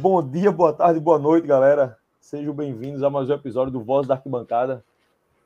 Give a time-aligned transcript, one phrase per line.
[0.00, 1.98] Bom dia, boa tarde, boa noite, galera.
[2.20, 4.84] Sejam bem-vindos a mais um episódio do Voz da Arquibancada,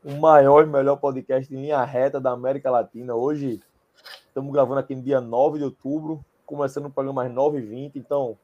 [0.04, 3.14] o maior e melhor podcast em linha reta da América Latina.
[3.14, 3.60] Hoje
[4.26, 7.92] estamos gravando aqui no dia 9 de outubro, começando o programa às 9h20.
[7.96, 8.36] Então,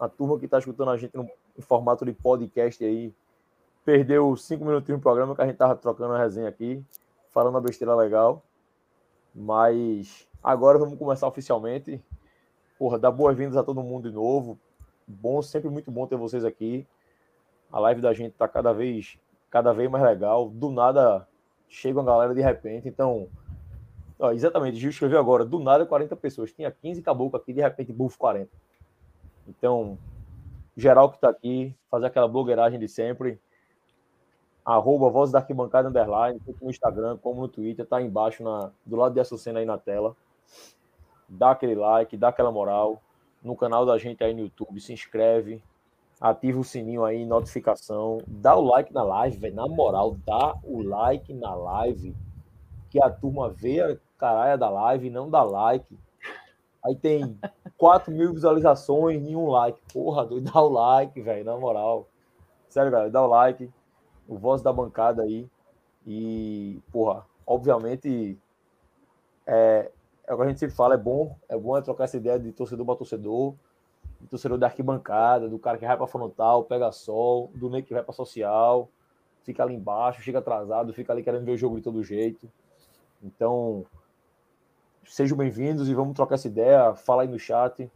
[0.00, 1.28] a turma que está escutando a gente no,
[1.58, 3.12] em formato de podcast aí,
[3.84, 6.82] perdeu cinco minutinhos no programa que a gente estava trocando a resenha aqui,
[7.30, 8.42] falando uma besteira legal.
[9.34, 12.02] Mas agora vamos começar oficialmente.
[12.78, 14.58] Porra, dar boas-vindas a todo mundo de novo.
[15.06, 16.86] Bom, sempre muito bom ter vocês aqui.
[17.72, 19.18] A live da gente tá cada vez,
[19.50, 20.48] cada vez mais legal.
[20.48, 21.26] Do nada
[21.68, 22.88] chega uma galera de repente.
[22.88, 23.28] Então,
[24.18, 25.44] ó, exatamente, Gil escreveu agora.
[25.44, 26.52] Do nada 40 pessoas.
[26.52, 28.50] Tinha 15 caboclo aqui, de repente, buf, 40.
[29.48, 29.98] Então,
[30.76, 33.40] geral que tá aqui, fazer aquela blogueiragem de sempre
[34.68, 38.96] arroba Voz da Arquibancada Underline, tanto no Instagram como no Twitter, tá embaixo na, do
[38.96, 40.14] lado de Açucena aí na tela.
[41.28, 43.02] Dá aquele like, dá aquela moral.
[43.42, 45.62] No canal da gente aí no YouTube, se inscreve,
[46.20, 49.54] ativa o sininho aí, notificação, dá o like na live, velho.
[49.54, 52.16] Na moral, dá o like na live,
[52.90, 55.96] que a turma vê a caralho da live, não dá like.
[56.84, 57.38] Aí tem
[57.76, 59.80] 4 mil visualizações e um like.
[59.92, 62.08] Porra, doido, dá o like, velho, na moral.
[62.68, 63.70] Sério, galera, dá o like
[64.28, 65.48] o voz da bancada aí.
[66.06, 68.38] E, porra, obviamente,
[69.46, 69.90] é,
[70.28, 72.38] é o que a gente sempre fala, é bom, é bom é trocar essa ideia
[72.38, 73.54] de torcedor para torcedor,
[74.20, 77.94] de torcedor da arquibancada, do cara que vai para frontal, pega sol, do Ney que
[77.94, 78.90] vai para social,
[79.42, 82.46] fica ali embaixo, chega atrasado, fica ali querendo ver o jogo de todo jeito.
[83.22, 83.86] Então,
[85.06, 87.90] sejam bem-vindos e vamos trocar essa ideia, fala aí no chat.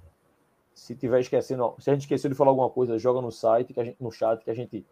[0.72, 3.80] Se tiver esquecendo, se a gente esqueceu de falar alguma coisa, joga no site, que
[3.80, 4.86] a gente, no chat, que a gente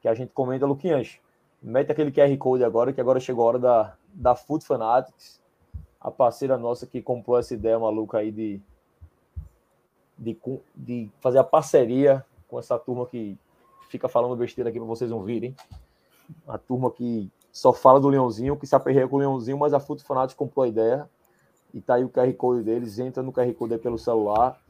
[0.00, 1.18] que a gente comenta, Luquinhas,
[1.60, 5.42] mete aquele QR Code agora, que agora chegou a hora da, da Food Fanatics,
[6.04, 8.60] a parceira nossa que comprou essa ideia maluca aí de,
[10.18, 10.38] de,
[10.76, 13.38] de fazer a parceria com essa turma que
[13.88, 15.56] fica falando besteira aqui para vocês não virem.
[16.46, 19.80] A turma que só fala do Leãozinho, que se aperreia com o Leãozinho, mas a
[19.80, 21.08] Food Fanatics comprou a ideia.
[21.72, 24.60] E tá aí o QR Code deles, entra no QR Code pelo celular,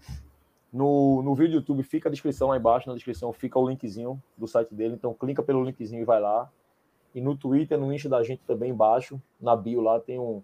[0.73, 4.21] no, no vídeo do YouTube fica a descrição lá embaixo, na descrição fica o linkzinho
[4.37, 6.51] do site dele, então clica pelo linkzinho e vai lá.
[7.15, 10.43] E no Twitter, no Insta da gente também embaixo, na bio lá tem um,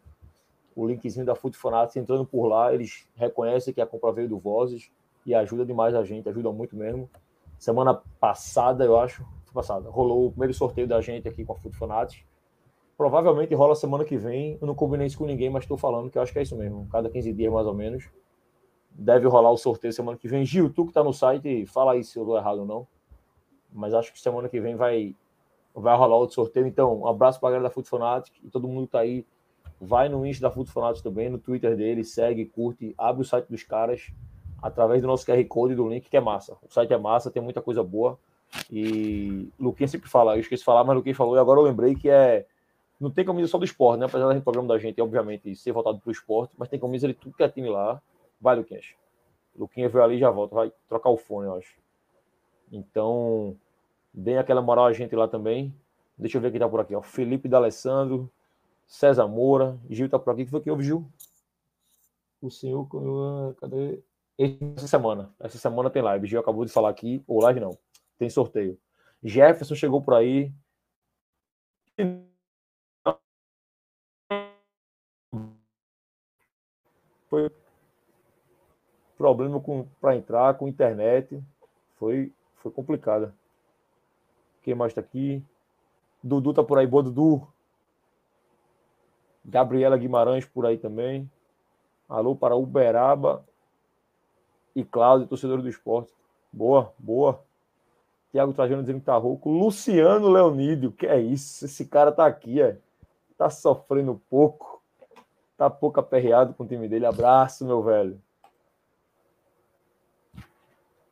[0.82, 4.38] o linkzinho da Foot Fanatics, entrando por lá, eles reconhecem que a compra veio do
[4.38, 4.90] Vozes
[5.26, 7.08] e ajuda demais a gente, ajuda muito mesmo.
[7.58, 11.76] Semana passada, eu acho, passada, rolou o primeiro sorteio da gente aqui com a Foot
[11.76, 12.24] Fanatics.
[12.96, 16.18] Provavelmente rola semana que vem, eu não combinei isso com ninguém, mas estou falando que
[16.18, 18.10] eu acho que é isso mesmo, cada 15 dias mais ou menos
[18.92, 20.44] Deve rolar o sorteio semana que vem.
[20.44, 22.86] Gil, tu que tá no site, fala aí se eu tô errado ou não.
[23.72, 25.14] Mas acho que semana que vem vai,
[25.74, 26.66] vai rolar outro sorteio.
[26.66, 29.24] Então, um abraço para a galera da Fanatic e todo mundo que tá aí.
[29.80, 33.46] Vai no Insta da Foot Fanatic também, no Twitter dele, segue, curte, abre o site
[33.48, 34.12] dos caras
[34.62, 36.56] através do nosso QR Code do link, que é massa.
[36.62, 38.18] O site é massa, tem muita coisa boa.
[38.70, 41.94] E Luquinha sempre fala, eu esqueci de falar, mas Luquinha falou, e agora eu lembrei
[41.94, 42.46] que é.
[43.00, 44.06] Não tem camisa só do esporte, né?
[44.06, 47.14] Apesar do programa da gente, obviamente, ser voltado para o esporte, mas tem camisa de
[47.14, 48.02] tudo que é time lá.
[48.38, 48.94] Vai, Luquinhas.
[49.56, 50.54] Luquinhas veio ali e já volta.
[50.54, 51.78] Vai trocar o fone, eu acho.
[52.70, 53.56] Então,
[54.12, 55.74] deem aquela moral a gente lá também.
[56.18, 56.94] Deixa eu ver quem tá por aqui.
[56.94, 57.00] Ó.
[57.00, 58.30] Felipe D'Alessandro,
[58.90, 60.44] César Moura, Gil tá por aqui.
[60.44, 61.06] que foi que houve, Gil?
[62.42, 62.88] O senhor.
[63.60, 64.02] Cadê?
[64.36, 65.32] Essa semana.
[65.38, 66.26] Essa semana tem live.
[66.26, 67.22] Gil acabou de falar aqui.
[67.26, 67.78] Ou live não.
[68.18, 68.76] Tem sorteio.
[69.22, 70.52] Jefferson chegou por aí.
[77.28, 77.48] Foi
[79.16, 79.62] problema
[80.00, 81.40] para entrar com internet.
[81.94, 83.32] Foi, foi complicada.
[84.62, 85.44] Quem mais está aqui?
[86.22, 87.46] Dudu tá por aí, boa Dudu.
[89.44, 91.30] Gabriela Guimarães por aí também.
[92.08, 93.44] Alô para Uberaba
[94.74, 96.12] e Cláudio, torcedor do esporte.
[96.52, 97.42] Boa, boa.
[98.30, 99.50] Tiago Trajano dizendo que tá rouco.
[99.50, 101.64] Luciano Leonídio, que é isso?
[101.64, 102.78] Esse cara tá aqui, é.
[103.36, 104.80] Tá sofrendo pouco.
[105.56, 107.06] Tá pouco aperreado com o time dele.
[107.06, 108.20] Abraço, meu velho.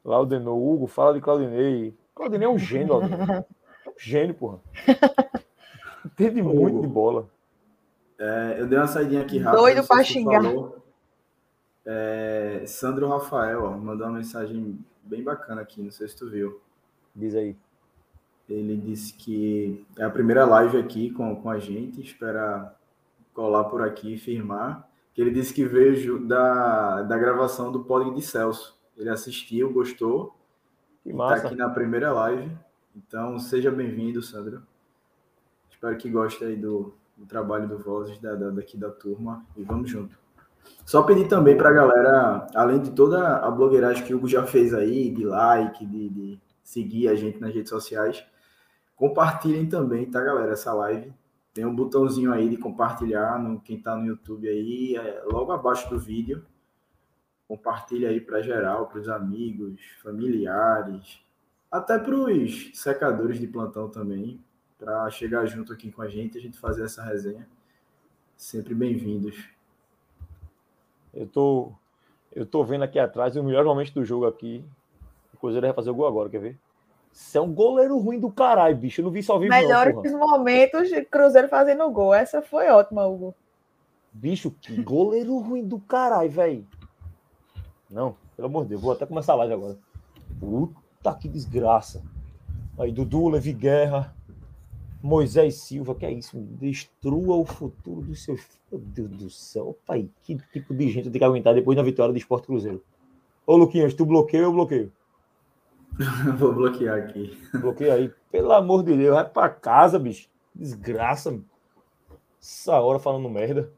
[0.05, 1.95] Laudenou, Hugo, fala de Claudinei.
[2.15, 4.59] Claudinei é um gênio, É um gênio, porra.
[6.05, 7.29] Entende muito de bola.
[8.19, 9.61] É, eu dei uma saidinha aqui rápido.
[9.61, 10.43] Doido pra xingar.
[11.87, 16.61] É, Sandro Rafael ó, mandou uma mensagem bem bacana aqui, não sei se tu viu.
[17.15, 17.57] Diz aí.
[18.49, 22.75] Ele disse que é a primeira live aqui com, com a gente, espera
[23.33, 24.89] colar por aqui e firmar.
[25.15, 28.79] Que ele disse que veio da, da gravação do Pódio de Celso.
[28.97, 30.35] Ele assistiu, gostou.
[31.03, 31.37] Que tá massa.
[31.37, 32.51] Está aqui na primeira live.
[32.97, 34.63] Então, seja bem-vindo, Sandro.
[35.71, 39.45] Espero que goste aí do, do trabalho do Vozes da, da, daqui da turma.
[39.57, 40.19] E vamos junto.
[40.87, 44.47] Só pedir também para a galera, além de toda a blogueiragem que o Hugo já
[44.47, 48.25] fez aí, de like, de, de seguir a gente nas redes sociais,
[48.97, 50.53] compartilhem também, tá, galera?
[50.53, 51.13] Essa live.
[51.53, 55.91] Tem um botãozinho aí de compartilhar no quem está no YouTube aí, é, logo abaixo
[55.91, 56.45] do vídeo.
[57.47, 61.21] Compartilha aí para geral, para os amigos, familiares,
[61.71, 64.43] até para os secadores de plantão também,
[64.79, 67.47] para chegar junto aqui com a gente, a gente fazer essa resenha.
[68.37, 69.49] Sempre bem-vindos.
[71.13, 71.73] Eu tô,
[72.33, 74.65] eu tô vendo aqui atrás o melhor momento do jogo aqui.
[75.35, 76.59] O Cruzeiro vai fazer o gol agora, quer ver?
[77.13, 79.01] Você é um goleiro ruim do caralho, bicho.
[79.01, 82.15] Eu não vi só vivo Melhores não, momentos de Cruzeiro fazendo gol.
[82.15, 83.35] Essa foi ótima, Hugo.
[84.13, 86.67] Bicho, que goleiro ruim do caralho, velho.
[87.91, 88.83] Não, pelo amor de Deus.
[88.83, 89.79] Vou até começar a live agora.
[90.39, 92.03] Puta que desgraça.
[92.79, 94.15] Aí, Dudu, Levi Guerra.
[95.03, 96.39] Moisés Silva, que é isso?
[96.39, 98.45] Destrua o futuro dos seus.
[98.71, 102.13] Meu Deus do céu, pai, que tipo de gente tem que aguentar depois da vitória
[102.13, 102.83] do Esporte Cruzeiro?
[103.47, 104.93] Ô, Luquinhas, tu bloqueia ou eu bloqueio?
[106.39, 107.37] Vou bloquear aqui.
[107.61, 108.13] Bloqueia aí.
[108.31, 110.29] Pelo amor de Deus, vai pra casa, bicho.
[110.55, 111.41] Desgraça.
[112.41, 113.73] Essa hora falando merda.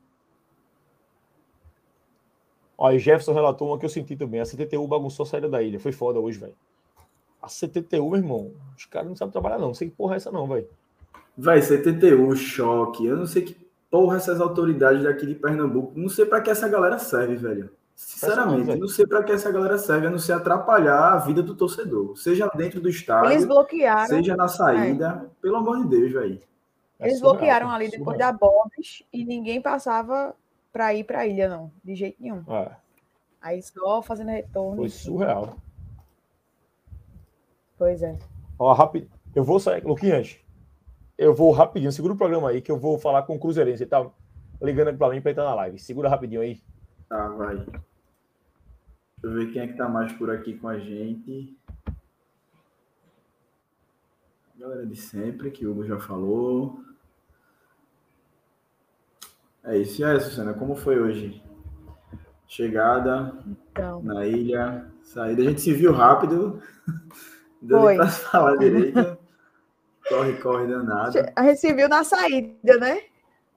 [2.77, 4.41] Olha, Jefferson relatou uma que eu senti também.
[4.41, 5.79] A CTTU bagunçou a saída da ilha.
[5.79, 6.57] Foi foda hoje, velho.
[7.41, 9.69] A CTTU, meu irmão, os caras não sabem trabalhar, não.
[9.69, 10.69] Não sei que porra é essa, não, velho.
[11.37, 13.07] Vai, CTTU, choque.
[13.07, 13.57] Eu não sei que
[13.91, 15.93] porra essas autoridades daqui de Pernambuco.
[15.99, 17.71] Não sei para que essa galera serve, velho.
[17.95, 21.55] Sinceramente, não sei para que essa galera serve, a não ser atrapalhar a vida do
[21.55, 22.17] torcedor.
[22.17, 24.07] Seja dentro do estádio, Eles bloquearam.
[24.07, 25.23] seja na saída.
[25.27, 25.29] É.
[25.43, 26.41] Pelo amor de Deus, velho.
[26.99, 27.99] É Eles surreal, bloquearam ali surreal.
[27.99, 30.35] depois da Bobs e ninguém passava
[30.73, 31.71] para ir para a ilha, não.
[31.85, 32.43] De jeito nenhum.
[32.49, 32.71] É.
[33.43, 34.77] Aí só fazendo retorno.
[34.77, 35.57] Foi surreal.
[37.77, 38.19] Pois é.
[38.59, 39.11] Ó, rápido.
[39.35, 40.39] Eu vou sair, Luquinhas
[41.21, 43.83] eu vou rapidinho, segura o programa aí, que eu vou falar com o Cruzeirense.
[43.83, 44.11] Ele tá
[44.63, 45.79] ligando aqui pra mim pra entrar na live.
[45.79, 46.59] Segura rapidinho aí.
[47.11, 47.57] Tá, vai.
[47.57, 47.77] Deixa
[49.23, 51.55] eu ver quem é que tá mais por aqui com a gente.
[54.59, 56.83] Galera de sempre, que o Hugo já falou.
[59.63, 60.01] É isso.
[60.01, 61.43] E aí, Susana, como foi hoje?
[62.49, 64.03] Chegada então.
[64.03, 65.43] na ilha, saída.
[65.43, 66.63] A gente se viu rápido.
[67.61, 69.19] Deu pra falar direito.
[70.21, 71.19] Corre, corre, danado.
[71.35, 73.03] A gente se viu na saída, né?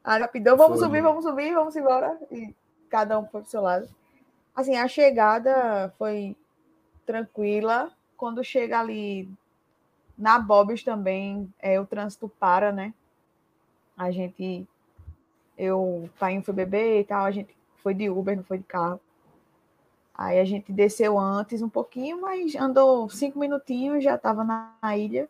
[0.01, 0.87] Aí, rapidão, vamos foi.
[0.87, 2.17] subir, vamos subir, vamos embora.
[2.31, 2.55] E
[2.89, 3.89] cada um foi pro seu lado.
[4.55, 6.37] Assim, a chegada foi
[7.05, 7.91] tranquila.
[8.15, 9.29] Quando chega ali
[10.17, 12.93] na Bobs também, é, o trânsito para, né?
[13.97, 14.65] A gente.
[15.57, 18.63] Eu, o pai foi beber e tal, a gente foi de Uber, não foi de
[18.63, 18.99] carro.
[20.15, 25.27] Aí a gente desceu antes um pouquinho, mas andou cinco minutinhos, já estava na ilha.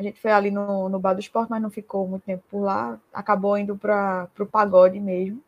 [0.00, 2.62] A gente foi ali no, no Bar do Esporte, mas não ficou muito tempo por
[2.62, 2.98] lá.
[3.12, 5.42] Acabou indo para o pagode mesmo.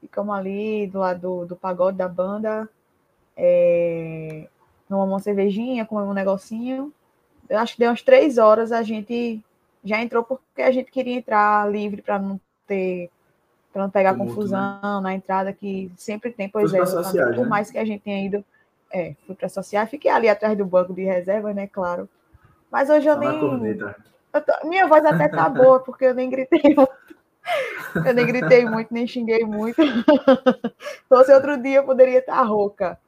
[0.00, 2.68] Ficamos ali do lado do, do pagode da banda.
[3.36, 4.48] É,
[4.88, 6.92] tomamos uma cervejinha, comemos um negocinho.
[7.48, 9.40] Eu acho que deu umas três horas a gente
[9.84, 13.08] já entrou porque a gente queria entrar livre para não ter
[13.72, 15.00] para não pegar confusão né?
[15.00, 17.44] na entrada que sempre tem, pois é, por né?
[17.44, 18.44] mais que a gente tenha ido,
[18.92, 22.08] é, fui para associar, fiquei ali atrás do banco de reserva, né, claro,
[22.70, 23.78] mas hoje eu Só nem.
[24.32, 24.68] Eu tô...
[24.68, 26.88] Minha voz até tá boa, porque eu nem gritei muito.
[27.94, 29.80] Eu nem gritei muito, nem xinguei muito.
[30.78, 32.98] Se fosse outro dia, eu poderia estar rouca.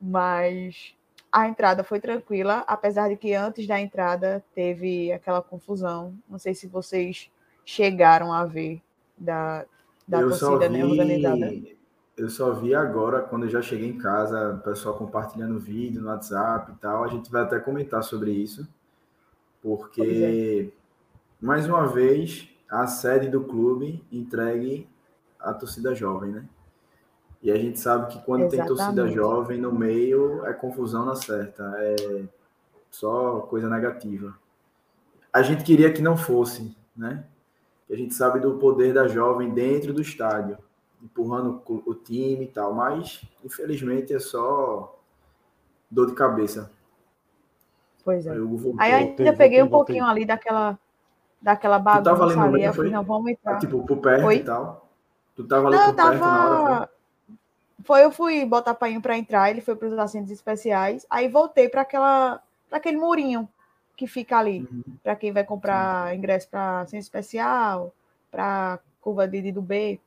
[0.00, 0.94] Mas
[1.32, 6.14] a entrada foi tranquila, apesar de que antes da entrada teve aquela confusão.
[6.28, 7.28] Não sei se vocês
[7.64, 8.80] chegaram a ver
[9.16, 9.64] da,
[10.06, 11.52] da eu torcida né, vi, organizada.
[12.16, 16.08] Eu só vi agora, quando eu já cheguei em casa, o pessoal compartilhando vídeo no
[16.08, 17.02] WhatsApp e tal.
[17.02, 18.66] A gente vai até comentar sobre isso
[19.76, 21.44] porque, é.
[21.44, 24.88] mais uma vez, a sede do clube entregue
[25.38, 26.48] à torcida jovem, né?
[27.42, 28.68] E a gente sabe que quando Exatamente.
[28.68, 32.24] tem torcida jovem no meio, é confusão na certa, é
[32.90, 34.36] só coisa negativa.
[35.32, 37.24] A gente queria que não fosse, né?
[37.90, 40.58] A gente sabe do poder da jovem dentro do estádio,
[41.02, 44.98] empurrando o time e tal, mas infelizmente é só
[45.90, 46.70] dor de cabeça
[48.08, 48.30] Pois é.
[48.78, 50.78] Aí eu ainda peguei um pouquinho ali daquela,
[51.42, 52.64] daquela bagunça tava ali.
[52.64, 53.56] Eu falei, não, vamos entrar.
[53.56, 54.36] Ah, tipo, por perto foi?
[54.36, 54.88] e tal.
[55.36, 56.10] Tu tava ali não, por tava...
[56.10, 56.90] perto na hora?
[57.84, 57.84] Foi?
[57.84, 61.04] foi, eu fui botar painho para entrar, ele foi para os assentos especiais.
[61.10, 63.46] Aí voltei para aquela, para aquele murinho
[63.94, 64.96] que fica ali, uhum.
[65.02, 66.16] para quem vai comprar Sim.
[66.16, 67.92] ingresso para assento especial,
[68.30, 70.00] para curva de do B.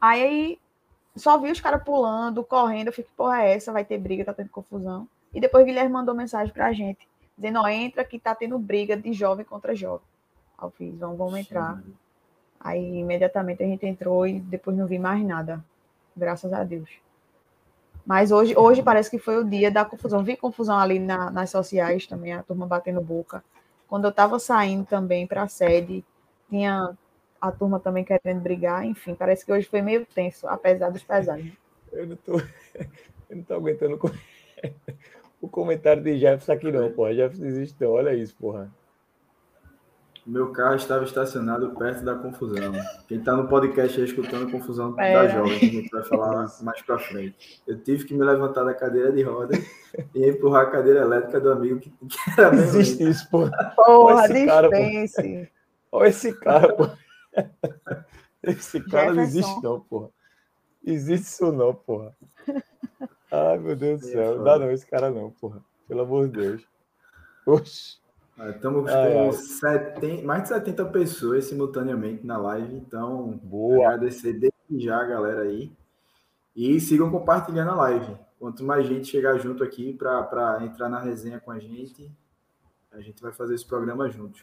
[0.00, 0.58] Aí
[1.14, 3.70] só vi os caras pulando, correndo, eu fiquei, porra, é essa?
[3.70, 5.06] Vai ter briga, tá tendo confusão.
[5.32, 8.96] E depois Guilherme mandou mensagem para a gente, dizendo: ó, entra que tá tendo briga
[8.96, 10.06] de jovem contra jovem.
[10.58, 11.82] Aí eu fiz: vamos, vamos entrar.
[12.58, 15.64] Aí imediatamente a gente entrou e depois não vi mais nada.
[16.16, 16.90] Graças a Deus.
[18.04, 20.22] Mas hoje, hoje parece que foi o dia da confusão.
[20.24, 23.42] Vi confusão ali na, nas sociais também, a turma batendo boca.
[23.88, 26.04] Quando eu estava saindo também para a sede,
[26.48, 26.96] tinha
[27.40, 28.84] a turma também querendo brigar.
[28.84, 31.52] Enfim, parece que hoje foi meio tenso, apesar dos pesares.
[31.92, 32.38] Eu não tô,
[33.30, 33.98] eu não tô aguentando
[35.40, 37.14] o comentário de Jefferson aqui não, porra.
[37.14, 38.70] Jefferson existe não, olha isso, porra.
[40.26, 42.72] Meu carro estava estacionado perto da confusão.
[43.08, 45.14] Quem está no podcast aí escutando a confusão é.
[45.14, 47.62] da jovem, que a gente vai falar mais para frente.
[47.66, 49.56] Eu tive que me levantar da cadeira de roda
[50.14, 53.72] e empurrar a cadeira elétrica do amigo que, que era bem Existe isso, porra.
[53.74, 55.50] Porra, dispense.
[55.90, 56.98] Olha esse cara, porra.
[58.42, 60.10] Esse cara não existe não, porra.
[60.84, 62.14] Existe isso não, porra.
[63.30, 64.36] Ai, meu Deus do céu.
[64.36, 65.62] Não dá não esse cara não, porra.
[65.86, 66.66] Pelo amor de Deus.
[67.46, 68.00] Oxi.
[68.48, 73.86] Estamos com 70, mais de 70 pessoas simultaneamente na live, então Boa.
[73.86, 75.70] agradecer desde já a galera aí.
[76.56, 78.16] E sigam compartilhando a live.
[78.38, 82.10] Quanto mais gente chegar junto aqui para entrar na resenha com a gente,
[82.90, 84.42] a gente vai fazer esse programa juntos.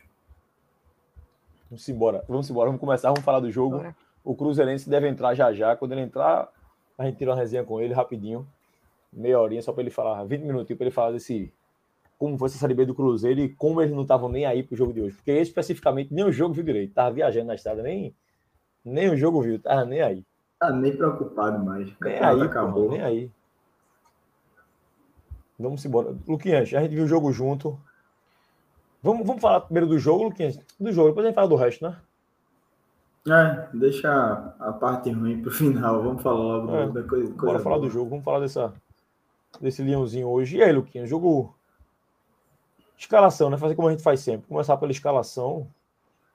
[1.70, 3.78] Vamos embora, vamos embora, vamos começar, vamos falar do jogo.
[3.78, 3.96] Bora.
[4.24, 5.76] O Cruzeirense deve entrar já já.
[5.76, 6.50] Quando ele entrar,
[6.98, 8.48] a gente tira uma resenha com ele rapidinho,
[9.18, 11.52] meia horinha, só para ele falar, 20 minutinhos para ele falar desse
[12.18, 14.76] como foi essa Série B do Cruzeiro e como eles não estavam nem aí pro
[14.76, 15.16] jogo de hoje.
[15.16, 16.94] Porque especificamente nem o jogo viu direito.
[16.94, 18.16] Tava viajando na estrada, nem,
[18.84, 20.26] nem o jogo viu, tava nem aí.
[20.60, 21.92] Tá nem preocupado mais.
[22.02, 22.90] Nem aí, acabou.
[22.90, 23.32] Nem aí.
[25.60, 26.16] Vamos embora.
[26.28, 27.80] Luquinhas, a gente viu o jogo junto.
[29.04, 30.60] Vamos, vamos falar primeiro do jogo, Luquinhas?
[30.80, 31.98] Do jogo, depois a gente fala do resto, né?
[33.30, 36.02] É, deixa a parte ruim pro final.
[36.02, 37.30] Vamos falar logo é, da coisa.
[37.30, 37.88] Bora coisa falar boa.
[37.88, 38.74] do jogo, vamos falar dessa,
[39.62, 40.58] desse leãozinho hoje.
[40.58, 41.56] E aí, Luquinhas, jogo
[42.98, 43.58] Escalação, né?
[43.58, 44.48] Fazer como a gente faz sempre.
[44.48, 45.68] Começar pela escalação.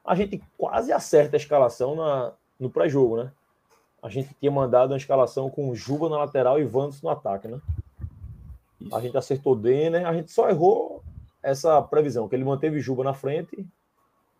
[0.05, 3.33] A gente quase acerta a escalação na, no pré-jogo, né?
[4.00, 7.61] A gente tinha mandado uma escalação com Juba na lateral e Vantos no ataque, né?
[8.81, 8.95] Isso.
[8.95, 11.02] A gente acertou Denner, a gente só errou
[11.43, 13.67] essa previsão, que ele manteve Juba na frente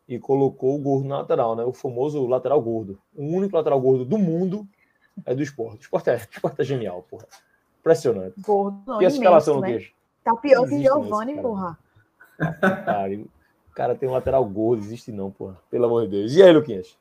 [0.08, 1.64] e colocou o gordo na lateral, né?
[1.64, 2.98] O famoso lateral gordo.
[3.14, 4.66] O único lateral gordo do mundo
[5.26, 5.78] é do esporte.
[5.78, 7.26] O esporte é, o esporte é genial, porra.
[7.82, 8.40] Impressionante.
[8.40, 9.72] Gordo, não, e essa escalação, né?
[9.72, 9.92] Luquinhas?
[10.22, 11.76] Tá pior que Giovanni, porra.
[12.60, 15.58] Cara, o cara tem um lateral gordo, existe não, porra.
[15.68, 16.32] Pelo amor de Deus.
[16.32, 16.96] E aí, Luquinhas?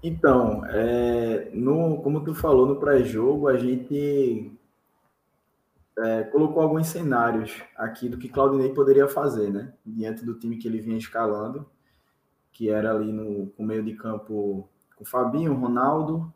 [0.00, 4.52] Então, é, no, como tu falou no pré-jogo, a gente
[5.98, 9.72] é, colocou alguns cenários aqui do que Claudinei poderia fazer, né?
[9.84, 11.68] Diante do time que ele vinha escalando,
[12.52, 16.32] que era ali no, no meio de campo com Fabinho, Ronaldo,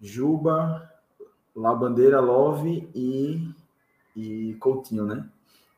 [0.00, 0.91] Juba,
[1.54, 3.48] Labandeira, Love e,
[4.16, 5.28] e Coutinho, né?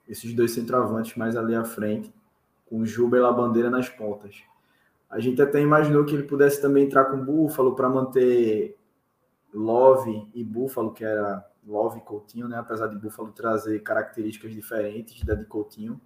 [0.08, 2.12] esses dois centroavantes mais ali à frente,
[2.66, 4.42] com Juba e a bandeira nas pontas.
[5.10, 8.76] A gente até imaginou que ele pudesse também entrar com Búfalo para manter
[9.52, 12.58] Love e Búfalo, que era Love e Coutinho, né?
[12.58, 16.00] apesar de Búfalo trazer características diferentes da de Coutinho.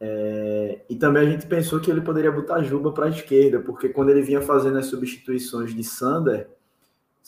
[0.00, 0.84] É...
[0.88, 4.10] e também a gente pensou que ele poderia botar Juba para a esquerda, porque quando
[4.10, 6.48] ele vinha fazendo as substituições de Sander,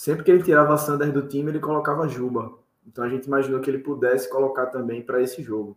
[0.01, 2.59] sempre que ele tirava Sander do time, ele colocava Juba.
[2.87, 5.77] Então a gente imaginou que ele pudesse colocar também para esse jogo.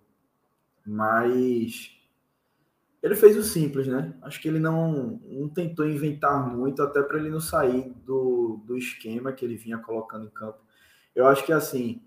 [0.86, 1.92] Mas
[3.02, 4.16] ele fez o simples, né?
[4.22, 8.78] Acho que ele não, não tentou inventar muito, até para ele não sair do, do
[8.78, 10.60] esquema que ele vinha colocando em campo.
[11.14, 12.02] Eu acho que assim,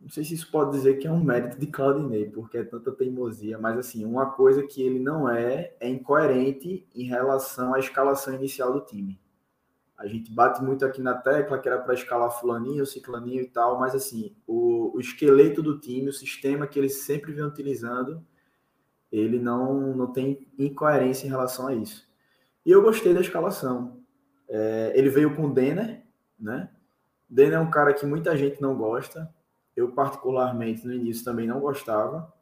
[0.00, 2.92] não sei se isso pode dizer que é um mérito de Claudinei, porque é tanta
[2.92, 8.32] teimosia, mas assim, uma coisa que ele não é é incoerente em relação à escalação
[8.32, 9.18] inicial do time.
[9.96, 13.78] A gente bate muito aqui na tecla que era para escalar fulaninho, ciclaninho e tal,
[13.78, 18.22] mas assim, o, o, esqueleto do time, o sistema que eles sempre vem utilizando,
[19.10, 22.06] ele não, não tem incoerência em relação a isso.
[22.64, 24.02] E eu gostei da escalação.
[24.48, 26.02] É, ele veio com o Denner,
[26.38, 26.68] né?
[27.28, 29.32] Denner é um cara que muita gente não gosta.
[29.74, 32.32] Eu, particularmente, no início também não gostava.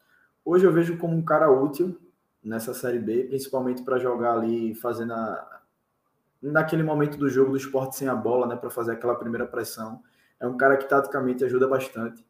[0.44, 1.98] Hoje eu vejo como um cara útil
[2.42, 5.53] nessa Série B, principalmente para jogar ali, fazendo a,
[6.50, 10.02] naquele momento do jogo do esporte sem a bola, né, para fazer aquela primeira pressão.
[10.38, 12.24] É um cara que taticamente ajuda bastante.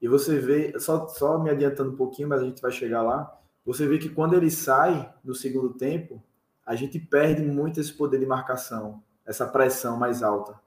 [0.00, 3.36] E você vê, só, só me adiantando um pouquinho, mas a gente vai chegar lá.
[3.64, 6.22] Você vê que quando ele sai no segundo tempo,
[6.64, 10.58] a gente perde muito esse poder de marcação, essa pressão mais alta.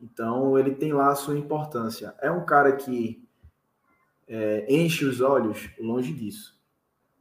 [0.00, 2.14] Então, ele tem lá a sua importância.
[2.20, 3.26] É um cara que
[4.26, 6.55] é, enche os olhos longe disso.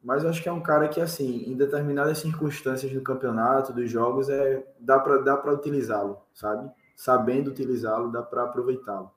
[0.05, 3.89] Mas eu acho que é um cara que, assim, em determinadas circunstâncias do campeonato, dos
[3.89, 6.69] jogos, é, dá para dá utilizá-lo, sabe?
[6.95, 9.11] Sabendo utilizá-lo, dá para aproveitá-lo.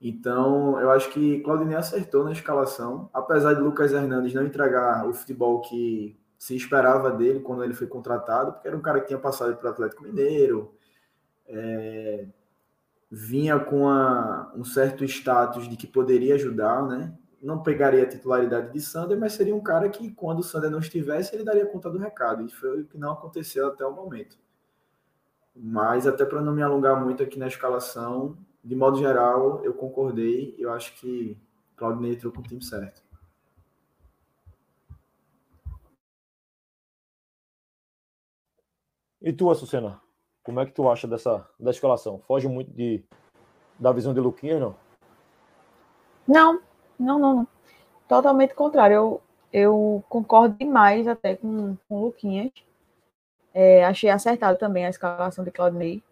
[0.00, 5.14] Então, eu acho que Claudinei acertou na escalação, apesar de Lucas Hernandes não entregar o
[5.14, 9.20] futebol que se esperava dele quando ele foi contratado, porque era um cara que tinha
[9.20, 10.74] passado pelo Atlético Mineiro,
[11.46, 12.26] é,
[13.08, 17.16] vinha com a, um certo status de que poderia ajudar, né?
[17.42, 20.78] Não pegaria a titularidade de Sander, mas seria um cara que, quando o Sander não
[20.78, 22.46] estivesse, ele daria conta do recado.
[22.46, 24.38] E foi o que não aconteceu até o momento.
[25.54, 30.54] Mas, até para não me alongar muito aqui na escalação, de modo geral, eu concordei.
[30.56, 31.36] Eu acho que
[31.76, 33.02] Claudinei entrou com o time certo.
[39.20, 40.00] E tu, Açucena,
[40.42, 42.18] como é que tu acha dessa da escalação?
[42.20, 43.04] Foge muito de,
[43.78, 44.76] da visão de Luquinhas, não?
[46.26, 46.60] Não,
[46.98, 47.48] não, não, não.
[48.08, 48.94] Totalmente contrário.
[48.94, 49.22] Eu,
[49.52, 52.50] eu concordo demais até com, com o Luquinhas.
[53.54, 56.02] É, achei acertado também a escalação de Claudinei.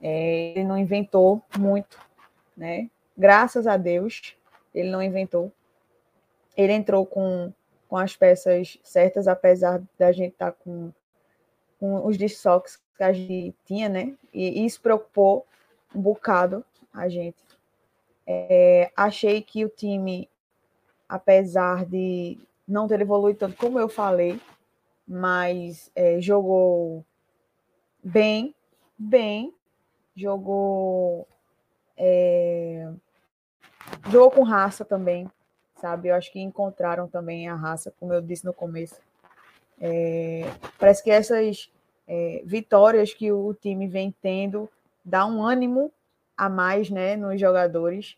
[0.00, 1.98] É, ele não inventou muito,
[2.56, 2.90] né?
[3.16, 4.36] Graças a Deus,
[4.74, 5.52] ele não inventou.
[6.56, 7.52] Ele entrou com,
[7.88, 10.92] com as peças certas, apesar da gente estar tá com
[11.78, 14.14] com os desfoques que a gente tinha, né?
[14.32, 15.46] E isso preocupou
[15.94, 17.36] um bocado a gente.
[18.26, 20.28] É, achei que o time,
[21.08, 24.40] apesar de não ter evoluído tanto como eu falei,
[25.06, 27.04] mas é, jogou
[28.02, 28.54] bem,
[28.98, 29.54] bem,
[30.16, 31.28] jogou
[31.96, 32.92] é,
[34.10, 35.30] jogou com raça também,
[35.76, 36.08] sabe?
[36.08, 39.00] Eu acho que encontraram também a raça, como eu disse no começo.
[39.80, 40.42] É,
[40.78, 41.70] parece que essas
[42.08, 44.68] é, vitórias que o time vem tendo
[45.04, 45.92] dá um ânimo
[46.36, 48.16] a mais né, nos jogadores.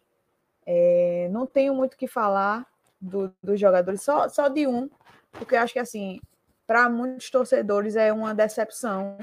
[0.66, 2.66] É, não tenho muito o que falar
[3.00, 4.90] do, dos jogadores, só, só de um,
[5.32, 6.20] porque acho que assim,
[6.66, 9.16] para muitos torcedores é uma decepção.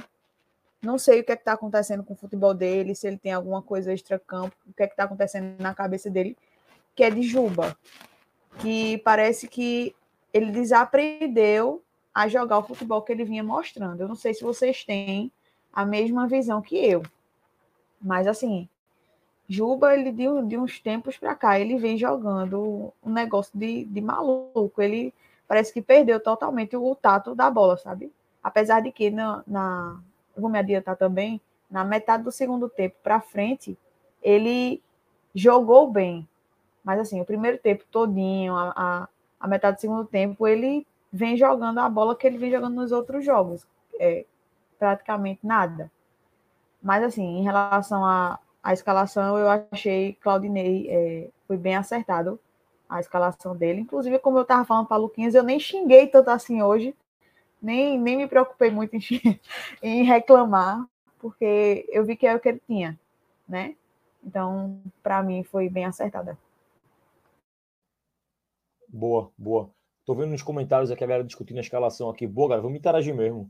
[0.82, 3.62] Não sei o que é está acontecendo com o futebol dele, se ele tem alguma
[3.62, 6.38] coisa extra-campo, o que é está acontecendo na cabeça dele,
[6.96, 7.78] que é de Juba,
[8.60, 9.96] que parece que
[10.34, 11.84] ele desaprendeu
[12.14, 14.02] a jogar o futebol que ele vinha mostrando.
[14.02, 15.32] Eu não sei se vocês têm
[15.74, 17.04] a mesma visão que eu,
[18.02, 18.70] mas assim,
[19.48, 24.01] Juba, ele de, de uns tempos para cá, ele vem jogando um negócio de, de
[24.01, 24.81] maluco.
[24.81, 25.14] Ele
[25.48, 28.12] parece que perdeu totalmente o tato da bola, sabe?
[28.44, 30.00] Apesar de que na, na
[30.36, 33.77] vou me adiantar também, na metade do segundo tempo para frente,
[34.22, 34.81] ele
[35.34, 36.27] jogou bem.
[36.84, 39.08] Mas assim, o primeiro tempo todinho, a, a,
[39.40, 42.92] a metade do segundo tempo, ele vem jogando a bola que ele vem jogando nos
[42.92, 43.66] outros jogos.
[44.00, 44.25] É,
[44.77, 45.92] praticamente nada.
[46.81, 52.40] Mas, assim, em relação à, à escalação, eu achei Claudinei é, foi bem acertado
[52.90, 53.82] a escalação dele.
[53.82, 56.96] Inclusive, como eu estava falando para Luquinhas, eu nem xinguei tanto assim hoje,
[57.62, 59.00] nem, nem me preocupei muito em,
[59.84, 60.84] em reclamar,
[61.20, 63.00] porque eu vi que é o que ele tinha,
[63.48, 63.75] né?
[64.24, 66.36] Então, para mim, foi bem acertada.
[68.90, 69.70] Boa, boa.
[70.08, 72.25] Tô vendo nos comentários aqui a galera discutindo a escalação aqui.
[72.25, 73.48] Boa, galera, vamos interagir mesmo.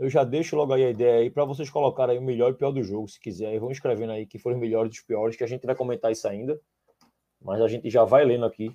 [0.00, 2.52] Eu já deixo logo aí a ideia aí para vocês colocarem aí o melhor e
[2.52, 3.60] o pior do jogo, se quiser.
[3.60, 6.10] Vão escrevendo aí que foram os melhores e os piores, que a gente vai comentar
[6.10, 6.58] isso ainda.
[7.38, 8.72] Mas a gente já vai lendo aqui.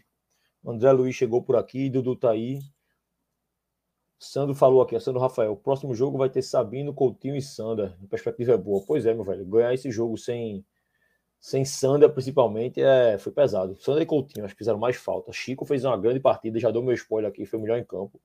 [0.64, 2.60] André Luiz chegou por aqui, Dudu tá aí.
[4.20, 5.54] Sandro falou aqui, Sandro Rafael.
[5.54, 7.98] O próximo jogo vai ter Sabino, Coutinho e Sander.
[8.04, 8.84] A perspectiva é boa.
[8.86, 9.44] Pois é, meu velho.
[9.48, 10.64] Ganhar esse jogo sem
[11.40, 13.76] sem Sander, principalmente, é, foi pesado.
[13.80, 15.34] Sander e Coutinho, acho que fizeram mais falta.
[15.34, 18.22] Chico fez uma grande partida, já deu meu spoiler aqui, foi o melhor em campo.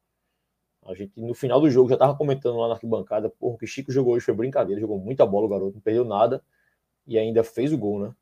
[0.86, 3.92] A gente, no final do jogo, já tava comentando lá na arquibancada, porra, que Chico
[3.92, 6.42] jogou hoje foi brincadeira, jogou muita bola o garoto, não perdeu nada
[7.06, 8.14] e ainda fez o gol, né?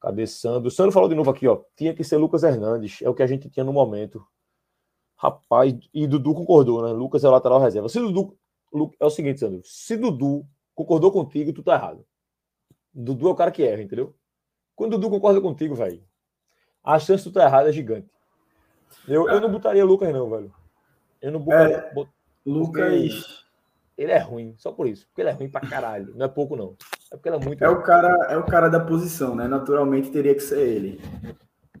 [0.00, 0.68] Cadê Sandro?
[0.68, 1.62] O Sandro falou de novo aqui, ó.
[1.76, 4.24] Tinha que ser Lucas Hernandes, é o que a gente tinha no momento.
[5.16, 6.92] Rapaz, e Dudu concordou, né?
[6.92, 7.88] Lucas é o lateral reserva.
[7.88, 8.38] Se Dudu.
[9.00, 9.60] É o seguinte, Sandro.
[9.64, 12.06] Se Dudu concordou contigo, tu tá errado.
[12.94, 14.14] Dudu é o cara que erra, entendeu?
[14.76, 16.04] Quando o Dudu concorda contigo, velho,
[16.84, 18.08] a chance de tu estar errado é gigante.
[19.08, 20.54] Eu, eu não botaria Lucas, não, velho.
[21.20, 21.52] Eu não.
[21.52, 22.10] É, bot...
[22.44, 23.44] Lucas.
[23.96, 25.06] Ele é ruim, só por isso.
[25.08, 26.14] Porque ele é ruim pra caralho.
[26.14, 26.76] Não é pouco, não.
[27.10, 27.64] É porque ele é muito.
[27.64, 29.48] É o cara, é o cara da posição, né?
[29.48, 31.00] Naturalmente teria que ser ele.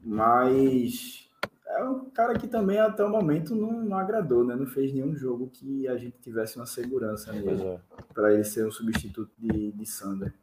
[0.02, 1.28] Mas
[1.68, 4.56] é um cara que também até o momento não, não agradou, né?
[4.56, 7.62] Não fez nenhum jogo que a gente tivesse uma segurança nele.
[7.62, 7.78] É.
[8.12, 10.34] Para ele ser um substituto de, de Sander.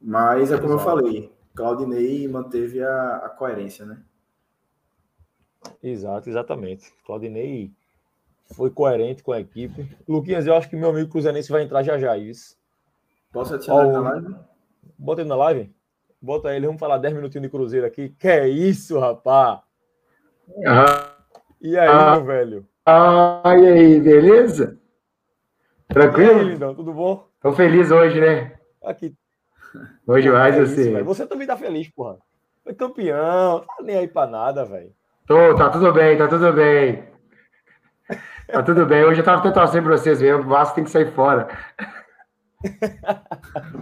[0.00, 0.88] Mas é como Exato.
[0.88, 4.00] eu falei, Claudinei manteve a, a coerência, né?
[5.82, 6.90] Exato, exatamente.
[7.04, 7.72] Claudinei
[8.54, 9.88] foi coerente com a equipe.
[10.08, 12.56] Luquinhas, eu acho que meu amigo Cruzeirense vai entrar já já, isso.
[13.32, 14.36] Posso adicionar na live?
[14.98, 15.74] Bota ele na live?
[16.20, 18.10] Bota ele, vamos falar 10 minutinhos de Cruzeiro aqui.
[18.18, 19.62] Que é isso, rapá?
[20.66, 21.14] Ah,
[21.60, 22.66] e aí, ah, meu velho?
[22.84, 24.78] Ah, e aí, beleza?
[25.86, 26.38] Tranquilo?
[26.38, 27.28] E aí, lindão, tudo bom?
[27.40, 28.58] Tô feliz hoje, né?
[28.82, 29.14] Aqui,
[30.06, 30.94] Hoje mais é assim.
[30.94, 32.18] Isso, você também tá feliz, porra.
[32.64, 34.92] Foi campeão, tá nem aí pra nada, velho.
[35.26, 37.04] Tô, tá tudo bem, tá tudo bem.
[38.50, 40.90] Tá tudo bem, hoje eu tava até torcendo pra vocês mesmo, o Vasco tem que
[40.90, 41.48] sair fora.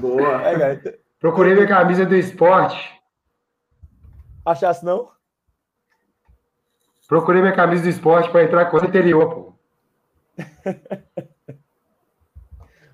[0.01, 0.43] Boa.
[0.43, 3.01] É, cara, Procurei minha camisa do esporte.
[4.45, 5.11] achasse não?
[7.09, 9.53] Procurei minha camisa do esporte para entrar com o anterior, pô.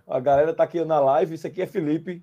[0.07, 1.35] A galera tá aqui na live.
[1.35, 2.23] Isso aqui é Felipe.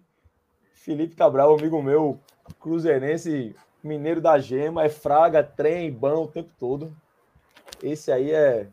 [0.75, 2.19] Felipe Cabral, amigo meu,
[2.59, 6.95] cruzeirense, mineiro da gema, é fraga, trem, bão o tempo todo.
[7.83, 8.67] Esse aí é,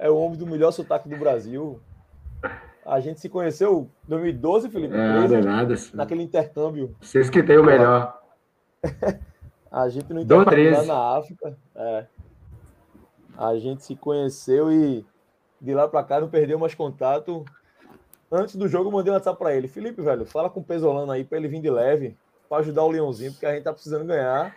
[0.00, 1.78] é o homem do melhor sotaque do Brasil.
[2.84, 5.74] A gente se conheceu em 2012, Felipe, É, não é 13, nada.
[5.94, 6.96] naquele intercâmbio.
[7.00, 8.18] Vocês que têm o melhor.
[9.70, 10.88] A gente no Do intercâmbio lá 13.
[10.88, 11.58] na África.
[11.76, 12.06] É.
[13.38, 15.06] A gente se conheceu e
[15.60, 17.44] de lá pra cá não perdeu mais contato.
[18.32, 19.68] Antes do jogo, eu mandei um WhatsApp pra ele.
[19.68, 22.16] Felipe, velho, fala com o Pesolano aí pra ele vir de leve,
[22.48, 24.56] pra ajudar o Leãozinho, porque a gente tá precisando ganhar.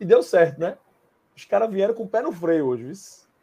[0.00, 0.76] E deu certo, né?
[1.36, 2.92] Os caras vieram com o pé no freio hoje, viu?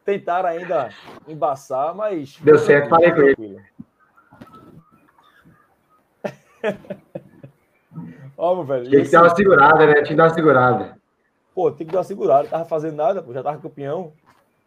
[0.05, 0.89] Tentaram ainda
[1.27, 2.37] embaçar, mas.
[2.41, 3.61] Deu certo, falei com ele.
[8.37, 8.83] Ó, velho.
[8.85, 9.93] Tinha que esse- dar uma segurada, né?
[9.95, 10.97] Tinha que dar uma segurada.
[11.53, 12.47] Pô, tem que dar uma segurada.
[12.47, 14.13] Tava fazendo nada, pô, já tava campeão.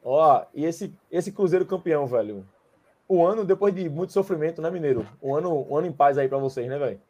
[0.05, 2.45] Ó, e esse, esse Cruzeiro campeão, velho.
[3.09, 5.07] Um ano depois de muito sofrimento, né, Mineiro?
[5.23, 7.01] Um ano, um ano em paz aí pra vocês, né, velho?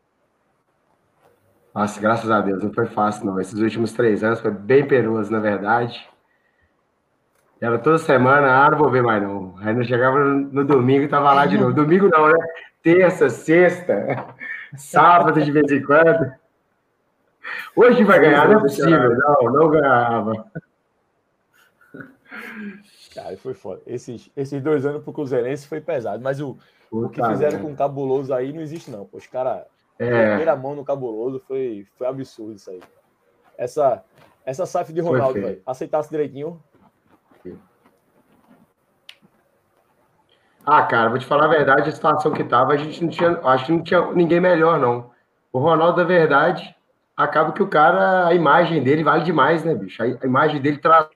[1.74, 3.40] Nossa, graças a Deus, não foi fácil, não.
[3.40, 6.08] Esses últimos três anos foi bem penoso, na verdade.
[7.64, 9.55] Era toda semana, ah, não vou ver mais não.
[9.57, 11.72] Aí não chegava no, domingo e tava lá de novo.
[11.72, 12.35] Domingo não, né?
[12.83, 14.35] Terça, sexta,
[14.77, 16.31] sábado de vez em quando.
[17.74, 19.16] Hoje vai ganhar, não é possível.
[19.16, 20.46] Não, não ganhava.
[23.14, 23.81] Cara, foi foda.
[23.87, 26.59] Esses, esses dois anos pro Cruzeirense foi pesado, mas o,
[26.90, 29.07] o que fizeram com o Cabuloso aí não existe, não.
[29.07, 29.62] Pô, os caras.
[29.98, 32.83] É, Primeira mão no Cabuloso foi, foi absurdo isso aí.
[33.57, 34.05] Essa,
[34.44, 35.62] essa SAF de Ronaldo, velho.
[35.64, 36.62] Aceitasse direitinho.
[40.66, 43.38] Ah, cara, vou te falar a verdade, a situação que tava, a gente não tinha,
[43.44, 45.11] acho que não tinha ninguém melhor, não.
[45.53, 46.74] O Ronaldo, da verdade,
[47.14, 50.03] acaba que o cara, a imagem dele vale demais, né, bicho?
[50.03, 51.09] A, a imagem dele traz.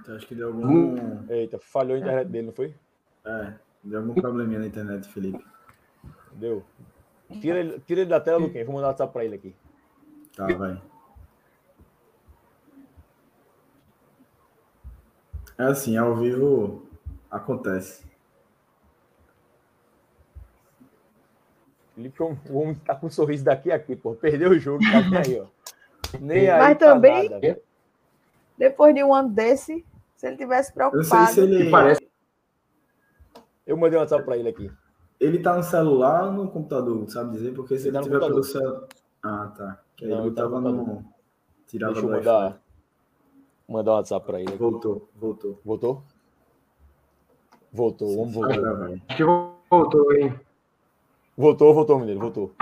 [0.00, 1.26] Então, acho que deu algum.
[1.30, 2.74] Eita, falhou a internet dele, não foi?
[3.24, 5.44] É, deu algum probleminha na internet, Felipe.
[6.32, 6.62] Deu.
[7.40, 8.64] Tira ele, tira ele da tela, Luquinha.
[8.66, 9.54] Vou mandar WhatsApp pra ele aqui.
[10.36, 10.80] Tá, vai.
[15.62, 16.82] É assim, ao vivo
[17.30, 18.04] acontece.
[21.94, 24.14] Felipe, o homem tá com um sorriso daqui a aqui, pô.
[24.14, 25.46] Perdeu o jogo, tá nem aí, ó.
[26.20, 26.58] Nem aí.
[26.60, 27.60] Mas também- nada.
[28.58, 29.84] Depois de um ano desse,
[30.16, 31.32] se ele tivesse Eu não sei preocupado.
[31.32, 31.70] se ele.
[31.70, 32.10] parece
[33.64, 34.70] Eu mandei um WhatsApp pra ele aqui.
[35.20, 37.54] Ele tá no celular ou no computador, sabe dizer?
[37.54, 38.82] Porque se Ele ele, tá no tiver pelo celular.
[39.22, 39.80] Ah, tá.
[39.96, 40.94] Que aí Não, ele ele tá no tava computador.
[41.02, 41.12] no.
[41.68, 42.61] Tirava Deixa eu mandar.
[43.72, 44.56] Mandar um WhatsApp pra ele.
[44.56, 45.58] Voltou, voltou.
[45.64, 46.02] Voltou?
[47.72, 48.60] Voltou, vamos voltar.
[48.74, 49.02] vai.
[49.16, 50.34] que voltou, hein?
[51.36, 52.52] Voltou, voltou, menino, voltou.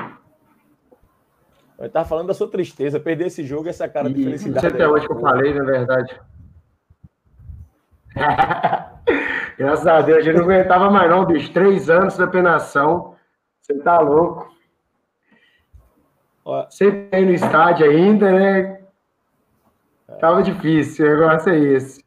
[1.79, 4.55] Eu tava falando da sua tristeza, perder esse jogo, essa cara de E felicidade.
[4.55, 6.21] não sei até aí, hoje que eu falei, na verdade.
[9.59, 11.53] Graças a Deus, eu não aguentava mais não, bicho.
[11.53, 13.15] Três anos da penação.
[13.61, 14.51] Você tá louco.
[16.45, 18.80] Ó, Sempre aí no estádio ainda, né?
[20.21, 22.05] Tava difícil, o negócio é esse.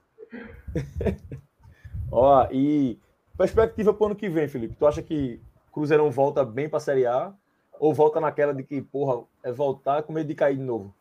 [2.12, 3.00] Ó, e
[3.36, 4.76] perspectiva pro ano que vem, Felipe.
[4.76, 7.34] Tu acha que Cruzeirão volta bem pra Série A?
[7.80, 10.94] Ou volta naquela de que, porra, é voltar com medo de cair de novo?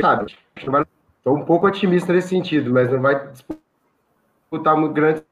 [0.00, 0.36] Sabe?
[1.16, 5.24] Estou um pouco otimista nesse sentido, mas não vai disputar muito grandes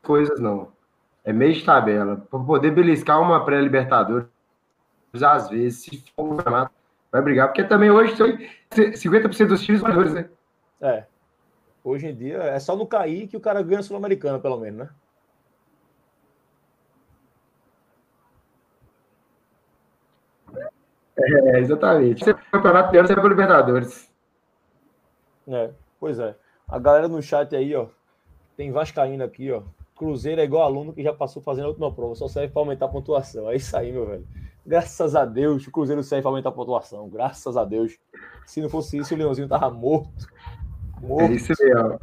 [0.00, 0.70] coisas, não.
[1.24, 2.16] É meio de tabela.
[2.16, 4.26] Para poder beliscar uma pré-Libertadores,
[5.22, 6.72] às vezes, se for um campeonato,
[7.10, 7.48] vai brigar.
[7.48, 10.28] Porque também hoje tem 50% dos times valores, né?
[10.80, 11.04] É.
[11.82, 14.80] Hoje em dia é só no cair que o cara ganha a Sul-Americana, pelo menos,
[14.80, 14.90] né?
[21.18, 22.24] É, exatamente.
[22.24, 24.10] Se o campeonato pior, você vai para Libertadores.
[25.48, 26.34] É, pois é.
[26.68, 27.88] A galera no chat aí, ó.
[28.56, 29.62] Tem Vascaíno aqui, ó.
[30.00, 32.86] Cruzeiro é igual aluno que já passou fazendo a última prova, só serve para aumentar
[32.86, 33.50] a pontuação.
[33.50, 34.26] É isso aí, meu velho.
[34.64, 37.06] Graças a Deus, o Cruzeiro serve para aumentar a pontuação.
[37.10, 37.98] Graças a Deus.
[38.46, 40.26] Se não fosse isso, o Leãozinho tava morto.
[41.02, 41.32] É Morto.
[41.34, 42.00] isso mesmo.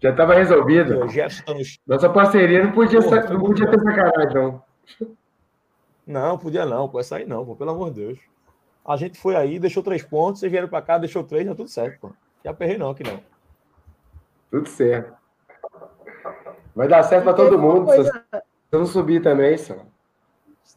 [0.00, 1.00] Já estava resolvido.
[1.84, 4.62] Nossa parceria não podia, Porra, não podia ter sacanagem, não.
[6.06, 7.00] Não, podia não, pô.
[7.00, 8.20] Essa aí não, pô, pelo amor de Deus.
[8.86, 11.68] A gente foi aí, deixou três pontos, vocês vieram pra cá, deixou três, tá tudo
[11.68, 12.12] certo, pô.
[12.44, 13.33] Já perrei não aqui não.
[14.54, 15.12] Tudo certo.
[16.76, 17.86] Vai dar certo para todo mundo.
[17.86, 18.24] Coisa...
[18.30, 19.84] Se eu não subir também, só.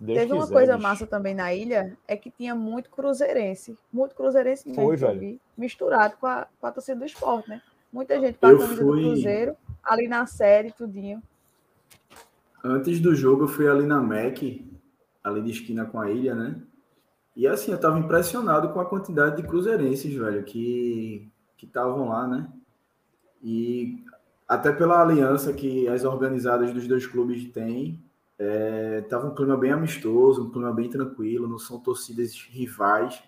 [0.03, 0.83] Teve uma coisa bicho.
[0.83, 3.77] massa também na ilha, é que tinha muito cruzeirense.
[3.93, 5.19] Muito cruzeirense mesmo, Foi, velho.
[5.19, 7.61] Vi, misturado com a, com a torcida do esporte, né?
[7.93, 9.03] Muita gente com a camisa fui...
[9.03, 11.21] do Cruzeiro, ali na série, tudinho.
[12.63, 14.67] Antes do jogo, eu fui ali na MEC,
[15.23, 16.59] ali de esquina com a ilha, né?
[17.35, 21.29] E assim, eu tava impressionado com a quantidade de cruzeirenses, velho, que
[21.61, 22.47] estavam lá, né?
[23.43, 24.03] E
[24.47, 28.01] até pela aliança que as organizadas dos dois clubes têm,
[28.39, 33.21] é, tava um clima bem amistoso, um clima bem tranquilo, não são torcidas rivais,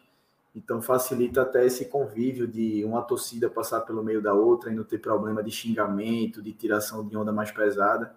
[0.56, 4.84] então facilita até esse convívio de uma torcida passar pelo meio da outra e não
[4.84, 8.14] ter problema de xingamento, de tiração de onda mais pesada.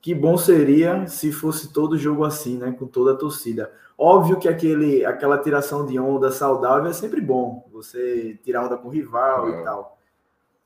[0.00, 2.72] Que bom seria se fosse todo jogo assim, né?
[2.72, 3.70] Com toda a torcida.
[3.96, 7.68] Óbvio que aquele, aquela tiração de onda saudável é sempre bom.
[7.72, 9.60] Você tirar onda com o rival é.
[9.60, 9.98] e tal.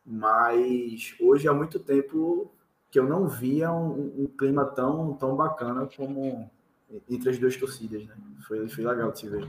[0.07, 2.53] Mas hoje há muito tempo
[2.91, 6.49] que eu não via um, um, clima tão, tão bacana como
[7.11, 8.15] entre as duas torcidas, né?
[8.47, 9.49] Foi, foi legal de se ver.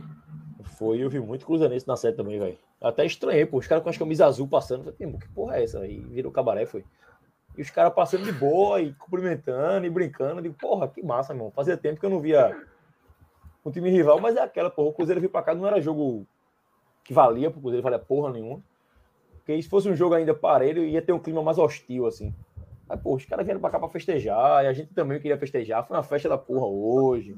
[0.78, 2.58] Foi, eu vi muito cruzeirense na série também, velho.
[2.82, 3.58] Até estranhei, pô.
[3.58, 4.84] Os caras com as camisas azul passando.
[4.84, 5.80] Falei, que porra é essa?
[5.80, 6.84] Aí virou cabaré, foi.
[7.56, 10.40] E os caras passando de boa e cumprimentando e brincando.
[10.40, 11.52] Eu digo, porra, que massa, meu.
[11.52, 12.60] Fazia tempo que eu não via
[13.64, 14.90] um time rival, mas é aquela, porra.
[14.90, 16.26] O Cruzeiro vir pra cá não era jogo
[17.04, 18.62] que valia pro Cruzeiro, valia porra nenhuma.
[19.48, 22.36] Porque se fosse um jogo ainda parelho, ia ter um clima mais hostil, assim.
[22.86, 25.88] Mas, pô, os caras vieram pra cá pra festejar, e a gente também queria festejar.
[25.88, 27.38] Foi uma festa da porra hoje.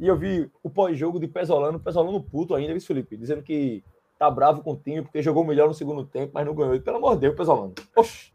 [0.00, 3.16] E eu vi o pós-jogo de Pesolano, Pesolano puto ainda, viu, Felipe?
[3.16, 3.84] Dizendo que
[4.18, 6.80] tá bravo com o time porque jogou melhor no segundo tempo, mas não ganhou.
[6.80, 7.72] Pelo amor de Deus, Pesolano.
[7.94, 8.32] Oxi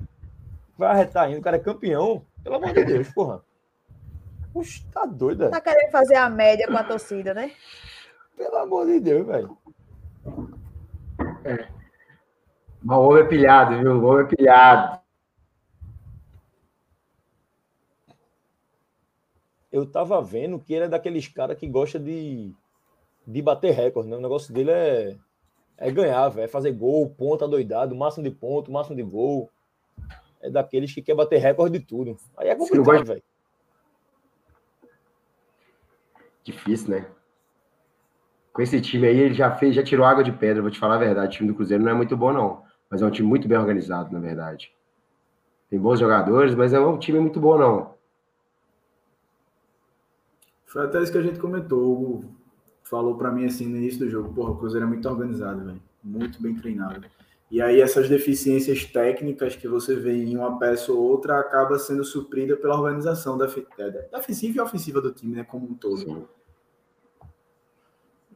[0.78, 2.26] vai arretar ainda, o cara é campeão.
[2.42, 3.44] Pelo amor de Deus, porra.
[4.54, 5.50] Puxa, tá doida.
[5.50, 7.52] Tá querendo fazer a média com a torcida, né?
[8.38, 9.58] Pelo amor de Deus, velho.
[11.44, 11.79] É.
[12.86, 13.92] o homem é pilhado, viu?
[13.92, 15.00] O homem é pilhado.
[19.72, 22.52] Eu tava vendo que ele é daqueles caras que gosta de,
[23.26, 24.18] de bater recorde, né?
[24.18, 25.18] O negócio dele é,
[25.78, 26.46] é ganhar, velho.
[26.46, 29.50] É fazer gol, ponta doidado, máximo de ponto, máximo de gol
[30.42, 32.18] é daqueles que quer bater recorde de tudo.
[32.38, 33.24] Aí é complicado, velho.
[36.44, 37.06] Difícil, né?
[38.54, 40.96] Com esse time aí, ele já fez, já tirou água de pedra, vou te falar
[40.96, 41.28] a verdade.
[41.28, 42.64] O time do Cruzeiro não é muito bom, não.
[42.90, 44.74] Mas é um time muito bem organizado, na verdade.
[45.70, 47.94] Tem bons jogadores, mas é um time muito bom, não.
[50.66, 52.24] Foi até isso que a gente comentou.
[52.84, 54.34] Falou para mim assim no início do jogo.
[54.34, 55.82] Porra, o Cruzeiro é muito organizado, velho.
[56.04, 57.06] Muito bem treinado.
[57.52, 62.04] E aí essas deficiências técnicas que você vê em uma peça ou outra acaba sendo
[62.04, 65.98] suprida pela organização da defensiva e ofensiva do time, né, como um todo.
[65.98, 66.26] Sim.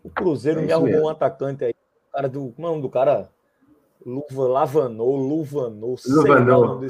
[0.04, 1.06] O Cruzeiro é me arrumou mesmo.
[1.06, 1.76] um atacante aí,
[2.12, 3.30] cara do, como é o do cara?
[4.06, 6.82] Luva, Lavanou, Luvanou, Luvanou.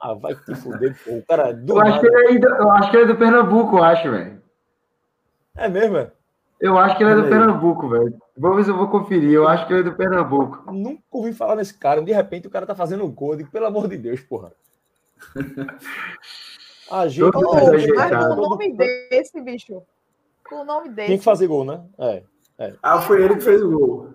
[0.00, 1.16] Ah, vai te fuder, pô.
[1.16, 3.78] O cara do eu, acho que ele é, eu acho que ele é do Pernambuco,
[3.78, 4.42] eu acho, velho.
[5.56, 6.12] É mesmo, é?
[6.60, 8.16] Eu acho que ele é do Pernambuco, velho.
[8.36, 9.32] Vamos ver se eu vou conferir.
[9.32, 10.70] Eu acho que ele é do Pernambuco.
[10.72, 12.02] Nunca ouvi falar nesse cara.
[12.02, 13.36] De repente o cara tá fazendo um gol.
[13.36, 14.52] Digo, pelo amor de Deus, porra.
[16.90, 17.30] A gente.
[17.30, 19.82] Todo oh, mas com o nome desse, bicho.
[20.48, 21.08] Com o nome desse.
[21.08, 21.82] Tem que fazer gol, né?
[21.98, 22.22] É.
[22.58, 22.74] é.
[22.82, 24.10] Ah, foi ele que fez o gol.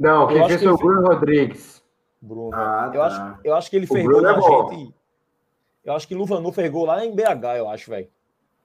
[0.00, 1.84] Não, quem fez foi o Bruno Rodrigues.
[2.22, 2.50] Bruno.
[2.54, 3.06] Ah, eu, tá.
[3.06, 4.94] acho, eu acho que ele fez gol na é gente.
[5.84, 8.08] Eu acho que Luvanu fez gol lá em BH, eu acho, velho.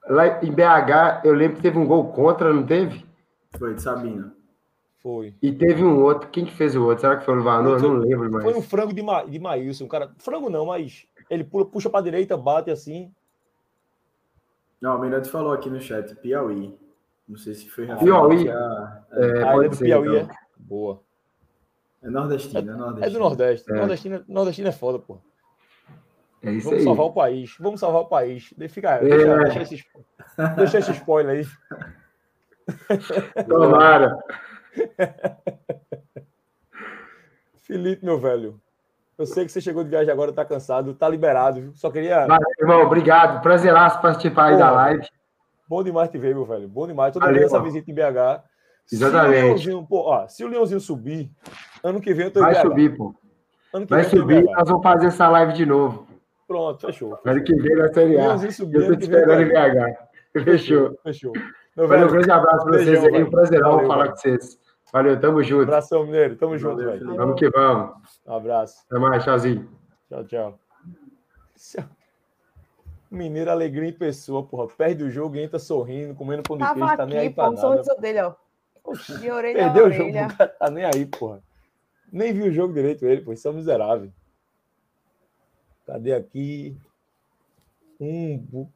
[0.08, 3.04] Lá em BH, eu lembro que teve um gol contra, não teve?
[3.58, 4.34] Foi de Sabina.
[5.02, 5.34] Foi.
[5.42, 6.30] E teve um outro.
[6.30, 7.02] Quem que fez o outro?
[7.02, 7.80] Será que foi o Vanor?
[7.82, 8.44] Não lembro mais.
[8.44, 9.86] Foi um frango de, Ma, de Maílson.
[9.86, 13.12] Cara, frango não, mas ele pula, puxa para direita, bate assim.
[14.80, 16.74] Não, o Mirante falou aqui no chat, Piauí.
[17.28, 18.48] Não sei se foi Piauí.
[18.48, 19.02] A...
[19.12, 20.30] É, ah, é do ser, Piauí, então.
[20.30, 20.36] é?
[20.56, 21.05] Boa.
[22.02, 23.06] É nordestino, é, é nordestino.
[23.06, 23.72] É do Nordeste.
[23.72, 23.74] É.
[23.74, 25.18] Nordestino, nordestino é foda, pô.
[26.42, 26.84] É isso Vamos aí.
[26.84, 27.56] salvar o país.
[27.58, 28.54] Vamos salvar o país.
[28.68, 29.00] Fica, é.
[29.00, 29.84] deixa, deixa, esse,
[30.56, 31.46] deixa esse spoiler aí.
[33.48, 34.18] Tomara.
[37.58, 38.60] Felipe, meu velho.
[39.18, 41.72] Eu sei que você chegou de viagem agora, tá cansado, tá liberado.
[41.74, 42.26] Só queria.
[42.26, 43.42] Valeu, irmão, obrigado.
[43.42, 45.08] Prazeraço participar aí da live.
[45.68, 46.68] Bom demais te ver, meu velho.
[46.68, 47.12] Bom demais.
[47.12, 48.44] Toda vez essa visita em BH.
[48.92, 49.36] Exatamente.
[49.36, 51.30] Se o, Leãozinho, pô, ó, se o Leãozinho subir,
[51.82, 53.14] ano que vem eu tô Vai subir, pô.
[53.88, 56.06] Vai subir, nós vamos fazer essa live de novo.
[56.46, 57.18] Pronto, fechou.
[57.24, 58.38] Ano que vem na Série A.
[58.52, 60.44] Subir, eu tô te esperando em BH.
[60.44, 60.98] Fechou.
[61.02, 61.32] Fechou.
[61.76, 63.22] Meu Valeu, um grande abraço para vocês aí.
[63.22, 64.58] Um prazerão falar com vocês.
[64.92, 65.64] Valeu, tamo junto.
[65.64, 66.36] Abração, Mineiro.
[66.36, 67.16] Tamo junto, velho.
[67.16, 67.96] Vamos que vamos.
[68.26, 68.84] Um abraço.
[68.88, 69.68] Até mais, tchauzinho.
[70.08, 70.58] Tchau, tchau.
[73.10, 74.68] Mineiro, alegria em pessoa, porra.
[74.68, 77.94] Perde o jogo, entra sorrindo, comendo pão de queijo, tá aqui, nem aí pra nada.
[77.98, 78.34] Dele, ó.
[79.20, 80.12] De orelha Perdeu o jogo,
[80.58, 81.42] tá nem aí, porra.
[82.12, 83.32] Nem viu o jogo direito ele, pô.
[83.32, 84.12] Isso é um miserável.
[85.86, 86.76] Cadê aqui?
[88.00, 88.68] Um,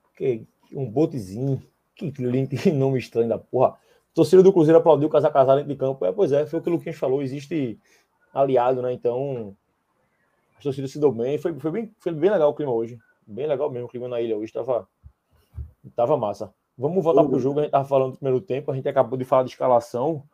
[0.72, 1.62] um botezinho.
[1.94, 3.76] Que link, que nome estranho da porra.
[4.14, 6.04] Torcida do Cruzeiro aplaudiu o Casa Casar dentro de campo.
[6.04, 7.22] É, pois é, foi o que o Luquinhas falou.
[7.22, 7.78] Existe
[8.32, 8.92] aliado, né?
[8.92, 9.56] Então,
[10.56, 11.38] a torcida se deu bem.
[11.38, 11.94] Foi, foi, bem.
[11.98, 12.98] foi bem legal o clima hoje.
[13.26, 14.52] Bem legal mesmo o clima na ilha hoje.
[14.52, 14.88] Tava,
[15.94, 16.52] tava massa.
[16.80, 17.60] Vamos voltar para o jogo.
[17.60, 18.72] A gente tava falando do primeiro tempo.
[18.72, 20.24] A gente acabou de falar de escalação.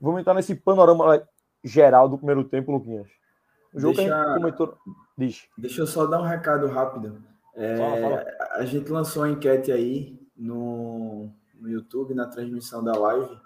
[0.00, 1.22] Vamos entrar nesse panorama
[1.62, 3.06] geral do primeiro tempo, Luquinhas.
[3.72, 4.78] O jogo deixa, que a gente comentou.
[5.16, 5.48] Diz.
[5.56, 7.22] Deixa eu só dar um recado rápido.
[7.54, 8.26] É, fala, fala.
[8.56, 13.38] A gente lançou a enquete aí no, no YouTube, na transmissão da live,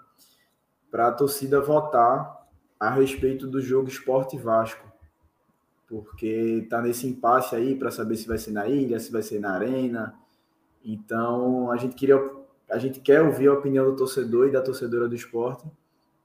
[0.89, 2.47] para a torcida votar
[2.79, 4.91] a respeito do jogo Esporte Vasco.
[5.87, 9.39] Porque tá nesse impasse aí para saber se vai ser na ilha, se vai ser
[9.39, 10.19] na arena.
[10.83, 12.17] Então, a gente queria
[12.69, 15.69] a gente quer ouvir a opinião do torcedor e da torcedora do esporte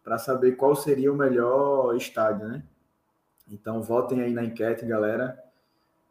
[0.04, 2.62] para saber qual seria o melhor estádio, né?
[3.50, 5.42] Então, votem aí na enquete, galera.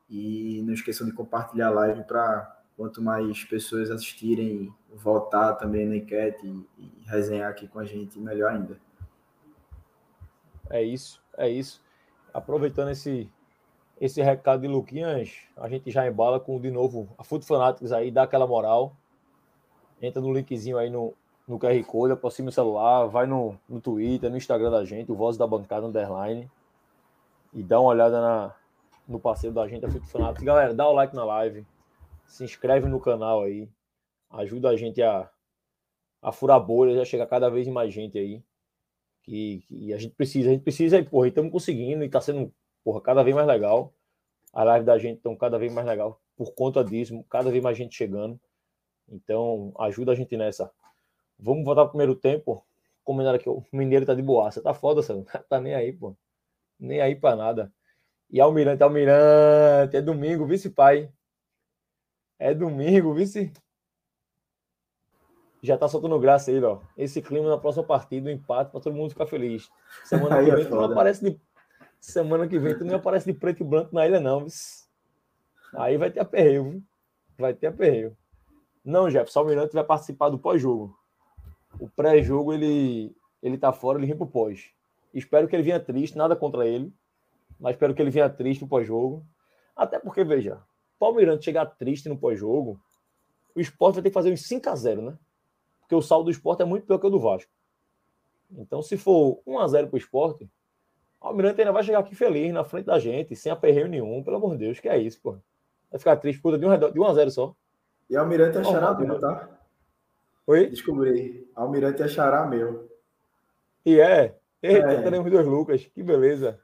[0.10, 5.96] E não esqueçam de compartilhar a live para quanto mais pessoas assistirem, votar também na
[5.96, 8.78] enquete e, e resenhar aqui com a gente, melhor ainda.
[10.70, 11.82] É isso, é isso.
[12.34, 13.30] Aproveitando esse
[14.00, 18.24] esse recado de Luquinhas, a gente já embala com de novo a Fanatics aí, dá
[18.24, 18.96] aquela moral.
[20.02, 21.14] Entra no linkzinho aí no,
[21.48, 25.16] no QR Code, aproxima o celular, vai no, no Twitter, no Instagram da gente, o
[25.16, 26.50] Voz da Bancada Underline,
[27.54, 28.56] e dá uma olhada na,
[29.08, 30.44] no parceiro da gente, a Fanatics.
[30.44, 31.66] Galera, dá o like na live,
[32.26, 33.70] se inscreve no canal aí,
[34.30, 35.30] ajuda a gente a,
[36.22, 38.44] a furar bolha, já chega cada vez mais gente aí.
[39.24, 42.54] Que, a gente precisa, a gente precisa, e estamos conseguindo e está sendo
[42.86, 43.92] porra, cada vez mais legal.
[44.54, 47.78] A live da gente estão cada vez mais legal por conta disso, cada vez mais
[47.78, 48.40] gente chegando.
[49.10, 50.72] Então, ajuda a gente nessa.
[51.38, 52.66] Vamos voltar pro primeiro tempo.
[53.04, 54.62] Combinado aqui, o Mineiro tá de boaça.
[54.62, 55.26] Tá foda, Sandro.
[55.50, 56.16] Tá nem aí, pô.
[56.80, 57.74] Nem aí pra nada.
[58.30, 61.12] E Almirante, Almirante, é domingo, vice pai.
[62.38, 63.52] É domingo, vice.
[65.62, 66.80] Já tá soltando graça aí, ó.
[66.98, 69.70] Esse clima na próxima partida, o um empate, pra todo mundo ficar feliz.
[70.04, 71.40] Semana que é vem, tu não aparece de
[72.06, 74.46] Semana que vem tu não aparece de preto e branco na ilha, não.
[75.74, 76.84] Aí vai ter aperreio, viu?
[77.36, 78.16] Vai ter aperreio.
[78.84, 80.96] Não, Jefferson, o Almirante vai participar do pós-jogo.
[81.80, 84.72] O pré-jogo ele, ele tá fora, ele vem pro pós.
[85.16, 86.94] Espero que ele venha triste, nada contra ele.
[87.60, 89.26] Mas espero que ele venha triste no pós-jogo.
[89.76, 90.62] Até porque, veja,
[91.00, 92.80] o Almirante chegar triste no pós-jogo,
[93.56, 95.18] o esporte vai ter que fazer uns 5 a 0 né?
[95.82, 97.52] Porque o saldo do esporte é muito pior que o do Vasco.
[98.52, 100.48] Então, se for 1 a 0 pro esporte,
[101.22, 104.38] o Almirante ainda vai chegar aqui feliz na frente da gente, sem aperreio nenhum, pelo
[104.38, 105.38] amor de Deus, que é isso, pô.
[105.92, 107.56] Vai ficar triste por de 1 um, de um a 0 só.
[108.10, 109.50] E Almirante é xará meu, tá?
[110.46, 110.68] Oi?
[110.68, 111.50] Descobri.
[111.56, 112.90] Almirante é xará meu.
[113.86, 114.36] E é?
[114.62, 115.02] Eita, é.
[115.02, 115.86] teremos dois Lucas.
[115.86, 116.60] Que beleza.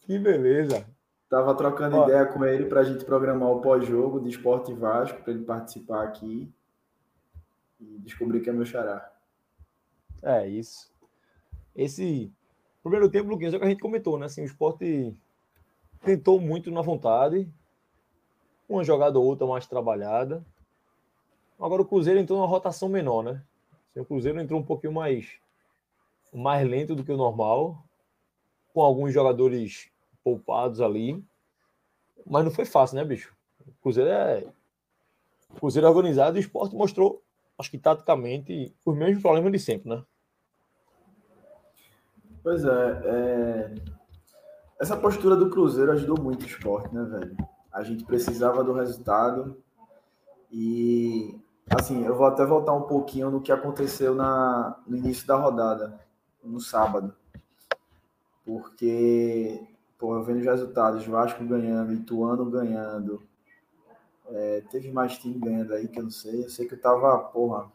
[0.00, 0.86] Que beleza.
[1.28, 5.22] Tava trocando Ó, ideia com ele para a gente programar o pós-jogo de Esporte Vasco,
[5.22, 6.52] para ele participar aqui.
[7.80, 9.10] E descobri que é meu xará.
[10.22, 10.92] É isso.
[11.74, 12.32] Esse
[12.82, 14.26] Primeiro tempo, Luquinhas, é o que a gente comentou, né?
[14.26, 15.14] Assim, o esporte
[16.02, 17.46] tentou muito na vontade,
[18.68, 20.44] uma jogada ou outra mais trabalhada.
[21.58, 23.42] Agora o Cruzeiro entrou numa rotação menor, né?
[23.90, 25.28] Assim, o Cruzeiro entrou um pouquinho mais,
[26.32, 27.84] mais lento do que o normal,
[28.72, 29.90] com alguns jogadores
[30.24, 31.22] poupados ali.
[32.26, 33.34] Mas não foi fácil, né, bicho?
[33.66, 34.46] O Cruzeiro é.
[35.50, 37.20] O Cruzeiro é organizado e o esporte mostrou,
[37.58, 40.02] acho que taticamente, os mesmos problemas de sempre, né?
[42.42, 43.74] Pois é, é,
[44.80, 47.36] essa postura do Cruzeiro ajudou muito o esporte, né, velho?
[47.70, 49.56] A gente precisava do resultado
[50.50, 55.36] e, assim, eu vou até voltar um pouquinho no que aconteceu na, no início da
[55.36, 56.00] rodada,
[56.42, 57.14] no sábado.
[58.44, 59.62] Porque,
[59.98, 63.22] pô, eu vendo os resultados, Vasco ganhando, Ituano ganhando,
[64.28, 66.44] é, teve mais time ganhando aí que eu não sei.
[66.44, 67.70] Eu sei que eu tava, porra,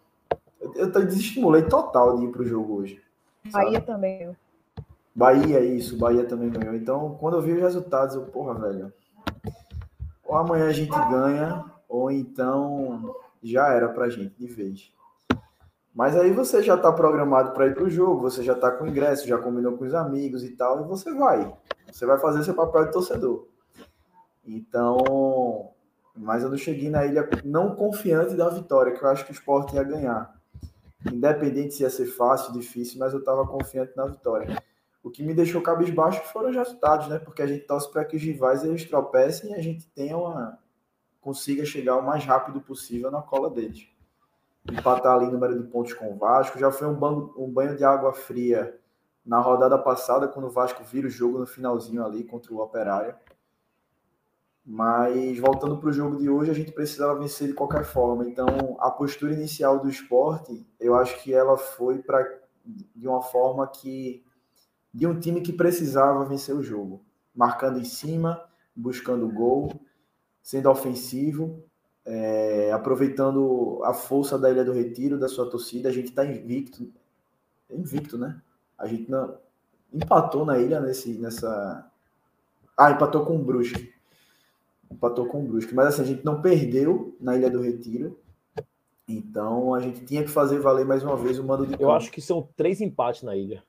[0.59, 3.01] eu, eu desestimulei total de ir pro jogo hoje.
[3.51, 4.35] Bahia também.
[5.15, 6.75] Bahia, isso, Bahia também ganhou.
[6.75, 8.91] Então, quando eu vi os resultados, eu, porra, velho.
[10.25, 14.91] Ou amanhã a gente ganha, ou então já era pra gente de vez.
[15.93, 19.25] Mas aí você já tá programado para ir pro jogo, você já tá com ingresso,
[19.25, 21.55] já combinou com os amigos e tal, e você vai.
[21.89, 23.47] Você vai fazer seu papel de torcedor.
[24.45, 25.69] Então,
[26.13, 29.33] mas eu não cheguei na ilha não confiante da vitória, que eu acho que o
[29.33, 30.35] esporte ia ganhar.
[31.09, 34.61] Independente se ia ser fácil, difícil, mas eu estava confiante na vitória.
[35.05, 37.19] O que me deixou cabisbaixo foram os resultados, né?
[37.19, 40.57] Porque a gente torce para que os rivais eles tropecem e a gente tenha uma
[41.21, 43.87] consiga chegar o mais rápido possível na cola deles.
[44.67, 46.57] Empatar ali número de pontos com o Vasco.
[46.57, 48.79] Já foi um banho, um banho de água fria
[49.23, 53.13] na rodada passada, quando o Vasco vira o jogo no finalzinho ali contra o Operário.
[54.65, 58.27] Mas voltando para o jogo de hoje, a gente precisava vencer de qualquer forma.
[58.27, 58.47] Então,
[58.79, 64.24] a postura inicial do esporte, eu acho que ela foi para de uma forma que
[64.95, 67.03] de um time que precisava vencer o jogo,
[67.35, 68.41] marcando em cima,
[68.73, 69.69] buscando gol,
[70.41, 71.61] sendo ofensivo,
[72.05, 75.89] é, aproveitando a força da Ilha do Retiro, da sua torcida.
[75.89, 76.89] A gente está invicto,
[77.69, 78.41] invicto, né?
[78.77, 79.37] A gente não
[79.93, 81.91] empatou na ilha nesse, nessa.
[82.77, 83.93] Ah, empatou com o Brusque
[84.91, 85.75] empatou com o Brusque.
[85.75, 88.17] Mas assim, a gente não perdeu na Ilha do Retiro.
[89.07, 92.11] Então a gente tinha que fazer valer mais uma vez o mando de Eu acho
[92.11, 93.63] que são três empates na ilha.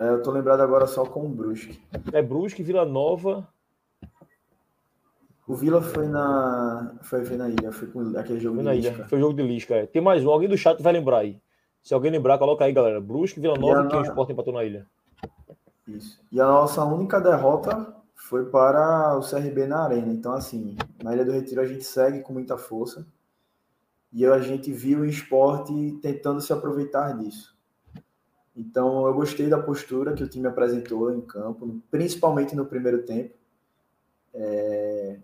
[0.00, 1.80] É, eu tô lembrado agora só com o Brusque.
[2.12, 3.46] É Brusque, Vila Nova.
[5.46, 6.94] O Vila foi na.
[7.02, 8.94] Foi, foi na ilha, foi com aquele jogo foi de na Lisca.
[8.94, 9.08] ilha.
[9.08, 9.74] Foi jogo de Lisca.
[9.74, 9.86] É.
[9.86, 11.40] Tem mais um, alguém do chat vai lembrar aí.
[11.82, 13.00] Se alguém lembrar, coloca aí, galera.
[13.00, 14.86] Brusque, Vila Nova e quem o Sport empatou na ilha.
[15.86, 16.20] Isso.
[16.30, 20.12] E a nossa única derrota foi para o CRB na Arena.
[20.12, 23.06] Então, assim, na Ilha do Retiro a gente segue com muita força
[24.12, 27.56] e a gente viu o esporte tentando se aproveitar disso.
[28.58, 33.34] Então, eu gostei da postura que o time apresentou em campo, principalmente no primeiro tempo.
[34.34, 35.18] É...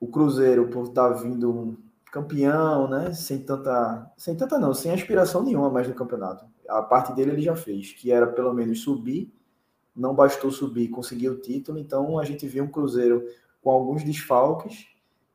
[0.00, 1.78] O Cruzeiro, por estar vindo
[2.10, 3.12] campeão, né?
[3.12, 6.46] Sem tanta, sem tanta não, sem aspiração nenhuma mais no campeonato.
[6.68, 9.32] A parte dele ele já fez, que era pelo menos subir
[9.96, 13.26] não bastou subir, conseguir o título, então a gente viu um Cruzeiro
[13.62, 14.86] com alguns desfalques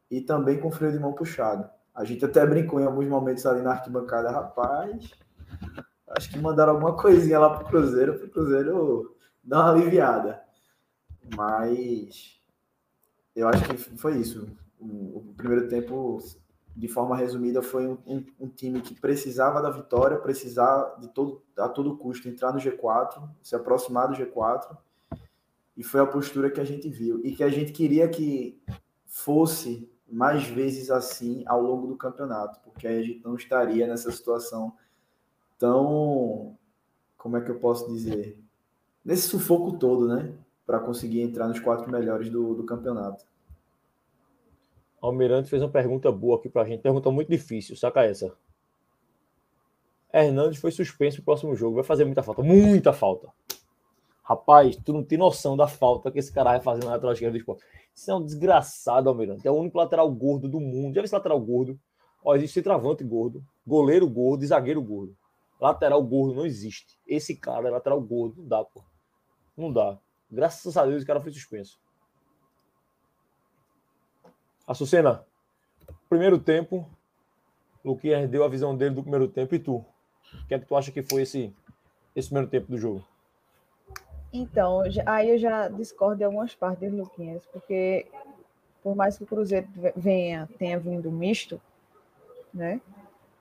[0.10, 1.68] e também com freio de mão puxado.
[1.96, 5.12] A gente até brincou em alguns momentos ali na arquibancada, rapaz,
[6.18, 10.42] acho que mandaram alguma coisinha lá pro Cruzeiro, pro Cruzeiro dar uma aliviada.
[11.36, 12.40] Mas
[13.36, 14.48] eu acho que foi isso.
[14.80, 16.20] O, primeiro tempo
[16.76, 21.44] de forma resumida, foi um, um, um, time que precisava da vitória, precisava de todo,
[21.58, 24.78] a todo custo entrar no G4, se aproximar do G4,
[25.76, 27.20] e foi a postura que a gente viu.
[27.26, 28.62] E que a gente queria que
[29.06, 34.12] fosse mais vezes assim ao longo do campeonato, porque aí a gente não estaria nessa
[34.12, 34.74] situação
[35.62, 36.58] tão.
[37.16, 38.36] Como é que eu posso dizer?
[39.06, 40.34] Nesse sufoco todo, né?
[40.66, 43.24] Para conseguir entrar nos quatro melhores do, do campeonato.
[45.00, 46.82] Almirante fez uma pergunta boa aqui pra gente.
[46.82, 48.34] Pergunta muito difícil, saca essa.
[50.12, 51.76] Hernandes foi suspenso no próximo jogo.
[51.76, 52.42] Vai fazer muita falta.
[52.42, 53.30] Muita falta.
[54.24, 57.34] Rapaz, tu não tem noção da falta que esse cara vai fazer na lateral esquerda
[57.34, 57.64] do esporte.
[57.94, 59.48] Isso é um desgraçado, Almirante.
[59.48, 60.96] É o único lateral gordo do mundo.
[60.96, 61.80] Já viu esse lateral gordo?
[62.24, 65.16] Ó, existe centroavante gordo, goleiro gordo e zagueiro gordo.
[65.62, 67.00] Lateral gordo não existe.
[67.06, 68.42] Esse cara é lateral gordo.
[68.42, 68.84] Não dá, pô.
[69.56, 70.00] Não dá.
[70.30, 71.80] Graças a Deus, esse cara foi suspenso.
[74.66, 75.24] Açucena,
[76.10, 76.90] primeiro tempo,
[77.86, 79.76] Luquinhas deu a visão dele do primeiro tempo e tu?
[79.76, 81.54] O que é que tu acha que foi esse,
[82.16, 83.06] esse primeiro tempo do jogo?
[84.34, 88.08] Então, aí eu já discordo de algumas partes do Luquinhas, porque
[88.82, 91.62] por mais que o Cruzeiro venha, tenha vindo misto,
[92.54, 92.82] né?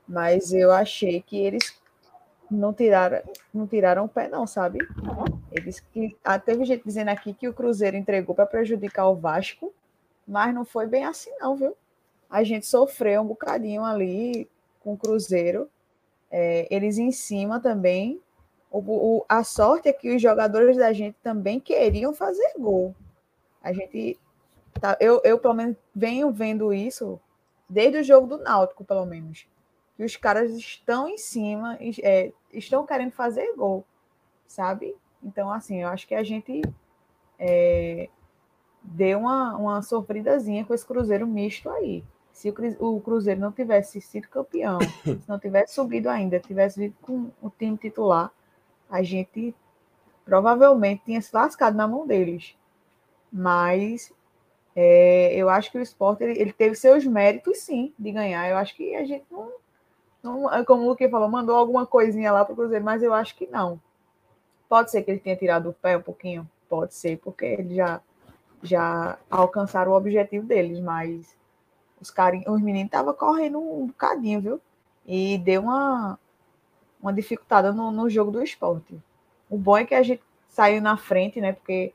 [0.06, 1.79] Mas eu achei que eles
[2.50, 3.22] não tiraram,
[3.52, 4.78] não tiraram o pé, não, sabe?
[5.52, 6.16] Eles que.
[6.24, 9.72] Ah, teve gente dizendo aqui que o Cruzeiro entregou para prejudicar o Vasco
[10.30, 11.76] mas não foi bem assim, não, viu?
[12.30, 14.48] A gente sofreu um bocadinho ali
[14.78, 15.68] com o Cruzeiro.
[16.30, 18.22] É, eles em cima também.
[18.70, 22.94] O, o, a sorte é que os jogadores da gente também queriam fazer gol.
[23.60, 24.16] A gente.
[24.80, 27.18] Tá, eu, eu, pelo menos, venho vendo isso
[27.68, 29.48] desde o jogo do Náutico, pelo menos.
[29.96, 33.84] Que os caras estão em cima, é, estão querendo fazer gol,
[34.46, 34.96] sabe?
[35.22, 36.62] Então, assim, eu acho que a gente
[37.38, 38.08] é,
[38.82, 42.04] deu uma, uma sofridazinha com esse Cruzeiro misto aí.
[42.32, 47.30] Se o Cruzeiro não tivesse sido campeão, se não tivesse subido ainda, tivesse vindo com
[47.42, 48.32] o time titular,
[48.88, 49.54] a gente
[50.24, 52.56] provavelmente tinha se lascado na mão deles.
[53.32, 54.12] Mas
[54.74, 58.48] é, eu acho que o esporte ele, ele, teve seus méritos, sim, de ganhar.
[58.48, 59.52] Eu acho que a gente não,
[60.22, 63.34] não como o Luque falou, mandou alguma coisinha lá para o Cruzeiro, mas eu acho
[63.36, 63.80] que não.
[64.68, 68.00] Pode ser que ele tenha tirado o pé um pouquinho, pode ser, porque ele já
[68.62, 71.34] já alcançaram o objetivo deles, mas
[72.00, 74.60] os, carinhos, os meninos estavam correndo um bocadinho, viu?
[75.06, 76.18] E deu uma,
[77.00, 79.00] uma dificultada no, no jogo do esporte.
[79.48, 81.52] O bom é que a gente saiu na frente, né?
[81.52, 81.94] Porque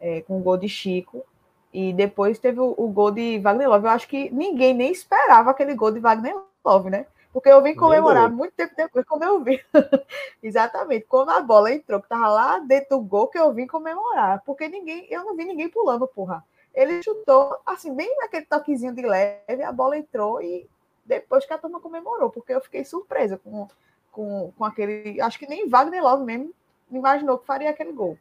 [0.00, 1.24] é, com o gol de Chico.
[1.72, 3.86] E depois teve o, o, gol de Wagner Love.
[3.86, 6.34] Eu acho que ninguém nem esperava aquele gol de Wagner
[6.64, 7.06] Love, né?
[7.32, 9.64] Porque eu vim comemorar muito tempo depois, quando eu vi.
[10.42, 11.06] Exatamente.
[11.06, 14.42] Quando a bola entrou, que tava lá dentro do gol, que eu vim comemorar.
[14.44, 16.44] Porque ninguém, eu não vi ninguém pulando, porra.
[16.74, 20.68] Ele chutou, assim, bem naquele toquezinho de leve, a bola entrou e
[21.04, 23.68] depois que a turma comemorou, porque eu fiquei surpresa com,
[24.12, 25.20] com, com aquele.
[25.20, 26.52] Acho que nem Wagner Love mesmo
[26.90, 28.18] imaginou que faria aquele gol.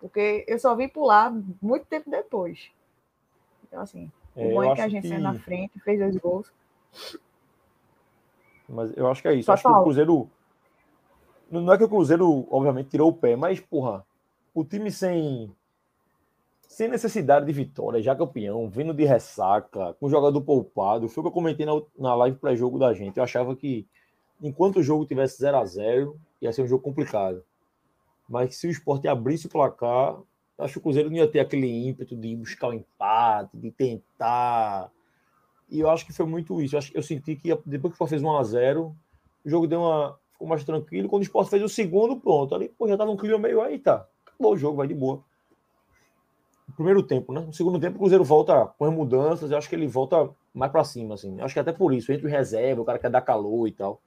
[0.00, 2.70] porque eu só vim pular muito tempo depois.
[3.64, 6.16] Então, assim, É, o bom é que a gente que- saiu na frente, fez dois
[6.16, 6.52] gols.
[8.68, 9.46] Mas eu acho que é isso.
[9.46, 9.82] Só acho que o.
[9.82, 10.30] Cruzeiro.
[11.50, 14.04] Não é que o Cruzeiro, obviamente, tirou o pé, mas, porra,
[14.54, 15.52] o time sem.
[16.68, 21.08] Sem necessidade de vitória, já campeão, vindo de ressaca, com o jogador poupado.
[21.08, 23.16] Foi o que eu comentei na, na live pré-jogo da gente.
[23.16, 23.86] Eu achava que,
[24.42, 27.42] enquanto o jogo tivesse 0 a 0 ia ser um jogo complicado.
[28.28, 30.18] Mas se o esporte abrisse o placar,
[30.58, 34.90] acho que o Cruzeiro não ia ter aquele ímpeto de buscar o empate, de tentar.
[35.68, 36.74] E eu acho que foi muito isso.
[36.74, 38.92] Eu, acho, eu senti que depois que o Sport fez 1x0,
[39.44, 41.08] o jogo deu uma, ficou mais tranquilo.
[41.08, 42.54] Quando o Sport fez o segundo, pronto.
[42.54, 44.06] Ali, pô, já tava um clima meio aí, tá.
[44.26, 45.22] Acabou o jogo, vai de boa.
[46.68, 47.40] No primeiro tempo, né?
[47.40, 49.50] No segundo tempo, o Cruzeiro volta com as mudanças.
[49.50, 51.38] Eu acho que ele volta mais pra cima, assim.
[51.38, 52.12] Eu acho que até por isso.
[52.12, 54.00] Entre reserva, o cara quer dar calor e tal.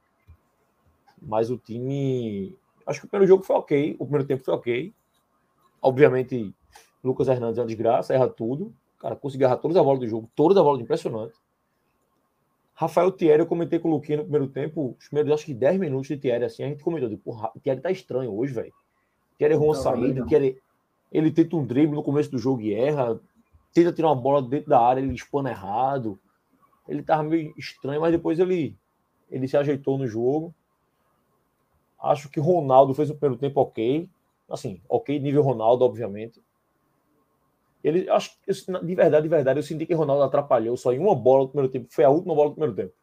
[1.21, 2.55] Mas o time.
[2.85, 3.95] Acho que o primeiro jogo foi ok.
[3.99, 4.93] O primeiro tempo foi ok.
[5.81, 6.53] Obviamente,
[7.03, 8.73] Lucas Hernandes é uma desgraça, erra tudo.
[8.99, 11.33] Cara conseguiu errar todas as bolas do jogo, todas as bolas impressionante.
[12.79, 15.77] Rafael Thierry, eu comentei com o Luquinha no primeiro tempo, os primeiros acho que 10
[15.77, 18.71] minutos de Thierry, assim, a gente comentou, de, porra, o Thierry tá estranho hoje, velho.
[19.37, 20.25] Thierry errou uma saída.
[20.25, 20.57] Thierry,
[21.11, 23.19] ele tenta um drible no começo do jogo e erra,
[23.73, 26.17] tenta tirar uma bola dentro da área, ele espana errado.
[26.87, 28.77] Ele tava meio estranho, mas depois ele,
[29.29, 30.55] ele se ajeitou no jogo.
[32.01, 34.09] Acho que Ronaldo fez o primeiro tempo ok.
[34.49, 36.41] Assim, ok, nível Ronaldo, obviamente.
[37.83, 41.43] Ele, acho de verdade, de verdade, eu senti que Ronaldo atrapalhou só em uma bola
[41.43, 41.87] no primeiro tempo.
[41.89, 42.93] Foi a última bola do primeiro tempo.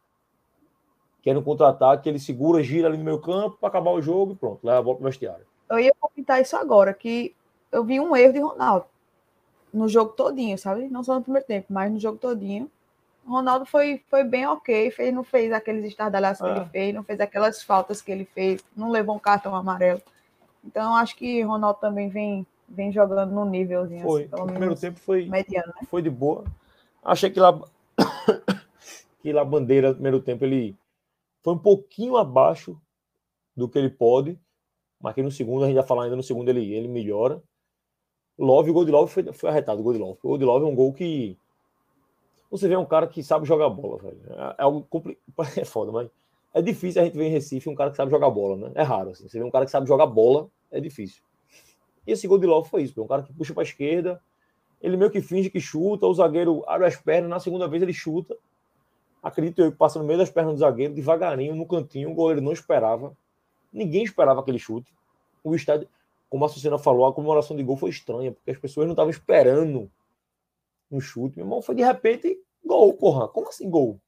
[1.21, 4.33] Que era um contra-ataque, ele segura, gira ali no meio campo para acabar o jogo
[4.33, 5.45] e pronto, leva a bola pro vestiário.
[5.69, 7.35] Eu ia comentar isso agora, que
[7.71, 8.85] eu vi um erro de Ronaldo
[9.73, 10.87] no jogo todinho, sabe?
[10.87, 12.69] Não só no primeiro tempo, mas no jogo todinho.
[13.25, 16.55] O Ronaldo foi, foi bem ok, fez, não fez aqueles estardalhaços que Ah.
[16.61, 20.01] ele fez, não fez aquelas faltas que ele fez, não levou um cartão amarelo.
[20.63, 24.21] Então, acho que o Ronaldo também vem, vem jogando no nívelzinho, Foi.
[24.21, 25.87] assim, pelo o primeiro tempo foi, mediano, né?
[25.87, 26.43] foi de boa.
[27.03, 27.59] Achei que lá,
[29.21, 30.75] que lá Bandeira, no primeiro tempo, ele
[31.41, 32.79] foi um pouquinho abaixo
[33.55, 34.37] do que ele pode,
[35.01, 37.41] mas que no segundo, a gente vai falar ainda no segundo, ele, ele melhora.
[38.37, 40.19] Love, o gol de Love foi, foi arretado, o gol de Love.
[40.21, 41.37] O gol de Love é um gol que.
[42.51, 44.19] Você vê um cara que sabe jogar bola, velho.
[44.29, 45.25] É, é algo complicado.
[45.57, 46.09] É foda, mas.
[46.53, 48.71] É difícil a gente ver em Recife um cara que sabe jogar bola, né?
[48.75, 49.27] É raro, assim.
[49.27, 51.21] Você vê um cara que sabe jogar bola, é difícil.
[52.07, 54.21] E esse gol de Love foi isso, um cara que puxa para esquerda,
[54.81, 57.93] ele meio que finge que chuta, o zagueiro abre as pernas, na segunda vez ele
[57.93, 58.37] chuta.
[59.21, 62.41] Acredito eu que passa no meio das pernas do zagueiro, devagarinho, no cantinho, o goleiro
[62.41, 63.15] não esperava.
[63.73, 64.93] Ninguém esperava aquele chute.
[65.43, 65.89] O estádio,
[66.29, 69.09] como a Sucena falou, a comemoração de gol foi estranha, porque as pessoas não estavam
[69.09, 69.91] esperando
[70.89, 71.35] um chute.
[71.35, 73.27] Meu irmão, foi de repente gol, porra.
[73.27, 73.99] Como assim gol?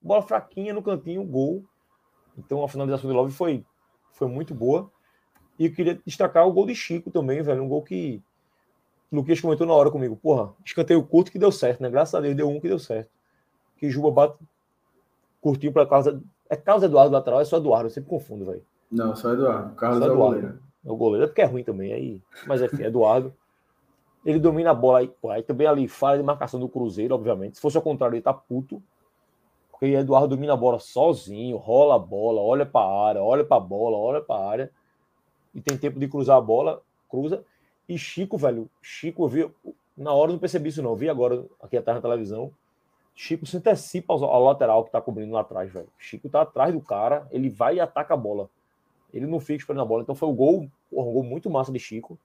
[0.00, 1.62] Bola fraquinha no cantinho, gol.
[2.36, 3.64] Então a finalização de Love foi,
[4.12, 4.90] foi muito boa.
[5.58, 7.62] E eu queria destacar o gol de Chico também, velho.
[7.62, 8.22] Um gol que
[9.10, 10.16] o Luquinhas comentou na hora comigo.
[10.16, 11.90] Porra, escanteio curto que deu certo, né?
[11.90, 13.10] Graças a Deus deu um que deu certo.
[13.76, 14.36] Que Juba bate
[15.40, 16.22] curtinho para casa.
[16.48, 18.62] É Carlos Eduardo lateral, é só Eduardo, eu sempre confundo, velho.
[18.90, 19.74] Não, só Eduardo.
[19.74, 20.34] Carlos Só é o Eduardo.
[20.34, 20.58] goleiro.
[20.84, 21.92] É o goleiro, é porque é ruim também.
[21.92, 23.34] Aí, mas enfim, Eduardo.
[24.24, 27.56] Ele domina a bola aí, pô, aí também ali falha de marcação do Cruzeiro, obviamente.
[27.56, 28.82] Se fosse ao contrário, ele tá puto.
[29.70, 33.56] Porque Eduardo domina a bola sozinho, rola a bola, olha para a área, olha para
[33.58, 34.70] a bola, olha para a área.
[35.54, 37.44] E tem tempo de cruzar a bola, cruza.
[37.88, 39.50] E Chico, velho, Chico, eu vi.
[39.96, 40.90] Na hora não percebi isso, não.
[40.90, 42.52] Eu vi agora aqui atrás na televisão.
[43.14, 45.88] Chico se antecipa ao, ao lateral que tá cobrindo lá atrás, velho.
[45.98, 48.48] Chico tá atrás do cara, ele vai e ataca a bola.
[49.12, 50.02] Ele não fica esperando a bola.
[50.02, 52.18] Então foi um gol, um gol muito massa de Chico.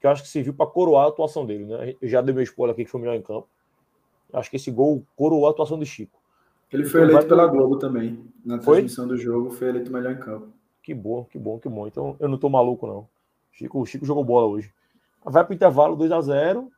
[0.00, 1.94] Que eu acho que serviu para coroar a atuação dele, né?
[2.00, 3.46] Eu já dei meu spoiler aqui que foi o melhor em campo.
[4.32, 6.18] Eu acho que esse gol coroou a atuação de Chico.
[6.72, 8.24] Ele foi Então, eleito vai pela Globo também.
[8.44, 8.76] Na Foi?
[8.76, 10.48] transmissão do jogo, foi eleito melhor em campo.
[10.82, 11.86] Que bom, que bom, que bom.
[11.86, 13.08] Então eu não tô maluco, não.
[13.52, 14.72] Chico, o Chico jogou bola hoje.
[15.24, 16.70] Vai pro intervalo 2 a 0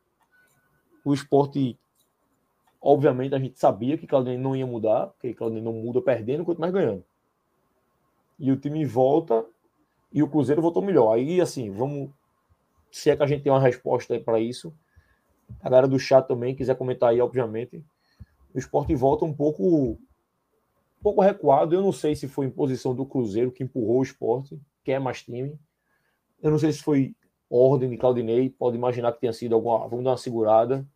[1.05, 1.77] O esporte,
[2.81, 6.59] obviamente, a gente sabia que Claudinei não ia mudar, porque Claudinei não muda perdendo, quanto
[6.59, 7.03] mais ganhando.
[8.37, 9.45] E o time volta
[10.11, 11.13] e o Cruzeiro voltou melhor.
[11.13, 12.11] Aí, assim, vamos.
[12.91, 14.73] Se é que a gente tem uma resposta para isso.
[15.61, 17.83] A galera do chat também quiser comentar aí, obviamente.
[18.53, 19.97] O esporte volta um pouco
[21.03, 21.75] pouco recuado.
[21.75, 24.97] Eu não sei se foi em posição do Cruzeiro que empurrou o esporte, que é
[24.97, 25.59] mais time.
[26.41, 27.15] Eu não sei se foi
[27.49, 29.87] ordem de Claudinei, pode imaginar que tenha sido alguma.
[29.87, 30.87] Vamos dar uma segurada.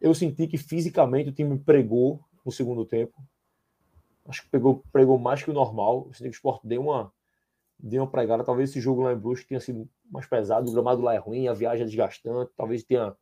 [0.00, 3.14] Eu senti que fisicamente o time pregou no segundo tempo.
[4.28, 6.04] Acho que pegou, pregou mais que o normal.
[6.06, 7.12] Eu senti que o esporte deu uma,
[7.78, 8.44] deu uma pregada.
[8.44, 10.70] Talvez esse jogo lá em Brusque tenha sido mais pesado.
[10.70, 12.52] O gramado lá é ruim, a viagem é desgastante.
[12.56, 13.16] Talvez tenha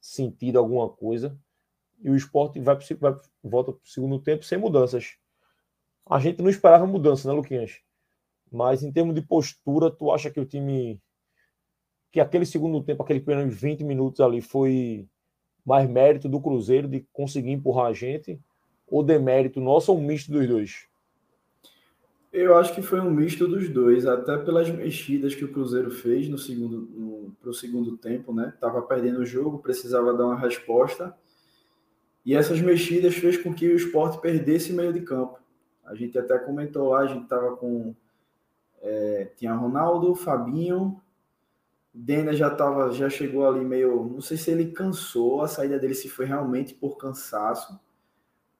[0.00, 1.38] sentido alguma coisa.
[2.00, 5.16] E o esporte vai, vai volta para o segundo tempo sem mudanças.
[6.08, 7.80] A gente não esperava mudança, né, Luquinhas?
[8.50, 11.00] Mas em termos de postura, tu acha que o time
[12.12, 15.06] que aquele segundo tempo, aquele primeiro 20 minutos ali foi
[15.66, 18.40] mais mérito do Cruzeiro de conseguir empurrar a gente
[18.86, 20.86] ou demérito nosso ou um misto dos dois?
[22.32, 26.28] Eu acho que foi um misto dos dois, até pelas mexidas que o Cruzeiro fez
[26.28, 28.52] no segundo no, pro segundo tempo, né?
[28.60, 31.14] Tava perdendo o jogo, precisava dar uma resposta.
[32.24, 35.38] E essas mexidas fez com que o esporte perdesse meio de campo.
[35.86, 37.94] A gente até comentou lá, a gente tava com
[38.82, 41.00] é, tinha Ronaldo, Fabinho,
[41.98, 45.94] Dena já tava, já chegou ali meio, não sei se ele cansou, a saída dele
[45.94, 47.80] se foi realmente por cansaço,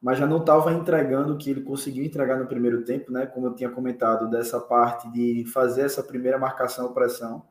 [0.00, 3.26] mas já não estava entregando o que ele conseguiu entregar no primeiro tempo, né?
[3.26, 7.42] Como eu tinha comentado dessa parte de fazer essa primeira marcação pressão.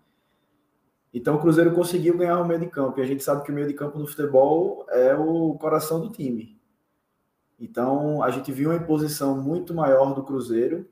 [1.13, 3.53] Então o Cruzeiro conseguiu ganhar o meio de campo, e a gente sabe que o
[3.53, 6.55] meio de campo no futebol é o coração do time.
[7.60, 10.88] Então a gente viu uma imposição muito maior do Cruzeiro,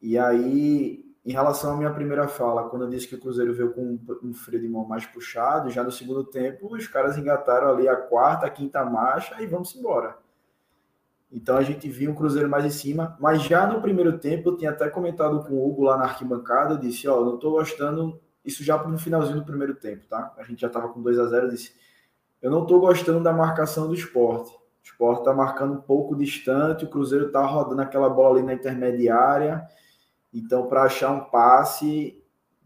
[0.00, 3.72] e aí em relação à minha primeira fala, quando eu disse que o Cruzeiro veio
[3.72, 7.88] com um freio de mão mais puxado, já no segundo tempo os caras engataram ali
[7.88, 10.18] a quarta, a quinta marcha e vamos embora.
[11.32, 14.56] Então a gente viu um Cruzeiro mais em cima, mas já no primeiro tempo eu
[14.56, 17.52] tinha até comentado com o Hugo lá na arquibancada, eu disse, ó, oh, não tô
[17.52, 20.34] gostando, isso já no finalzinho do primeiro tempo, tá?
[20.36, 21.74] A gente já tava com 2 a 0 eu disse,
[22.42, 24.54] eu não tô gostando da marcação do esporte.
[24.84, 28.52] O esporte tá marcando um pouco distante, o Cruzeiro tá rodando aquela bola ali na
[28.52, 29.66] intermediária,
[30.32, 32.20] então, para achar um passe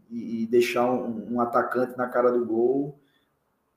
[0.09, 2.99] e, deixar um, um, atacante na cara do gol,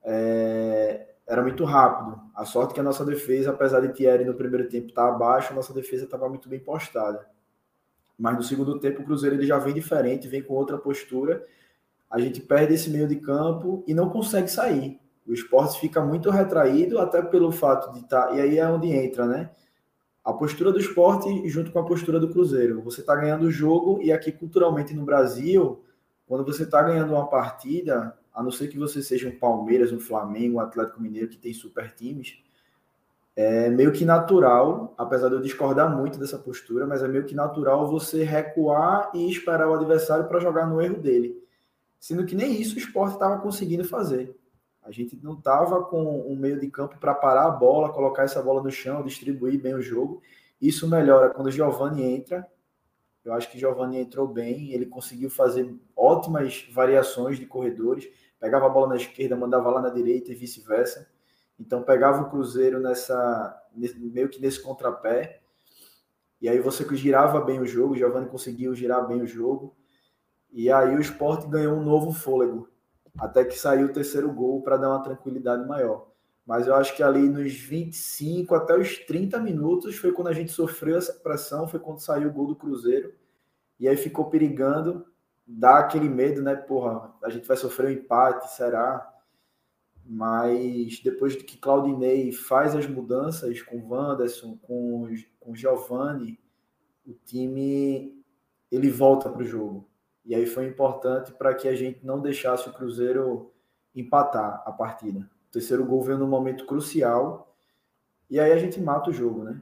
[0.02, 2.18] é, era muito rápido.
[2.34, 5.52] A sorte que a nossa defesa, apesar de Thierry no primeiro tempo estar tá abaixo,
[5.52, 7.28] a nossa defesa estava muito bem postada.
[8.18, 11.46] Mas no segundo tempo, o Cruzeiro ele já vem diferente, vem com outra postura.
[12.10, 15.01] A gente perde esse meio de campo e não consegue sair.
[15.26, 18.28] O esporte fica muito retraído, até pelo fato de estar.
[18.28, 19.50] Tá, e aí é onde entra, né?
[20.24, 22.80] a postura do esporte junto com a postura do Cruzeiro.
[22.82, 25.82] Você está ganhando o jogo e aqui culturalmente no Brasil,
[26.26, 29.98] quando você está ganhando uma partida, a não ser que você seja um Palmeiras, um
[29.98, 32.38] Flamengo, um Atlético Mineiro que tem super times,
[33.34, 37.34] é meio que natural, apesar de eu discordar muito dessa postura, mas é meio que
[37.34, 41.42] natural você recuar e esperar o adversário para jogar no erro dele.
[41.98, 44.36] Sendo que nem isso o esporte estava conseguindo fazer.
[44.82, 48.42] A gente não estava com um meio de campo para parar a bola, colocar essa
[48.42, 50.20] bola no chão, distribuir bem o jogo.
[50.60, 52.46] Isso melhora quando o Giovani entra.
[53.24, 58.08] Eu acho que o Giovani entrou bem, ele conseguiu fazer ótimas variações de corredores.
[58.40, 61.08] Pegava a bola na esquerda, mandava lá na direita e vice-versa.
[61.58, 65.40] Então pegava o Cruzeiro nessa meio que nesse contrapé.
[66.40, 69.76] E aí você girava bem o jogo, Giovani conseguiu girar bem o jogo.
[70.50, 72.71] E aí o esporte ganhou um novo fôlego
[73.18, 76.10] até que saiu o terceiro gol para dar uma tranquilidade maior.
[76.46, 80.50] Mas eu acho que ali nos 25 até os 30 minutos foi quando a gente
[80.50, 83.14] sofreu essa pressão, foi quando saiu o gol do Cruzeiro.
[83.78, 85.06] E aí ficou perigando,
[85.46, 86.54] dá aquele medo, né?
[86.54, 89.08] Porra, a gente vai sofrer um empate, será?
[90.04, 95.08] Mas depois de que Claudinei faz as mudanças com o Wanderson, com,
[95.38, 96.40] com o Giovanni,
[97.06, 98.20] o time
[98.70, 99.88] ele volta para o jogo.
[100.24, 103.52] E aí foi importante para que a gente não deixasse o Cruzeiro
[103.94, 105.20] empatar a partida.
[105.48, 107.54] O terceiro gol veio num momento crucial.
[108.30, 109.60] E aí a gente mata o jogo, né?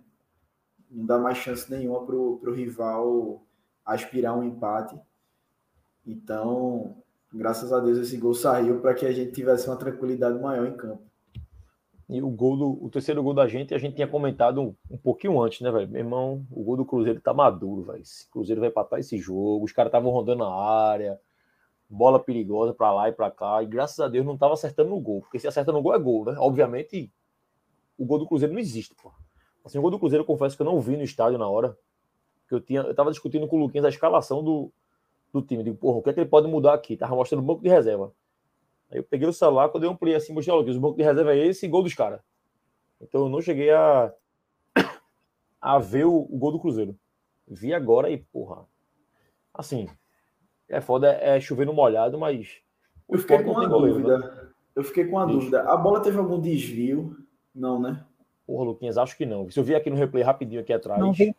[0.90, 3.44] Não dá mais chance nenhuma para o rival
[3.84, 5.00] aspirar um empate.
[6.06, 7.02] Então,
[7.32, 10.76] graças a Deus, esse gol saiu para que a gente tivesse uma tranquilidade maior em
[10.76, 11.09] campo.
[12.10, 14.96] E o gol do, o terceiro gol da gente, a gente tinha comentado um, um
[14.96, 15.88] pouquinho antes, né, velho?
[15.88, 18.02] Meu irmão, o gol do Cruzeiro tá maduro, velho.
[18.32, 21.20] Cruzeiro vai empatar esse jogo, os caras estavam rondando a área,
[21.88, 24.98] bola perigosa para lá e para cá, e graças a Deus não tava acertando no
[24.98, 26.34] gol, porque se acerta no gol é gol, né?
[26.36, 27.12] Obviamente,
[27.96, 29.12] o gol do Cruzeiro não existe, pô.
[29.64, 31.78] Assim, o gol do Cruzeiro, eu confesso que eu não vi no estádio na hora,
[32.48, 34.72] que eu tinha, eu tava discutindo com o Luquinhas a escalação do,
[35.32, 35.60] do time.
[35.60, 36.96] Eu digo, porra, o que é que ele pode mudar aqui?
[36.96, 38.12] Tava mostrando o banco de reserva.
[38.90, 41.46] Aí eu peguei o celular, quando eu ampliei assim, mostrei, o banco de reserva é
[41.46, 42.20] esse e gol dos caras.
[43.00, 44.12] Então eu não cheguei a,
[45.60, 46.96] a ver o, o, gol do Cruzeiro.
[47.46, 48.64] Vi agora e, porra.
[49.54, 49.88] Assim,
[50.68, 52.58] é foda, é chover no molhado, mas.
[53.08, 54.18] Eu fiquei com uma goleiro, dúvida.
[54.18, 54.48] Né?
[54.74, 55.32] Eu fiquei com uma Isso.
[55.32, 55.62] dúvida.
[55.62, 57.16] A bola teve algum desvio?
[57.54, 58.04] Não, né?
[58.46, 59.50] Porra, Luquinhas, acho que não.
[59.50, 61.00] Se eu vi aqui no replay rapidinho aqui atrás.
[61.00, 61.34] Não vi.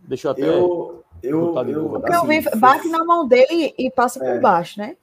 [0.00, 0.42] Deixa eu até.
[0.42, 4.32] Eu, eu, eu, assim, eu vi, bate na mão dele e passa é.
[4.32, 4.96] por baixo, né?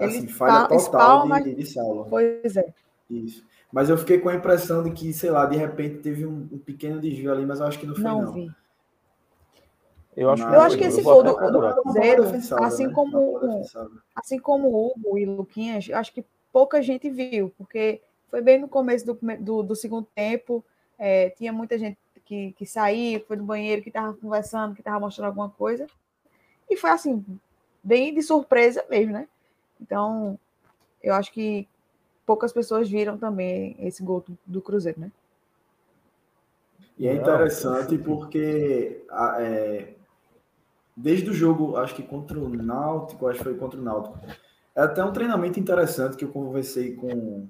[0.00, 2.06] Ele assim, falha total espalma, de, de Saulo.
[2.08, 2.74] Pois é.
[3.10, 3.44] Isso.
[3.72, 6.58] Mas eu fiquei com a impressão de que, sei lá, de repente teve um, um
[6.58, 8.22] pequeno desvio ali, mas eu acho que não foi, não.
[8.22, 8.32] não.
[8.32, 8.50] Vi.
[10.16, 12.24] Eu acho, eu acho que esse gol do, do Cruzeiro,
[12.62, 12.92] assim, né?
[12.94, 13.62] como,
[14.14, 18.66] assim como o Hugo e Luquinhas, acho que pouca gente viu, porque foi bem no
[18.66, 20.64] começo do, do, do segundo tempo,
[20.98, 24.98] é, tinha muita gente que, que saía, foi no banheiro, que estava conversando, que estava
[24.98, 25.86] mostrando alguma coisa,
[26.68, 27.22] e foi assim,
[27.84, 29.28] bem de surpresa mesmo, né?
[29.80, 30.38] Então,
[31.02, 31.68] eu acho que
[32.24, 35.12] poucas pessoas viram também esse gol do, do Cruzeiro, né?
[36.98, 39.04] E é interessante porque
[39.38, 39.94] é,
[40.96, 44.18] desde o jogo, acho que contra o Náutico, acho que foi contra o Náutico,
[44.74, 47.46] é até um treinamento interessante que eu conversei com,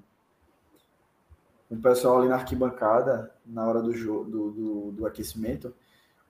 [1.69, 5.73] com o pessoal ali na arquibancada na hora do, jogo, do, do, do aquecimento.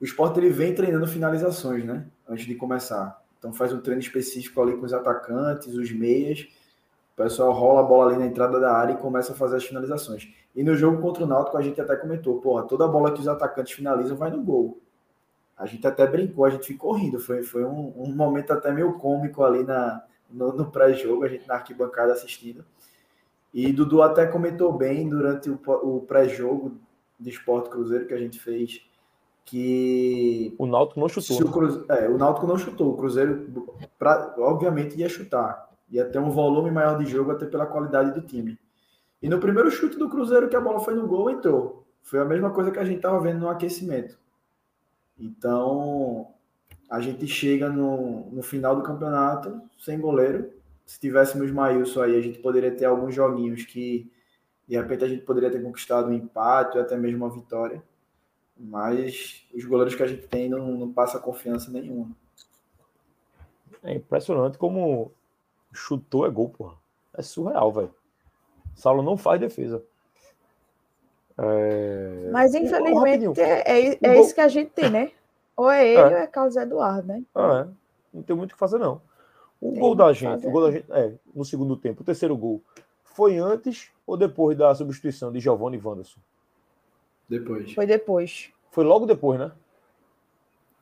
[0.00, 2.06] O esporte ele vem treinando finalizações, né?
[2.28, 3.20] Antes de começar.
[3.38, 6.48] Então faz um treino específico ali com os atacantes, os meias.
[7.14, 9.64] O pessoal rola a bola ali na entrada da área e começa a fazer as
[9.64, 10.32] finalizações.
[10.54, 13.28] E no jogo contra o Náutico a gente até comentou, porra, toda bola que os
[13.28, 14.80] atacantes finalizam vai no gol.
[15.56, 17.18] A gente até brincou, a gente ficou rindo.
[17.18, 21.46] Foi, foi um, um momento até meio cômico ali na, no, no pré-jogo, a gente
[21.48, 22.64] na arquibancada assistindo.
[23.52, 26.76] E Dudu até comentou bem durante o, o pré-jogo
[27.18, 28.87] de Esporte Cruzeiro que a gente fez
[29.48, 31.40] que o Náutico não chutou.
[31.40, 31.84] O, Cruze...
[31.88, 32.92] é, o Náutico não chutou.
[32.92, 33.66] O Cruzeiro,
[33.98, 34.34] pra...
[34.38, 35.70] obviamente, ia chutar.
[35.90, 38.58] Ia ter um volume maior de jogo até pela qualidade do time.
[39.22, 41.86] E no primeiro chute do Cruzeiro, que a bola foi no gol, entrou.
[42.02, 44.18] Foi a mesma coisa que a gente estava vendo no aquecimento.
[45.18, 46.28] Então,
[46.90, 50.50] a gente chega no, no final do campeonato sem goleiro.
[50.84, 54.12] Se tivéssemos Maílson aí, a gente poderia ter alguns joguinhos que,
[54.68, 57.82] de repente, a gente poderia ter conquistado um empate ou até mesmo uma vitória
[58.58, 62.10] mas os goleiros que a gente tem não, não passa confiança nenhuma.
[63.82, 65.12] É impressionante como
[65.72, 66.74] chutou é gol, porra.
[67.14, 67.94] É surreal, velho.
[68.74, 69.82] Saulo não faz defesa.
[71.38, 72.30] É...
[72.32, 75.12] Mas infelizmente é, é, é isso que a gente tem, né?
[75.56, 76.04] Ou é ele é.
[76.04, 77.22] ou é Carlos Eduardo, né?
[77.34, 77.74] Ah, é.
[78.12, 79.00] Não tem muito o que fazer, não.
[79.60, 82.36] O tem gol da gente, o gol da gente, é, no segundo tempo, o terceiro
[82.36, 82.62] gol,
[83.02, 86.20] foi antes ou depois da substituição de Giovanni Wanderson?
[87.28, 87.72] Depois.
[87.72, 88.50] Foi depois.
[88.70, 89.52] Foi logo depois, né?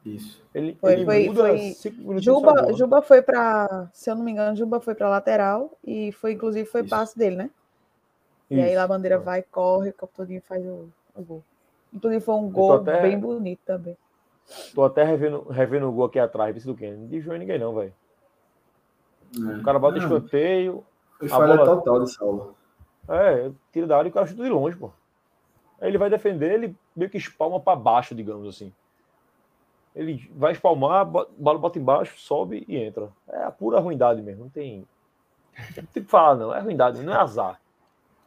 [0.05, 0.41] Isso.
[0.55, 2.21] Ele, foi, ele foi, foi...
[2.21, 6.33] Juba, Juba foi para, se eu não me engano, Juba foi para lateral e foi
[6.33, 6.91] inclusive foi Isso.
[6.91, 7.51] passe dele, né?
[8.49, 8.61] Isso.
[8.61, 11.45] E aí a bandeira vai, corre, o Capitodinho faz o, o, gol.
[11.93, 13.97] Inclusive foi um gol até, bem bonito também.
[14.73, 16.93] Tô até revendo, revendo o gol aqui atrás, visto do quê?
[16.93, 17.93] Não dividiu ninguém não, velho.
[19.35, 19.57] É.
[19.57, 20.05] O cara bota não.
[20.05, 20.85] escanteio.
[21.19, 21.77] Foi falha bola...
[21.77, 22.55] total de salva.
[23.09, 24.93] É, tira da área e o cara chuta de longe, pô.
[25.81, 28.73] Aí ele vai defender, ele meio que espalma para baixo, digamos assim.
[29.95, 33.11] Ele vai espalmar, bola bota embaixo, sobe e entra.
[33.29, 34.45] É a pura ruindade mesmo.
[34.45, 34.87] Não tem.
[35.75, 36.55] Não tem que falar, não.
[36.55, 37.61] É ruindade, não é azar.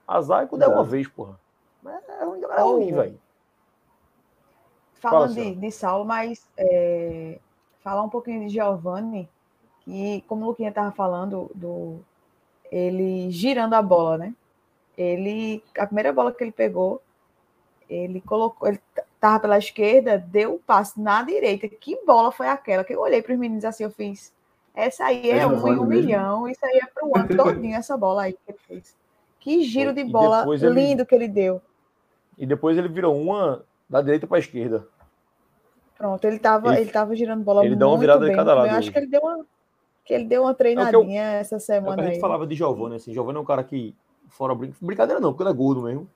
[0.08, 1.40] Azar é quando é, é uma vez, porra.
[1.86, 3.20] É, ruim, é ruim, velho.
[4.96, 7.40] Falando Fala, de, de Saulo, mas é,
[7.82, 9.30] falar um pouquinho de Giovanni,
[9.82, 12.00] que, como o Luquinha estava falando, do
[12.72, 14.36] ele girando a bola, né?
[14.98, 17.02] Ele, a primeira bola que ele pegou,
[17.90, 18.80] ele colocou, ele
[19.20, 21.68] tava pela esquerda, deu um passe na direita.
[21.68, 22.84] Que bola foi aquela?
[22.84, 24.32] Que eu olhei para os meninos assim, eu fiz.
[24.76, 27.76] Essa aí é, é um em um milhão, isso aí é para o ano todinho,
[27.76, 28.96] essa bola aí que ele fez.
[29.40, 31.06] Que giro de bola lindo ele...
[31.06, 31.62] que ele deu.
[32.38, 34.88] E depois ele virou uma da direita para a esquerda.
[35.98, 38.30] Pronto, ele estava ele, ele tava girando bola ele muito deu uma virada bem.
[38.30, 39.46] De cada lado eu acho que ele deu uma
[40.06, 42.22] que ele deu uma treinadinha é eu, essa semana é a gente aí.
[42.22, 43.94] falava de Giovanni assim, Giovanni é um cara que
[44.30, 46.10] fora brincadeira não, porque ele é gordo mesmo.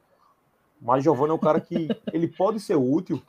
[0.84, 3.22] Mas Giovanni é um cara que ele pode ser útil,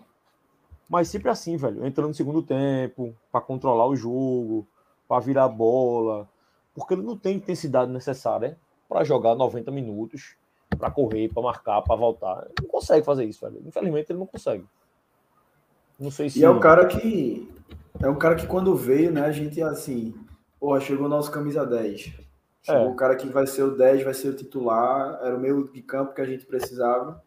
[0.88, 4.66] mas sempre assim, velho, entrando no segundo tempo, para controlar o jogo,
[5.06, 6.28] para virar bola,
[6.74, 10.34] porque ele não tem intensidade necessária para jogar 90 minutos,
[10.76, 12.42] para correr, para marcar, para voltar.
[12.42, 13.62] Ele não consegue fazer isso, velho.
[13.64, 14.64] Infelizmente ele não consegue.
[15.98, 17.48] Não sei se E é um cara que
[18.00, 20.12] é um cara que quando veio, né, a gente assim,
[20.58, 22.14] porra, chegou o nosso camisa 10.
[22.62, 22.88] Chegou é.
[22.88, 25.80] o cara que vai ser o 10, vai ser o titular, era o meio de
[25.82, 27.22] campo que a gente precisava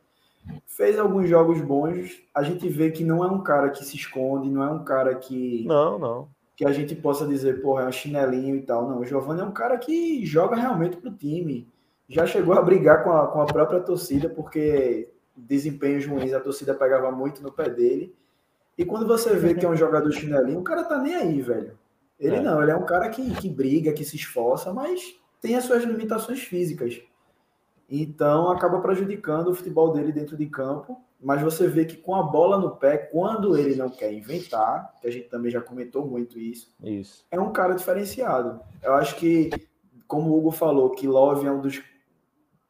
[0.66, 2.22] fez alguns jogos bons.
[2.34, 5.16] A gente vê que não é um cara que se esconde, não é um cara
[5.16, 5.66] que.
[5.66, 6.30] Não, não.
[6.56, 8.88] Que a gente possa dizer, porra, é um chinelinho e tal.
[8.89, 11.68] Não, o Giovanni é um cara que joga realmente pro time.
[12.10, 16.74] Já chegou a brigar com a, com a própria torcida, porque desempenhos ruins a torcida
[16.74, 18.16] pegava muito no pé dele.
[18.78, 21.78] E quando você vê que é um jogador chinelinho, o cara tá nem aí, velho.
[22.20, 22.41] Ele é.
[22.41, 25.84] não, ele é um cara que, que briga, que se esforça, mas tem as suas
[25.84, 27.02] limitações físicas.
[27.90, 31.02] Então acaba prejudicando o futebol dele dentro de campo.
[31.20, 35.08] Mas você vê que com a bola no pé, quando ele não quer inventar, que
[35.08, 37.26] a gente também já comentou muito isso, isso.
[37.32, 38.62] é um cara diferenciado.
[38.84, 39.50] Eu acho que,
[40.08, 41.82] como o Hugo falou, que Love é um dos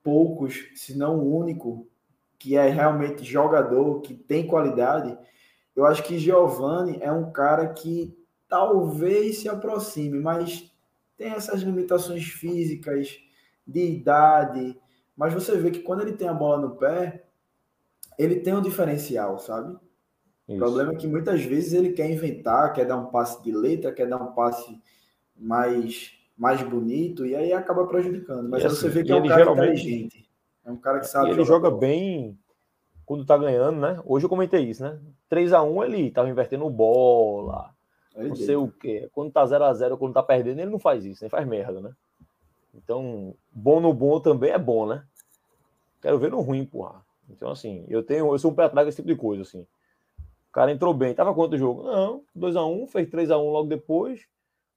[0.01, 1.89] poucos, se não o único,
[2.39, 5.17] que é realmente jogador, que tem qualidade.
[5.75, 10.71] Eu acho que Giovanni é um cara que talvez se aproxime, mas
[11.17, 13.19] tem essas limitações físicas,
[13.65, 14.79] de idade,
[15.17, 17.25] mas você vê que quando ele tem a bola no pé,
[18.19, 19.75] ele tem um diferencial, sabe?
[20.47, 20.55] Isso.
[20.55, 23.91] O problema é que muitas vezes ele quer inventar, quer dar um passe de letra,
[23.91, 24.79] quer dar um passe
[25.35, 28.47] mais mais bonito e aí acaba prejudicando.
[28.47, 30.29] Mas assim, você vê que é um cara inteligente.
[30.63, 31.31] É um cara que sabe.
[31.31, 31.81] Ele joga bola.
[31.81, 32.37] bem
[33.05, 33.99] quando tá ganhando, né?
[34.05, 34.99] Hoje eu comentei isso, né?
[35.31, 37.73] 3x1 ele tava invertendo bola,
[38.15, 38.35] não deita.
[38.35, 39.09] sei o quê.
[39.11, 41.91] Quando tá 0x0, quando tá perdendo, ele não faz isso, ele faz merda, né?
[42.77, 45.03] Então, bom no bom também é bom, né?
[46.01, 47.03] Quero ver no ruim, porra.
[47.29, 49.65] Então, assim, eu tenho, eu sou um pé atrás desse tipo de coisa, assim.
[50.49, 51.83] O cara entrou bem, tava quanto o jogo?
[51.83, 54.25] Não, 2x1, fez 3x1 logo depois.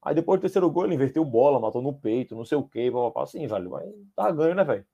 [0.03, 2.90] Aí depois do terceiro gol, ele inverteu bola, matou no peito, não sei o quê,
[2.90, 3.70] papapá, assim, velho.
[3.70, 4.84] Mas tá ganho, né, velho?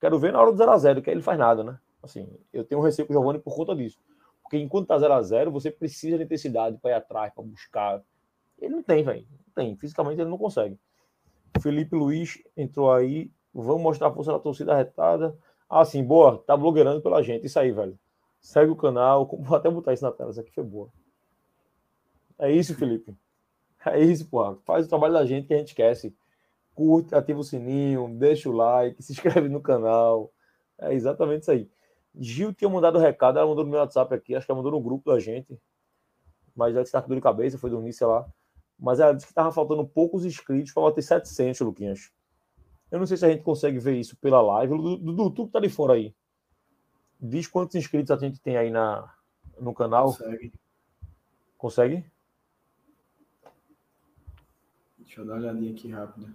[0.00, 1.78] Quero ver na hora do 0x0, que aí ele faz nada, né?
[2.02, 3.98] Assim, eu tenho um receio com o Giovanni por conta disso.
[4.42, 8.02] Porque enquanto tá 0x0, você precisa de intensidade para ir atrás, para buscar.
[8.58, 9.26] Ele não tem, velho.
[9.30, 9.76] Não tem.
[9.76, 10.78] Fisicamente ele não consegue.
[11.60, 13.30] Felipe Luiz entrou aí.
[13.52, 15.36] Vamos mostrar a força da torcida retada.
[15.68, 16.38] Ah, sim, boa.
[16.38, 17.46] Tá blogueirando pela gente.
[17.46, 17.98] Isso aí, velho.
[18.40, 19.26] Segue o canal.
[19.40, 20.30] Vou até botar isso na tela.
[20.30, 20.88] Isso aqui foi boa.
[22.38, 23.14] É isso, Felipe.
[23.86, 24.56] É isso, porra.
[24.64, 26.14] Faz o trabalho da gente que a gente esquece.
[26.74, 30.32] Curte, ativa o sininho, deixa o like, se inscreve no canal.
[30.78, 31.70] É exatamente isso aí.
[32.14, 34.72] Gil tinha mandado o recado, ela mandou no meu WhatsApp aqui, acho que ela mandou
[34.72, 35.58] no grupo da gente.
[36.54, 38.26] Mas ela está com dor de cabeça, foi dormir, sei lá.
[38.80, 42.10] Mas ela disse que estava faltando poucos inscritos para bater 700, Luquinhas.
[42.90, 44.76] Eu não sei se a gente consegue ver isso pela live.
[44.76, 46.14] Dudu, tu que tá de fora aí.
[47.20, 49.12] Diz quantos inscritos a gente tem aí na,
[49.60, 50.06] no canal.
[50.06, 50.52] Consegue.
[51.58, 52.04] Consegue?
[54.98, 56.32] Deixa eu dar uma olhadinha aqui rápido.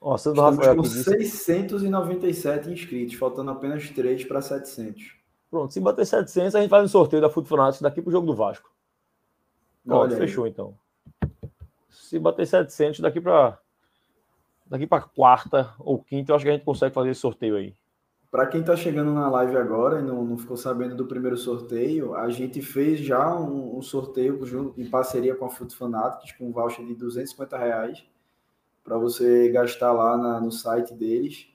[0.00, 1.04] Ó, Estamos Rafael com aqui disse.
[1.04, 5.14] 697 inscritos, faltando apenas 3 para 700.
[5.50, 8.26] Pronto, se bater 700, a gente faz um sorteio da Foot Fanatics daqui pro jogo
[8.26, 8.72] do Vasco.
[9.88, 10.20] Olha aí.
[10.20, 10.76] fechou então.
[11.90, 13.58] Se bater 700 daqui para
[14.66, 17.74] daqui para quarta ou quinta, eu acho que a gente consegue fazer esse sorteio aí.
[18.30, 22.14] Para quem está chegando na live agora e não, não ficou sabendo do primeiro sorteio,
[22.14, 26.48] a gente fez já um, um sorteio junto, em parceria com a Foot Fanatics, com
[26.48, 28.04] um voucher de 250 reais
[28.84, 31.48] para você gastar lá na- no site deles.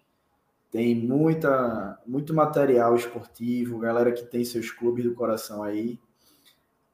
[0.69, 5.97] Tem muita, muito material esportivo, galera que tem seus clubes do coração aí.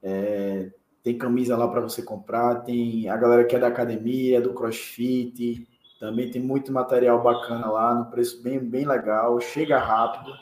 [0.00, 0.70] É,
[1.02, 5.66] tem camisa lá para você comprar, tem a galera que é da academia, do crossfit,
[5.98, 10.32] também tem muito material bacana lá, no preço bem, bem legal, chega rápido.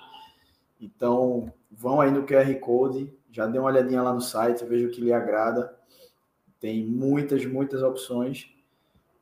[0.81, 4.91] Então, vão aí no QR Code, já dê uma olhadinha lá no site, veja o
[4.91, 5.75] que lhe agrada.
[6.59, 8.51] Tem muitas, muitas opções.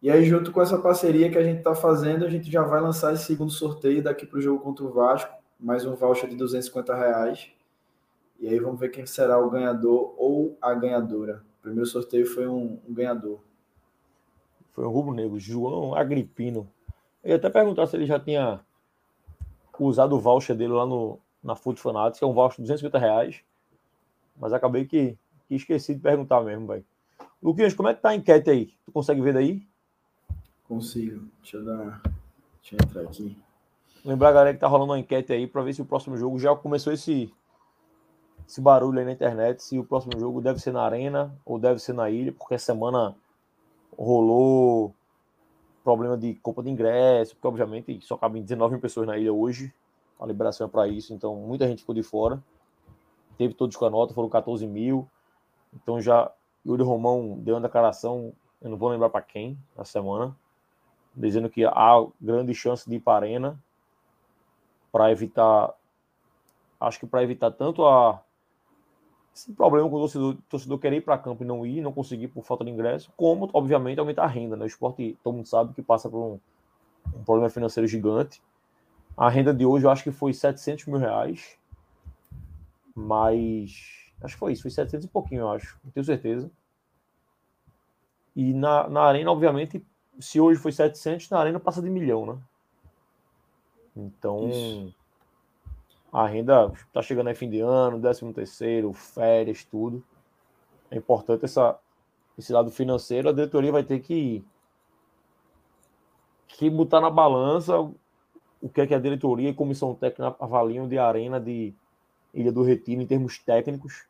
[0.01, 2.80] E aí, junto com essa parceria que a gente está fazendo, a gente já vai
[2.80, 6.36] lançar esse segundo sorteio daqui para o jogo contra o Vasco, mais um voucher de
[6.36, 7.51] 250 reais.
[8.39, 11.43] E aí vamos ver quem será o ganhador ou a ganhadora.
[11.59, 13.41] O primeiro sorteio foi um, um ganhador.
[14.72, 16.70] Foi o Rubro Negro, João Agripino.
[17.22, 18.61] Eu ia até perguntar se ele já tinha
[19.78, 22.99] usado o voucher dele lá no, na Foot Fanatics, que é um voucher de 250
[22.99, 23.41] reais.
[24.36, 25.18] Mas acabei que,
[25.49, 26.84] que esqueci de perguntar mesmo, velho.
[27.43, 28.66] Luquinhas, como é que tá a enquete aí?
[28.84, 29.66] Tu consegue ver daí?
[30.64, 31.26] Consigo.
[31.41, 32.01] Deixa eu dar.
[32.61, 33.36] Deixa eu entrar aqui.
[34.05, 36.39] Lembrar a galera que tá rolando uma enquete aí para ver se o próximo jogo
[36.39, 37.32] já começou esse,
[38.49, 41.79] esse barulho aí na internet, se o próximo jogo deve ser na arena ou deve
[41.79, 43.15] ser na ilha, porque essa semana
[43.97, 44.95] rolou
[45.85, 49.73] problema de compra de ingresso, porque obviamente só cabem 19 mil pessoas na ilha hoje,
[50.19, 52.43] a liberação é para isso, então muita gente ficou de fora.
[53.37, 55.07] Teve todos com a nota, foram 14 mil.
[55.75, 56.33] Então já
[56.67, 58.33] Yuri Romão deu uma declaração,
[58.63, 60.35] eu não vou lembrar para quem, na semana,
[61.15, 63.63] dizendo que há grande chance de ir para a arena
[64.91, 65.75] para evitar,
[66.81, 68.23] acho que para evitar tanto a
[69.39, 72.28] esse problema com o torcedor, torcedor querer ir para campo e não ir, não conseguir
[72.28, 74.57] por falta de ingresso, como, obviamente, aumentar a renda.
[74.57, 74.64] Né?
[74.64, 76.41] O esporte, todo mundo sabe que passa por um,
[77.14, 78.43] um problema financeiro gigante.
[79.16, 81.57] A renda de hoje eu acho que foi 700 mil reais,
[82.95, 86.51] mas acho que foi isso, foi 700 e pouquinho, eu acho, não tenho certeza.
[88.34, 89.84] E na, na arena, obviamente,
[90.20, 92.39] se hoje foi 700, na arena passa de milhão, né?
[93.97, 94.95] Então, Isso.
[96.13, 100.03] A renda está chegando aí fim de ano, 13 terceiro, férias, tudo.
[100.91, 101.79] É importante essa,
[102.39, 103.29] esse lado financeiro.
[103.29, 104.43] A diretoria vai ter que,
[106.47, 107.79] que botar na balança
[108.61, 111.75] o que é que a diretoria e comissão técnica avaliam de arena de
[112.35, 114.07] Ilha do Retiro em termos técnicos.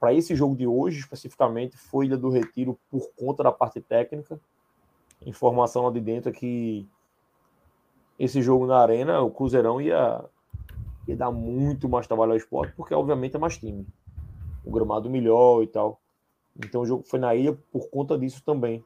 [0.00, 4.40] Para esse jogo de hoje, especificamente, foi Ilha do Retiro por conta da parte técnica.
[5.24, 6.88] Informação lá de dentro é que
[8.18, 10.24] esse jogo na arena, o Cruzeirão ia,
[11.06, 13.86] ia dar muito mais trabalho ao esporte, porque obviamente é mais time.
[14.64, 16.00] O gramado melhor e tal.
[16.56, 18.84] Então o jogo foi na ilha por conta disso também.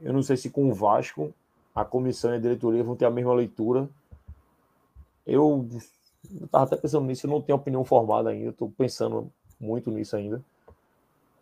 [0.00, 1.32] Eu não sei se com o Vasco
[1.74, 3.88] a comissão e a diretoria vão ter a mesma leitura.
[5.26, 5.68] Eu
[6.42, 9.30] estava até pensando nisso, eu não tenho opinião formada ainda, estou pensando
[9.60, 10.42] muito nisso ainda.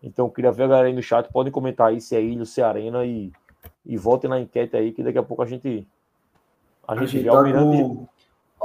[0.02, 2.40] Então, eu queria ver a galera aí no chat, podem comentar aí se é ilha
[2.40, 3.32] ou se é arena e
[3.86, 5.86] E votem na enquete aí, que daqui a pouco a gente.
[6.86, 7.82] A gente, a gente tá Almirante.
[7.82, 8.06] Com...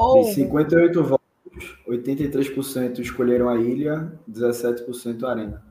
[0.01, 0.23] Oh.
[0.23, 5.63] 58 votos, 83% escolheram a ilha, 17% a arena.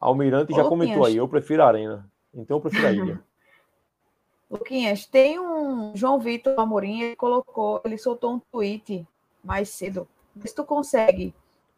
[0.00, 2.10] Almirante já comentou aí, eu prefiro a arena.
[2.34, 3.22] Então eu prefiro a ilha.
[4.50, 9.06] Luquinhas, tem um João Vitor Amorim, ele colocou, ele soltou um tweet
[9.44, 10.08] mais cedo.
[10.44, 11.32] Se tu consegue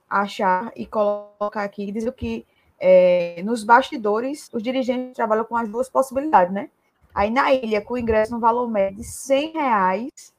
[0.09, 2.47] achar e colocar aqui, dizendo que
[2.81, 6.71] é, nos bastidores os dirigentes trabalham com as duas possibilidades, né?
[7.15, 10.33] Aí na ilha, com ingresso no valor médio de 100 reais,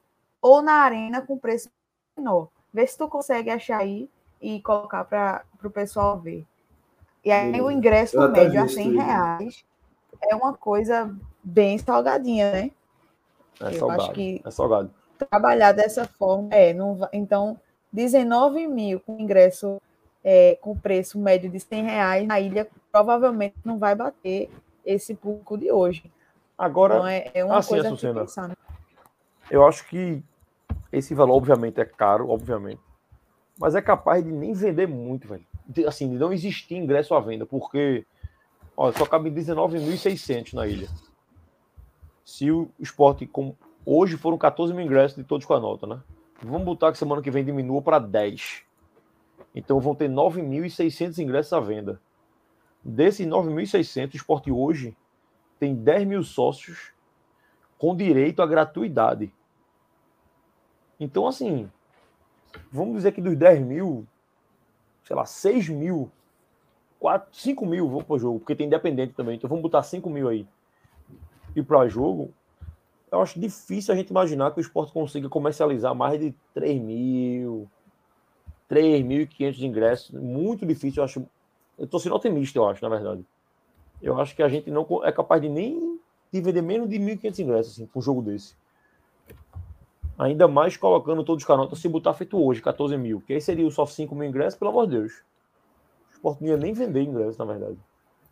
[0.44, 1.70] ou na arena com preço
[2.14, 2.48] menor.
[2.70, 4.10] Vê se tu consegue achar aí
[4.42, 6.44] e colocar para o pessoal ver.
[7.24, 9.64] E aí o ingresso médio a 100 reais
[10.20, 11.10] é uma coisa
[11.42, 12.70] bem salgadinha, né?
[13.58, 14.02] É Eu salgado.
[14.02, 14.90] Acho que é salgado.
[15.30, 17.58] Trabalhar dessa forma, é, não, então
[17.90, 19.80] 19 mil com ingresso
[20.22, 24.50] é, com preço médio de 100 reais na ilha provavelmente não vai bater
[24.84, 26.12] esse público de hoje.
[26.58, 28.48] Agora, então é, é uma assim, coisa a pensar.
[28.48, 28.54] Né?
[29.50, 30.22] Eu acho que
[30.96, 32.80] esse valor, obviamente, é caro, obviamente,
[33.58, 35.44] mas é capaz de nem vender muito, velho.
[35.66, 38.04] De, assim, de não existir ingresso à venda, porque
[38.76, 40.88] ó, só cabe 19.600 na ilha.
[42.24, 46.00] Se o esporte, com, hoje foram 14 mil ingressos de todos com a nota, né?
[46.42, 48.62] Vamos botar que semana que vem diminua para 10.
[49.54, 52.00] Então vão ter 9.600 ingressos à venda.
[52.82, 54.96] Desses 9.600, o esporte hoje
[55.58, 56.92] tem 10 mil sócios
[57.78, 59.32] com direito à gratuidade.
[61.04, 61.70] Então, assim,
[62.70, 64.06] vamos dizer que dos 10 mil,
[65.04, 66.10] sei lá, 6 mil,
[66.98, 69.36] 4, 5 mil vão para o jogo, porque tem independente também.
[69.36, 70.46] Então vamos botar 5 mil aí
[71.54, 72.32] e para jogo,
[73.10, 77.68] eu acho difícil a gente imaginar que o esporte consiga comercializar mais de 3 mil,
[78.68, 80.10] 3.500 ingressos.
[80.10, 81.26] Muito difícil, eu acho.
[81.78, 83.24] Eu estou sendo otimista, eu acho, na verdade.
[84.02, 86.00] Eu acho que a gente não é capaz de nem
[86.32, 88.56] de vender menos de 1.500 ingressos assim, para um jogo desse.
[90.18, 93.22] Ainda mais colocando todos os canotas se botar feito hoje, 14 mil.
[93.26, 95.22] Que aí seria só 5 mil ingressos, pelo amor de Deus.
[96.22, 97.76] O ia nem vender ingressos, na verdade.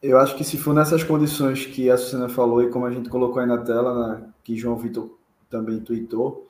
[0.03, 3.09] Eu acho que se for nessas condições que a Susana falou e como a gente
[3.09, 5.17] colocou aí na tela, né, que João Vitor
[5.51, 6.49] também tweetou,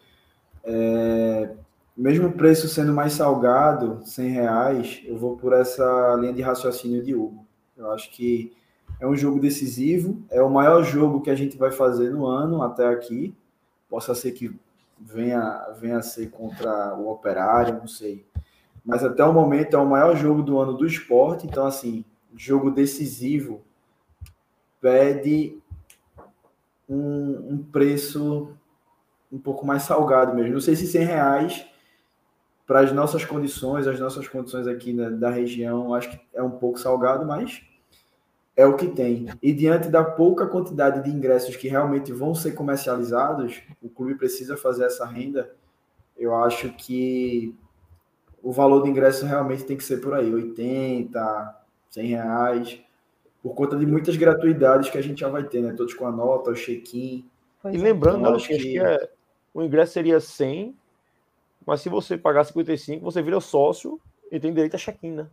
[0.65, 1.51] é,
[1.97, 7.03] mesmo o preço sendo mais salgado, 100 reais, eu vou por essa linha de raciocínio
[7.03, 7.45] de Hugo.
[7.77, 8.53] Eu acho que
[9.01, 12.63] é um jogo decisivo, é o maior jogo que a gente vai fazer no ano
[12.63, 13.35] até aqui.
[13.89, 14.55] Possa ser que
[15.05, 18.25] venha, venha a ser contra o Operário, não sei.
[18.85, 22.05] Mas até o momento é o maior jogo do ano do esporte, então assim,
[22.37, 23.63] jogo decisivo
[24.81, 25.57] pede
[26.89, 28.51] um, um, preço
[29.31, 30.53] um pouco mais salgado mesmo.
[30.53, 31.67] Não sei se 100 reais
[32.67, 36.51] para as nossas condições, as nossas condições aqui na, da região, acho que é um
[36.51, 37.63] pouco salgado, mas
[38.63, 39.27] é o que tem.
[39.43, 44.57] E diante da pouca quantidade de ingressos que realmente vão ser comercializados, o clube precisa
[44.57, 45.55] fazer essa renda.
[46.17, 47.55] Eu acho que
[48.43, 51.57] o valor do ingresso realmente tem que ser por aí, 80,
[51.91, 52.81] 100 reais,
[53.43, 55.75] por conta de muitas gratuidades que a gente já vai ter, né?
[55.77, 57.29] Todos com a nota, o check-in.
[57.65, 59.09] E lembrando, então, acho que, que é,
[59.53, 60.75] o ingresso seria 100,
[61.67, 64.01] mas se você pagar 55, você vira sócio
[64.31, 65.27] e tem direito a check-in, né?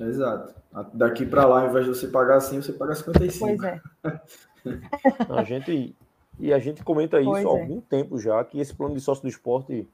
[0.00, 0.54] Exato.
[0.92, 3.46] Daqui para lá, ao invés de você pagar 100, você paga 55.
[3.46, 3.80] Pois é.
[5.30, 5.94] a gente,
[6.38, 7.52] e a gente comenta isso pois há é.
[7.52, 9.86] algum tempo já, que esse plano de sócio do esporte,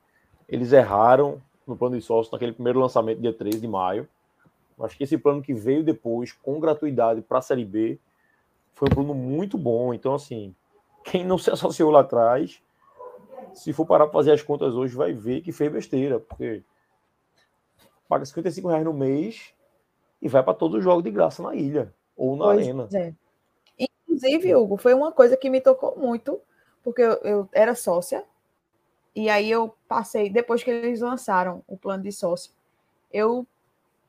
[0.48, 4.08] eles erraram no plano de sócio naquele primeiro lançamento, dia 13 de maio.
[4.80, 7.98] Acho que esse plano que veio depois, com gratuidade para a Série B,
[8.72, 9.94] foi um plano muito bom.
[9.94, 10.54] Então, assim,
[11.04, 12.60] quem não se associou lá atrás,
[13.54, 16.62] se for parar para fazer as contas hoje, vai ver que fez besteira, porque
[18.08, 19.53] paga 55 reais no mês
[20.24, 22.88] e vai para todo o jogo de graça na ilha ou na pois arena.
[22.94, 23.12] É.
[23.78, 26.40] Inclusive, Hugo, foi uma coisa que me tocou muito,
[26.82, 28.24] porque eu, eu era sócia,
[29.14, 32.52] e aí eu passei, depois que eles lançaram o plano de sócio,
[33.12, 33.46] eu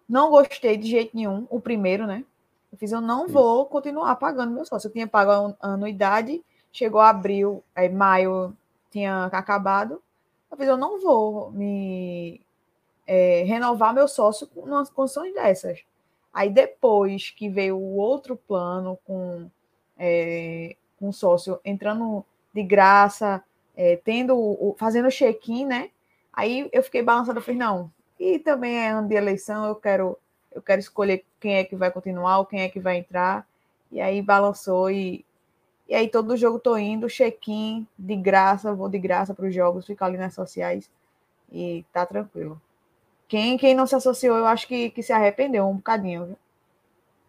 [0.08, 2.24] não gostei de jeito nenhum, o primeiro, né?
[2.72, 3.34] Eu fiz, eu não Isso.
[3.34, 4.88] vou continuar pagando meu sócio.
[4.88, 8.56] Eu tinha pago a anuidade, chegou abril, aí maio
[8.90, 10.02] tinha acabado.
[10.50, 12.42] Eu fiz, eu não vou me
[13.06, 15.84] é, renovar meu sócio com umas condições dessas.
[16.36, 19.50] Aí depois que veio o outro plano com
[19.98, 23.42] é, um sócio entrando de graça,
[23.74, 25.92] é, tendo fazendo check-in, né?
[26.34, 30.18] Aí eu fiquei balançada, falei, não, e também é ano de eleição, eu quero
[30.52, 33.48] eu quero escolher quem é que vai continuar ou quem é que vai entrar.
[33.92, 35.26] E aí balançou e
[35.88, 39.86] e aí todo jogo tô indo, check-in de graça, vou de graça para os jogos,
[39.86, 40.90] fico ali nas sociais
[41.52, 42.62] e tá tranquilo.
[43.28, 46.26] Quem, quem não se associou, eu acho que, que se arrependeu um bocadinho.
[46.26, 46.38] Viu?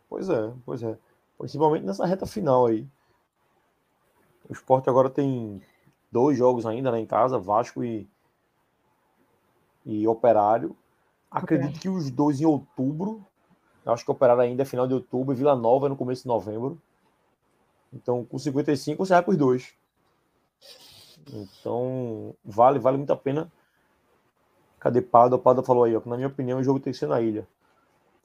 [0.09, 0.97] Pois é, pois é.
[1.38, 2.86] Principalmente nessa reta final aí.
[4.49, 5.61] O esporte agora tem
[6.11, 8.09] dois jogos ainda né, em casa, Vasco e,
[9.84, 10.76] e Operário.
[11.30, 13.24] Acredito que os dois em outubro.
[13.84, 16.28] Acho que Operário ainda é final de outubro e Vila Nova é no começo de
[16.28, 16.80] novembro.
[17.92, 19.74] Então, com 55, você vai para os dois.
[21.32, 23.51] Então, vale, vale muito a pena.
[24.87, 25.34] Cadê Pado?
[25.34, 27.20] O Pado falou aí, ó, que na minha opinião o jogo tem que ser na
[27.20, 27.45] ilha.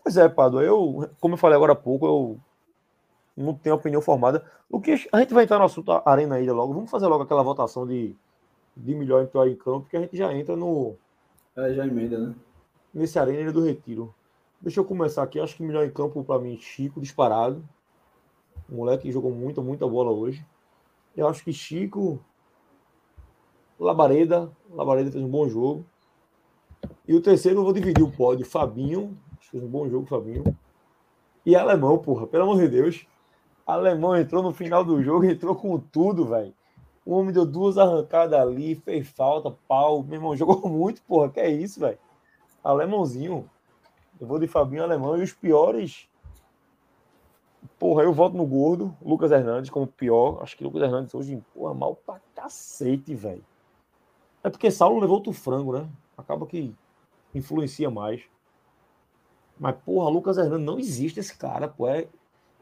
[0.03, 2.39] Pois é, Pado, eu, como eu falei agora há pouco, eu
[3.35, 4.45] não tenho opinião formada.
[4.69, 6.71] O que a gente vai entrar no assunto Arena Ilha logo.
[6.71, 8.15] Vamos fazer logo aquela votação de,
[8.77, 10.95] de melhor em em campo, porque a gente já entra no.
[11.55, 12.35] É, já emenda, né?
[12.93, 14.13] Nesse Arena Ilha do Retiro.
[14.61, 15.39] Deixa eu começar aqui.
[15.39, 17.67] Acho que melhor em campo para mim, Chico, disparado.
[18.69, 20.45] O moleque jogou muita, muita bola hoje.
[21.17, 22.23] Eu acho que Chico,
[23.79, 25.83] Labareda, Labareda fez um bom jogo.
[27.11, 30.45] E o terceiro eu vou dividir o pódio, Fabinho, fez um bom jogo, Fabinho.
[31.45, 33.05] E Alemão, porra, pelo amor de Deus.
[33.67, 36.53] Alemão entrou no final do jogo, entrou com tudo, velho.
[37.05, 40.01] O homem deu duas arrancadas ali, fez falta, pau.
[40.03, 41.99] Meu irmão jogou muito, porra, que é isso, velho.
[42.63, 43.45] Alemãozinho.
[44.17, 46.07] Eu vou de Fabinho Alemão e os piores.
[47.77, 50.39] Porra, eu volto no gordo, Lucas Hernandes como pior.
[50.41, 53.43] Acho que Lucas Hernandes hoje, porra, mal pra cacete, velho.
[54.41, 55.89] É porque Saulo levou outro frango, né?
[56.17, 56.73] Acaba que
[57.33, 58.21] influencia mais.
[59.59, 61.87] Mas, porra, Lucas Hernandes não existe esse cara, pô.
[61.87, 62.07] É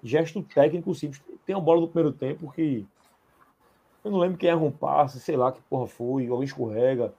[0.04, 1.22] gesto técnico simples.
[1.46, 2.86] Tem uma bola do primeiro tempo que.
[4.04, 7.14] Eu não lembro quem erra um passe, sei lá que porra foi, alguém escorrega.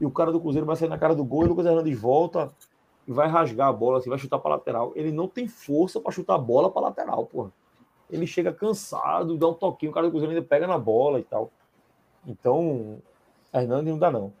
[0.00, 1.98] E o cara do Cruzeiro vai sair na cara do gol e o Lucas Hernandes
[1.98, 2.52] volta
[3.06, 4.92] e vai rasgar a bola, assim, vai chutar para lateral.
[4.94, 7.52] Ele não tem força para chutar a bola para lateral, porra.
[8.10, 11.24] Ele chega cansado, dá um toquinho, o cara do Cruzeiro ainda pega na bola e
[11.24, 11.50] tal.
[12.26, 12.98] Então,
[13.52, 14.32] Hernandes não dá, não.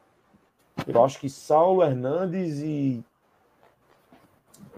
[0.86, 3.04] Eu acho que Saulo Hernandes e.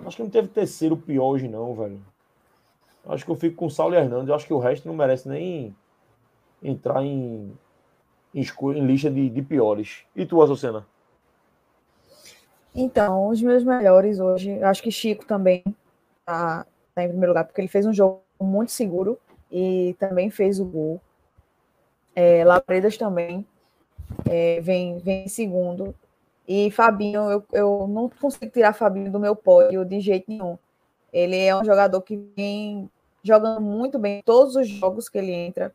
[0.05, 2.01] Acho que não teve terceiro pior hoje, não, velho.
[3.07, 4.29] Acho que eu fico com Saulo Hernandes.
[4.29, 5.75] Eu acho que o resto não merece nem
[6.63, 7.53] entrar em,
[8.35, 10.05] em, em lista de, de, piores.
[10.15, 10.87] E tu, Azucena?
[12.75, 15.65] Então, os meus melhores hoje, acho que Chico também
[16.25, 19.19] tá, tá em primeiro lugar, porque ele fez um jogo muito seguro
[19.51, 21.01] e também fez o gol.
[22.15, 23.47] É, Lapredas também
[24.29, 25.95] é, vem, vem em segundo.
[26.47, 30.59] E Fabinho, eu, eu não consigo tirar Fabinho do meu pódio de jeito nenhum.
[31.13, 32.91] Ele é um jogador que vem
[33.23, 35.75] jogando muito bem todos os jogos que ele entra,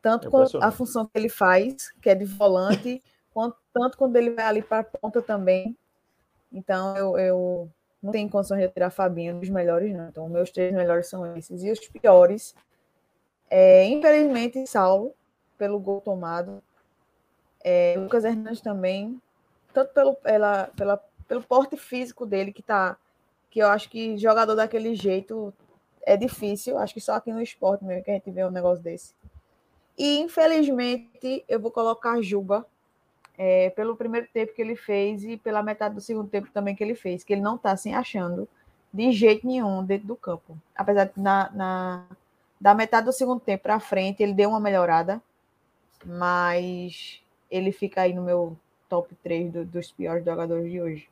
[0.00, 3.02] tanto com a função que ele faz, que é de volante,
[3.32, 5.76] quanto, tanto quando ele vai ali para a ponta também.
[6.52, 7.70] Então, eu, eu
[8.02, 10.08] não tenho condições de tirar Fabinho dos melhores, não.
[10.08, 11.62] Então, meus três melhores são esses.
[11.62, 12.54] E os piores,
[13.48, 15.14] é, infelizmente, Saulo,
[15.56, 16.62] pelo gol tomado.
[17.64, 19.20] É, Lucas Hernandes também,
[19.72, 20.96] tanto pelo, pela, pela,
[21.28, 22.96] pelo porte físico dele, que tá.
[23.50, 25.52] Que eu acho que jogador daquele jeito
[26.02, 26.78] é difícil.
[26.78, 29.14] Acho que só aqui no esporte mesmo que a gente vê um negócio desse.
[29.96, 32.66] E, infelizmente, eu vou colocar Juba
[33.36, 36.82] é, pelo primeiro tempo que ele fez e pela metade do segundo tempo também que
[36.82, 38.48] ele fez, que ele não está se achando
[38.92, 40.58] de jeito nenhum dentro do campo.
[40.74, 42.06] Apesar de na, na
[42.60, 45.20] da metade do segundo tempo para frente ele deu uma melhorada,
[46.04, 47.21] mas
[47.52, 48.56] ele fica aí no meu
[48.88, 51.08] top 3 do, dos piores jogadores de hoje.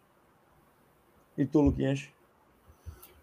[1.36, 2.08] E tu, Luquinhas?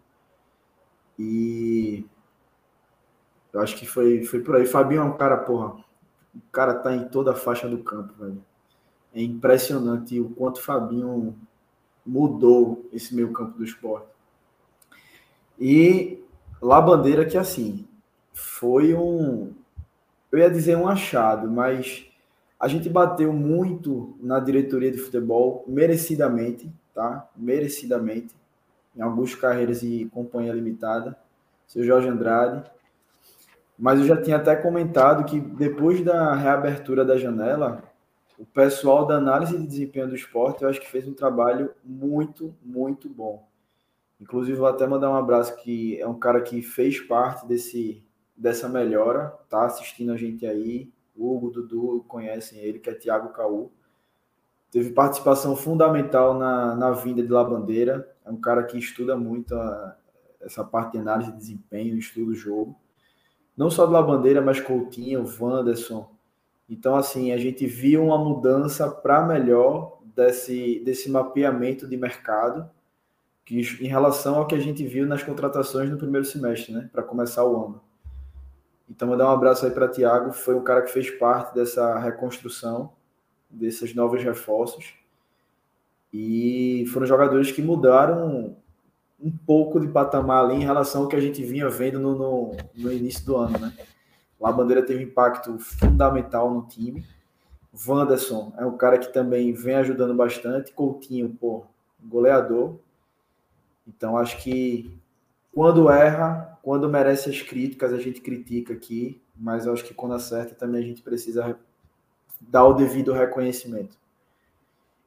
[1.16, 2.04] E
[3.52, 4.66] eu acho que foi, foi por aí.
[4.66, 5.83] Fabinho é um cara, porra.
[6.34, 8.42] O cara tá em toda a faixa do campo, velho.
[9.14, 11.36] É impressionante o quanto o Fabinho
[12.04, 14.08] mudou esse meio campo do esporte.
[15.58, 16.22] E
[16.60, 17.86] lá Bandeira que assim,
[18.32, 19.52] foi um
[20.32, 22.08] eu ia dizer um achado, mas
[22.58, 27.28] a gente bateu muito na diretoria de futebol merecidamente, tá?
[27.36, 28.34] Merecidamente
[28.96, 31.16] em alguns carreiras e companhia limitada,
[31.68, 32.68] seu Jorge Andrade.
[33.78, 37.82] Mas eu já tinha até comentado que depois da reabertura da janela,
[38.38, 42.54] o pessoal da análise de desempenho do esporte, eu acho que fez um trabalho muito,
[42.62, 43.46] muito bom.
[44.20, 48.04] Inclusive, vou até mandar um abraço que é um cara que fez parte desse,
[48.36, 50.92] dessa melhora, tá assistindo a gente aí.
[51.16, 53.70] Hugo, Dudu conhecem ele, que é Thiago Caú.
[54.70, 58.08] teve participação fundamental na, na vinda de Labandeira.
[58.24, 59.96] É um cara que estuda muito a,
[60.40, 62.76] essa parte de análise de desempenho, estuda o jogo.
[63.56, 66.10] Não só de Labandeira, mas Coutinho, Wanderson.
[66.68, 72.68] Então, assim, a gente viu uma mudança para melhor desse, desse mapeamento de mercado
[73.44, 77.02] que, em relação ao que a gente viu nas contratações no primeiro semestre, né, para
[77.02, 77.80] começar o ano.
[78.88, 81.98] Então, vou dar um abraço aí para Tiago, foi um cara que fez parte dessa
[81.98, 82.92] reconstrução,
[83.48, 84.94] desses novos reforços.
[86.12, 88.56] E foram jogadores que mudaram
[89.20, 92.56] um pouco de patamar ali em relação ao que a gente vinha vendo no, no,
[92.74, 93.72] no início do ano, né?
[94.42, 97.04] a Bandeira teve impacto fundamental no time.
[97.86, 100.72] Wanderson é um cara que também vem ajudando bastante.
[100.72, 101.64] Coutinho, pô,
[102.02, 102.76] goleador.
[103.86, 105.00] Então acho que
[105.52, 110.54] quando erra, quando merece as críticas, a gente critica aqui, mas acho que quando acerta
[110.54, 111.58] também a gente precisa
[112.40, 113.96] dar o devido reconhecimento.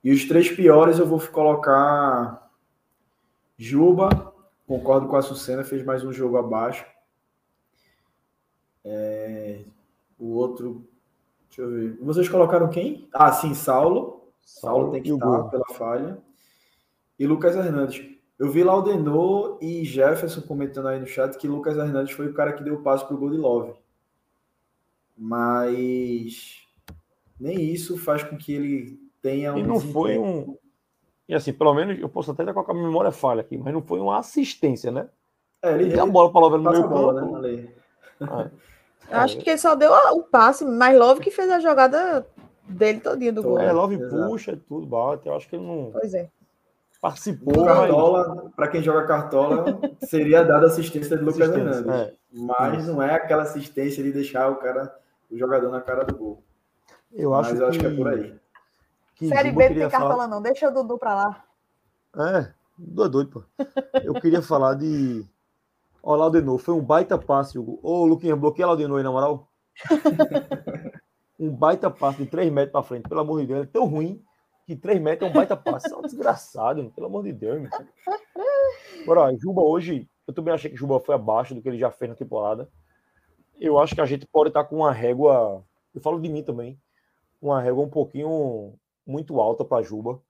[0.04, 2.47] E os três piores eu vou colocar
[3.58, 4.34] Juba,
[4.68, 6.86] concordo com a Sucena, fez mais um jogo abaixo.
[8.86, 9.62] É,
[10.20, 10.88] o outro,
[11.48, 11.98] deixa eu ver.
[12.00, 13.10] Vocês colocaram quem?
[13.12, 14.32] Ah, sim, Saulo.
[14.42, 16.18] Saulo, Saulo tem que estar pela falha.
[17.18, 18.16] E Lucas Hernandes.
[18.38, 22.54] Eu vi Laudenor e Jefferson comentando aí no chat que Lucas Hernandes foi o cara
[22.54, 23.74] que deu o passo pro gol de Love.
[25.18, 26.62] Mas
[27.40, 29.58] nem isso faz com que ele tenha um.
[29.58, 30.56] E não foi um.
[31.28, 33.82] E assim, pelo menos eu posso até estar com a memória falha aqui, mas não
[33.82, 35.08] foi uma assistência, né?
[35.62, 37.38] É, ele, deu a bola para Love no meio bola, campo.
[37.40, 37.68] Né?
[38.22, 38.50] Ah.
[39.10, 42.26] Acho que ele só deu o passe, mas Love que fez a jogada
[42.68, 43.60] dele todinha do gol.
[43.60, 44.30] É, Love Exato.
[44.30, 45.28] puxa, tudo bate.
[45.28, 45.92] Eu acho que ele não.
[45.92, 46.30] Pois é.
[47.02, 47.66] Participou.
[47.66, 52.08] Cartola, para quem joga cartola, seria dada assistência de Lucas assistência, Hernandes.
[52.08, 52.14] É.
[52.34, 54.94] Mas não é aquela assistência de deixar o cara,
[55.30, 56.44] o jogador na cara do gol.
[57.14, 57.70] Eu acho mas eu que...
[57.70, 58.36] acho que é por aí.
[59.18, 60.28] Que Série B não tem cartola, falar...
[60.28, 60.42] não.
[60.42, 61.44] Deixa o Dudu para lá.
[62.16, 63.44] É, Dudu é doido, pô.
[64.04, 65.26] Eu queria falar de
[66.10, 67.82] Ó, Laudenor, foi um baita passe, Hugo.
[67.84, 69.52] Ô, Luquinhas, bloqueia Laudenor aí, na moral.
[71.38, 73.64] um baita passe de 3 metros pra frente, pelo amor de Deus.
[73.64, 74.24] É tão ruim
[74.66, 75.92] que 3 metros é um baita passe.
[75.92, 77.62] É um desgraçado, pelo amor de Deus.
[77.62, 77.70] Meu.
[79.04, 82.08] Agora, Juba hoje, eu também achei que Juba foi abaixo do que ele já fez
[82.08, 82.70] na temporada.
[83.60, 85.62] Eu acho que a gente pode estar com uma régua,
[85.94, 86.80] eu falo de mim também,
[87.42, 88.76] uma régua um pouquinho
[89.08, 90.22] muito alta para Juba,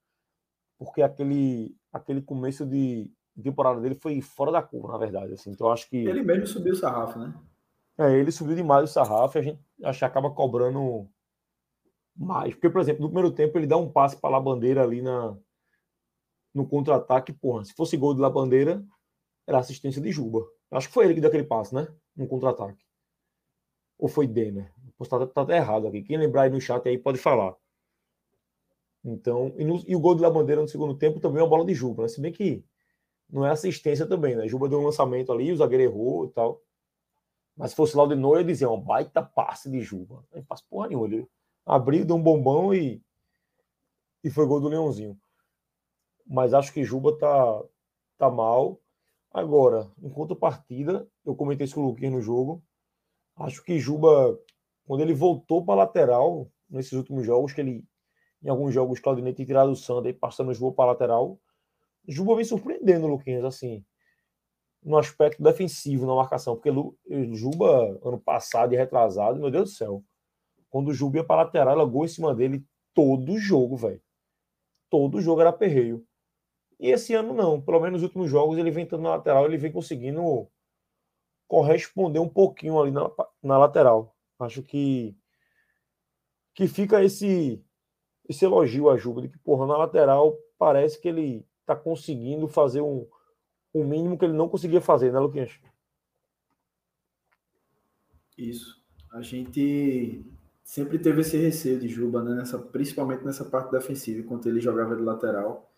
[0.77, 5.33] porque aquele, aquele começo de, temporada dele foi fora da curva, na verdade.
[5.33, 5.51] Assim.
[5.51, 5.97] Então, acho que.
[5.97, 7.33] Ele mesmo subiu o sarrafo, né?
[7.97, 9.43] É, ele subiu demais o sarrafo e a
[9.91, 11.09] gente que acaba cobrando
[12.15, 12.53] mais.
[12.53, 15.35] Porque, por exemplo, no primeiro tempo ele dá um passe para a bandeira ali na,
[16.53, 17.33] no contra-ataque.
[17.33, 18.85] Porra, se fosse gol de La Bandeira,
[19.47, 20.45] era assistência de Juba.
[20.71, 21.87] Acho que foi ele que deu aquele passe, né?
[22.15, 22.85] No contra-ataque.
[23.97, 24.71] Ou foi Denner?
[24.97, 26.03] Posso estar tá, tá errado aqui.
[26.03, 27.55] Quem lembrar aí no chat aí pode falar.
[29.07, 31.49] Então, e, no, e o gol de La Bandeira no segundo tempo também é uma
[31.49, 32.09] bola de Juba, né?
[32.09, 32.63] Se bem que
[33.29, 34.47] não é assistência também, né?
[34.47, 36.61] Juba deu um lançamento ali, o zagueiro errou e tal.
[37.55, 40.23] Mas se fosse lá de novo, eu dizia, um baita passe de Juba.
[40.33, 41.07] Não faz porra nenhuma.
[41.07, 41.27] Ele
[41.65, 43.01] abriu, deu um bombão e,
[44.23, 45.17] e foi gol do Leãozinho.
[46.25, 47.63] Mas acho que Juba tá,
[48.17, 48.79] tá mal.
[49.31, 52.61] Agora, enquanto partida, eu comentei isso com o Luquinhas no jogo.
[53.37, 54.37] Acho que Juba,
[54.85, 57.85] quando ele voltou para lateral, nesses últimos jogos, que ele,
[58.43, 61.39] em alguns jogos, Claudinei tem tirado o Sander e passando o Juba para lateral,
[62.07, 63.83] Juba vem surpreendendo Luquinhas, assim,
[64.81, 66.71] no aspecto defensivo, na marcação, porque
[67.35, 70.03] Juba, ano passado e retrasado, meu Deus do céu,
[70.69, 74.01] quando o Juba ia para lateral, ela gol em cima dele todo jogo, velho.
[74.89, 76.05] Todo jogo era perreio.
[76.79, 79.57] E esse ano não, pelo menos nos últimos jogos ele vem entrando na lateral, ele
[79.57, 80.47] vem conseguindo
[81.47, 83.09] corresponder um pouquinho ali na,
[83.41, 84.15] na lateral.
[84.39, 85.17] Acho que
[86.53, 87.63] que fica esse
[88.27, 92.81] esse elogio a Juba de que porra na lateral parece que ele está conseguindo fazer
[92.81, 93.05] um,
[93.73, 95.59] um mínimo que ele não conseguia fazer, né, Luquinhas?
[98.37, 98.81] Isso.
[99.11, 100.25] A gente
[100.63, 104.95] sempre teve esse receio de Juba, né, nessa, principalmente nessa parte defensiva, enquanto ele jogava
[104.95, 105.71] de lateral.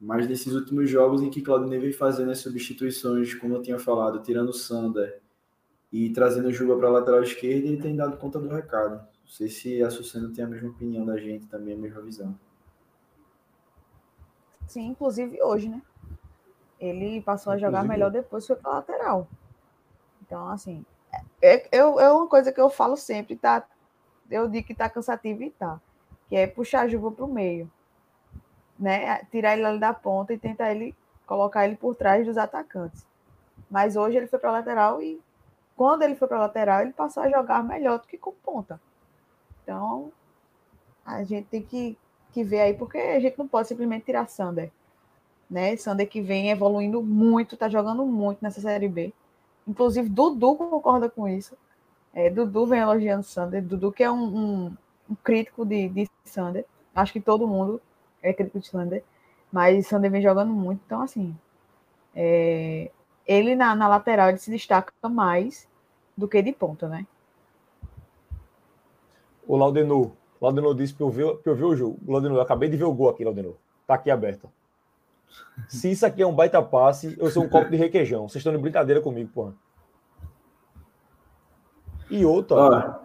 [0.00, 4.22] Mas nesses últimos jogos em que Claudinei vem fazendo as substituições, como eu tinha falado,
[4.22, 5.22] tirando o Sander
[5.92, 9.13] e trazendo o Juba para a lateral esquerda, ele tem dado conta do recado.
[9.24, 12.38] Não sei se a Sucena tem a mesma opinião da gente, também a mesma visão.
[14.68, 15.82] Sim, inclusive hoje, né?
[16.78, 19.26] Ele passou a jogar melhor depois foi para lateral.
[20.22, 20.84] Então, assim,
[21.40, 23.66] é, é, é uma coisa que eu falo sempre, tá?
[24.30, 25.80] Eu digo que tá cansativo e tá.
[26.28, 27.70] Que é puxar a Juba para o meio.
[28.78, 29.24] Né?
[29.30, 30.94] Tirar ele ali da ponta e tentar ele
[31.26, 33.06] colocar ele por trás dos atacantes.
[33.70, 35.20] Mas hoje ele foi para lateral e
[35.76, 38.80] quando ele foi para lateral, ele passou a jogar melhor do que com ponta.
[39.64, 40.12] Então,
[41.04, 41.98] a gente tem que
[42.34, 44.72] que ver aí, porque a gente não pode simplesmente tirar Sander.
[45.48, 45.76] Né?
[45.76, 49.12] Sander que vem evoluindo muito, tá jogando muito nessa Série B.
[49.68, 51.56] Inclusive, Dudu concorda com isso.
[52.12, 53.62] É, Dudu vem elogiando Sander.
[53.62, 54.76] Dudu, que é um, um,
[55.10, 56.66] um crítico de, de Sander.
[56.92, 57.80] Acho que todo mundo
[58.20, 59.04] é crítico de Sander.
[59.52, 60.80] Mas Sander vem jogando muito.
[60.84, 61.36] Então, assim,
[62.16, 62.90] é,
[63.24, 65.68] ele na, na lateral ele se destaca mais
[66.16, 67.06] do que de ponta, né?
[69.46, 70.10] O Laudenor.
[70.40, 71.98] Laudenor disse que eu, vi, eu o jogo.
[72.06, 73.54] Laudenor, eu acabei de ver o gol aqui, Laudenor.
[73.86, 74.50] Tá aqui aberto.
[75.68, 78.28] Se isso aqui é um baita passe, eu sou um copo de requeijão.
[78.28, 79.54] Vocês estão de brincadeira comigo, porra.
[82.10, 82.56] E outra.
[82.56, 83.00] Ah.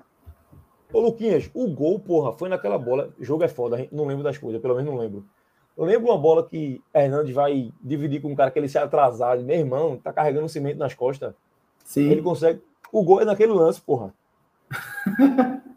[0.91, 3.13] Ô, Luquinhas, o gol, porra, foi naquela bola.
[3.19, 5.25] O jogo é foda, não lembro das coisas, pelo menos não lembro.
[5.77, 9.39] Eu lembro uma bola que Hernandes vai dividir com um cara que ele se atrasar.
[9.39, 11.33] Meu irmão, tá carregando um cimento nas costas.
[11.85, 12.09] Sim.
[12.09, 12.61] Ele consegue.
[12.91, 14.13] O gol é naquele lance, porra.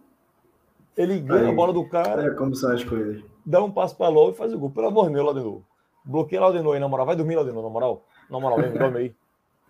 [0.97, 2.27] ele ganha Aí, a bola do cara.
[2.27, 3.23] É como são as coisas.
[3.45, 4.71] Dá um passo pra Ló e faz o gol.
[4.71, 5.63] Pelo amor de Deus, Laudenor.
[6.05, 7.07] Bloqueia Laudenor aí, na moral.
[7.07, 8.07] Vai dormir, Laudenor, na moral.
[8.31, 9.15] Na moral, vem, dorme aí.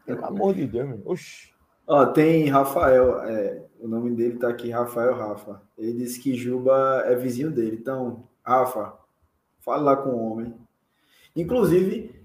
[0.05, 1.03] Pelo amor de Deus, meu.
[1.05, 1.53] Oxi.
[1.87, 5.61] Ó, tem Rafael, é, o nome dele tá aqui, Rafael Rafa.
[5.77, 7.77] Ele disse que Juba é vizinho dele.
[7.81, 8.95] Então, Rafa,
[9.61, 10.55] fale lá com o homem.
[11.35, 12.25] Inclusive,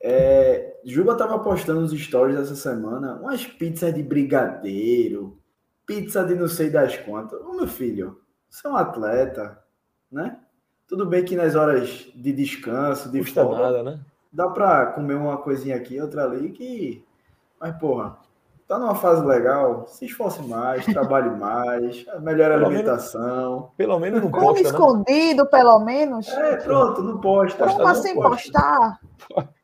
[0.00, 5.38] é, Juba tava postando nos stories essa semana umas pizzas de brigadeiro,
[5.86, 7.40] pizza de não sei das quantas.
[7.40, 9.58] Ô, meu filho, você é um atleta,
[10.10, 10.38] né?
[10.88, 14.00] Tudo bem que nas horas de descanso, de Custa folga, nada, né?
[14.32, 17.04] dá pra comer uma coisinha aqui, outra ali, que...
[17.58, 18.18] Mas, porra,
[18.68, 23.50] tá numa fase legal, se esforce mais, trabalhe mais, melhore a alimentação.
[23.50, 24.68] Menos, pelo menos não posta, Come né?
[24.68, 26.28] escondido, pelo menos.
[26.28, 27.66] É, pronto, não posta.
[27.66, 29.00] Como assim postar?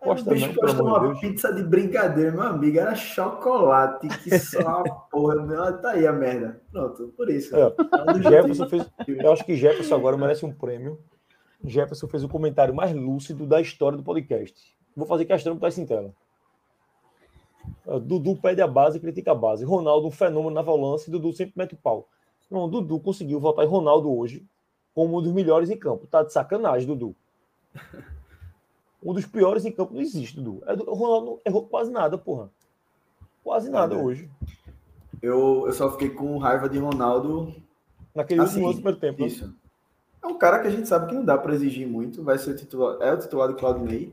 [0.00, 1.20] Posta, é, o bicho não, uma Deus.
[1.20, 6.60] pizza de brincadeira, meu amigo, era chocolate, que só porra, meu, tá aí a merda.
[6.70, 7.54] Pronto, por isso.
[7.56, 7.74] É,
[8.22, 11.00] Jefferson fez, eu acho que Jefferson agora merece um prêmio.
[11.64, 14.76] Jefferson fez o comentário mais lúcido da história do podcast.
[14.96, 16.14] Vou fazer questão para essa em tela.
[18.02, 19.64] Dudu pede a base e critica a base.
[19.64, 22.08] Ronaldo, um fenômeno na volância, e Dudu sempre mete o pau.
[22.50, 24.44] Não, Dudu conseguiu votar em Ronaldo hoje
[24.94, 26.06] como um dos melhores em campo.
[26.06, 27.14] Tá de sacanagem, Dudu.
[29.02, 30.62] Um dos piores em campo não existe, Dudu.
[30.66, 32.50] É, o Ronaldo errou quase nada, porra.
[33.44, 34.28] Quase nada é, hoje.
[35.22, 37.54] Eu, eu só fiquei com raiva de Ronaldo.
[38.14, 39.20] Naquele assim, último primeiro tempo.
[39.20, 39.26] Né?
[39.26, 39.46] Isso.
[39.46, 39.52] Né?
[40.22, 42.22] É um cara que a gente sabe que não dá para exigir muito.
[42.22, 44.12] Vai ser o titular, é o titular do Claudinei.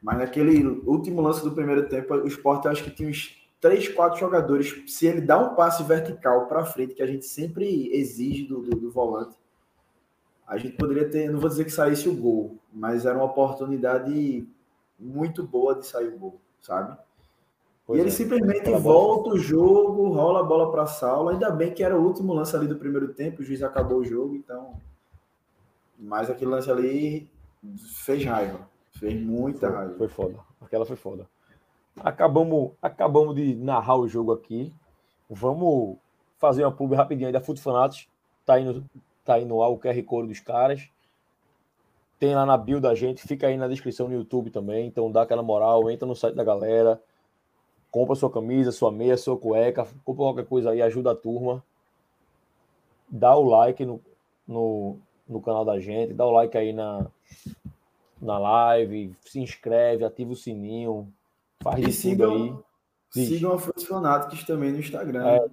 [0.00, 4.18] Mas naquele último lance do primeiro tempo, o Sport acho que tinha uns três, quatro
[4.18, 4.82] jogadores.
[4.86, 8.76] Se ele dá um passe vertical para frente, que a gente sempre exige do, do,
[8.76, 9.36] do, volante,
[10.52, 14.46] a gente poderia ter, não vou dizer que saísse o gol, mas era uma oportunidade
[14.98, 16.94] muito boa de sair o gol, sabe?
[17.86, 18.12] Pois e ele é.
[18.12, 21.32] simplesmente volta o jogo, rola a bola para a sala.
[21.32, 24.04] Ainda bem que era o último lance ali do primeiro tempo, o juiz acabou o
[24.04, 24.74] jogo, então.
[25.98, 27.30] Mas aquele lance ali
[28.04, 28.60] fez raiva.
[28.90, 29.94] Fez muita foi, raiva.
[29.96, 30.38] Foi foda.
[30.60, 31.26] Aquela foi foda.
[31.96, 34.72] Acabamos, acabamos de narrar o jogo aqui.
[35.30, 35.96] Vamos
[36.38, 38.06] fazer uma pub rapidinho aí da Foot Fanatics.
[38.44, 38.84] Tá aí, no,
[39.24, 40.88] tá aí no ar o QR Code dos caras.
[42.18, 44.86] Tem lá na bio da gente, fica aí na descrição no YouTube também.
[44.86, 47.00] Então dá aquela moral, entra no site da galera,
[47.90, 51.62] compra sua camisa, sua meia, sua cueca, compra qualquer coisa aí, ajuda a turma.
[53.08, 54.00] Dá o like no,
[54.46, 54.96] no,
[55.28, 57.06] no canal da gente, dá o like aí na,
[58.20, 61.12] na live, se inscreve, ativa o sininho,
[61.60, 62.54] faz e sigam, aí.
[63.12, 65.26] Sigam a Frutos Fanáticos também no Instagram.
[65.26, 65.46] É,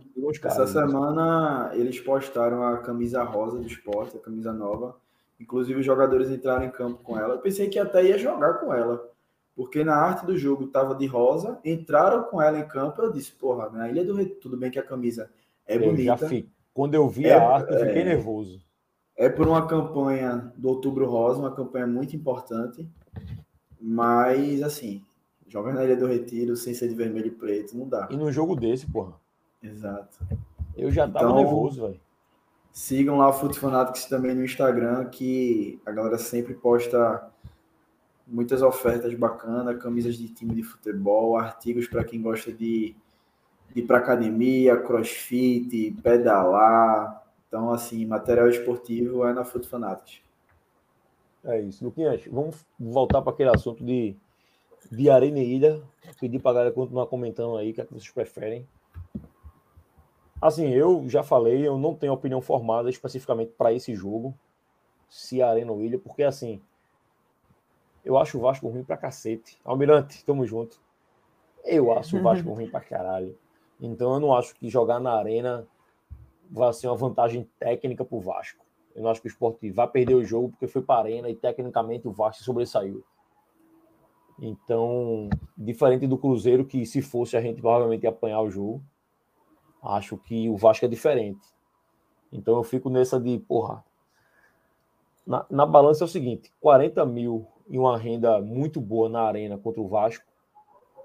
[0.44, 4.95] Essa semana eles postaram a camisa rosa do esporte, a camisa nova.
[5.40, 7.36] Inclusive os jogadores entraram em campo com ela.
[7.36, 9.10] Eu pensei que até ia jogar com ela.
[9.56, 13.02] Porque na arte do jogo estava de rosa, entraram com ela em campo.
[13.02, 15.30] Eu disse, porra, na Ilha do Retiro, tudo bem que a camisa
[15.68, 16.30] é eu bonita.
[16.73, 18.61] Quando eu vi é, a arte, eu fiquei é, nervoso
[19.19, 22.90] é por uma campanha do Outubro Rosa, uma campanha muito importante,
[23.80, 25.03] mas assim,
[25.49, 28.07] jogar na Ilha do Retiro sem ser de vermelho e preto não dá.
[28.09, 29.13] E num jogo desse, porra.
[29.61, 30.19] Exato.
[30.77, 31.99] Eu já tava então, nervoso, velho.
[32.71, 37.30] Sigam lá o Foot Fanatics também no Instagram, que a galera sempre posta
[38.26, 42.95] muitas ofertas bacanas, camisas de time de futebol, artigos para quem gosta de,
[43.73, 47.19] de ir para academia, crossfit, pedalar,
[47.49, 50.21] então, assim, material esportivo é na Foot Fanatics.
[51.43, 51.84] É isso.
[51.84, 54.15] Luquinhas, vamos voltar para aquele assunto de,
[54.91, 55.81] de Arena e Ilha.
[56.19, 58.68] Pedir para a galera continuar comentando aí o que, é que vocês preferem.
[60.41, 64.34] Assim, eu já falei, eu não tenho opinião formada especificamente para esse jogo,
[65.10, 66.61] se Arena ou Ilha, porque assim,
[68.06, 69.60] eu acho o Vasco ruim pra cacete.
[69.65, 70.80] Almirante, tamo junto.
[71.65, 73.38] Eu acho o Vasco ruim pra caralho.
[73.81, 75.68] Então eu não acho que jogar na Arena
[76.49, 78.65] vai ser uma vantagem técnica para o Vasco.
[78.95, 81.30] Eu não acho que o esporte vai perder o jogo porque foi para a arena
[81.30, 83.03] e tecnicamente o Vasco sobressaiu.
[84.41, 88.81] Então, diferente do Cruzeiro, que se fosse a gente provavelmente ia apanhar o jogo,
[89.83, 91.45] acho que o Vasco é diferente.
[92.31, 93.83] Então eu fico nessa de, porra.
[95.25, 99.57] Na, na balança é o seguinte: 40 mil em uma renda muito boa na arena
[99.57, 100.25] contra o Vasco,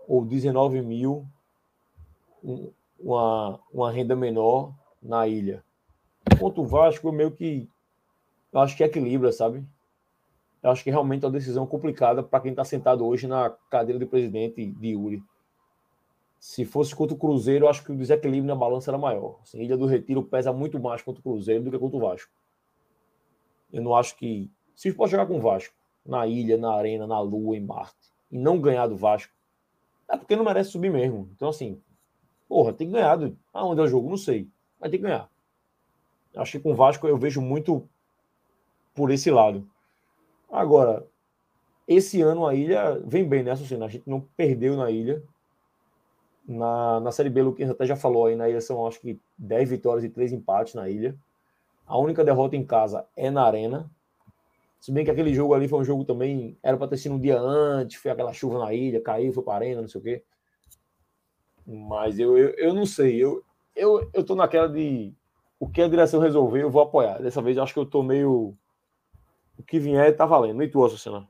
[0.06, 1.26] ou 19 mil
[2.98, 5.64] uma, uma renda menor na ilha.
[6.38, 7.68] Contra o Vasco, eu meio que.
[8.52, 9.64] Eu acho que equilibra, sabe?
[10.64, 13.98] Eu acho que realmente é uma decisão complicada para quem está sentado hoje na cadeira
[13.98, 15.22] de presidente de Yuri.
[16.40, 19.40] Se fosse contra o Cruzeiro, eu acho que o desequilíbrio na balança era maior.
[19.42, 22.32] Assim, Ilha do Retiro pesa muito mais contra o Cruzeiro do que contra o Vasco.
[23.70, 24.50] Eu não acho que.
[24.74, 25.74] Se pode jogar com o Vasco,
[26.04, 29.34] na ilha, na arena, na lua, em Marte, e não ganhar do Vasco,
[30.08, 31.28] é porque não merece subir mesmo.
[31.36, 31.78] Então, assim,
[32.48, 33.18] porra, tem que ganhar.
[33.52, 34.08] Aonde é o jogo?
[34.08, 34.48] Não sei.
[34.80, 35.28] Mas tem que ganhar.
[36.34, 37.86] Acho que com o Vasco eu vejo muito
[38.94, 39.68] por esse lado.
[40.54, 41.04] Agora,
[41.88, 43.86] esse ano a ilha vem bem, né, Associação?
[43.86, 45.20] A gente não perdeu na ilha.
[46.46, 49.18] Na, na Série B, o Luquinhas até já falou aí, na ilha são acho que
[49.36, 51.16] 10 vitórias e 3 empates na ilha.
[51.84, 53.90] A única derrota em casa é na Arena.
[54.80, 57.20] Se bem que aquele jogo ali foi um jogo também, era para ter sido um
[57.20, 60.04] dia antes, foi aquela chuva na ilha, caiu, foi para a Arena, não sei o
[60.04, 60.22] quê.
[61.66, 63.42] Mas eu, eu, eu não sei, eu,
[63.74, 65.12] eu, eu tô naquela de
[65.58, 67.18] o que a direção resolver, eu vou apoiar.
[67.22, 68.54] Dessa vez eu acho que eu tô meio.
[69.58, 70.62] O que vier tá valendo.
[70.62, 71.26] E tu, Associação?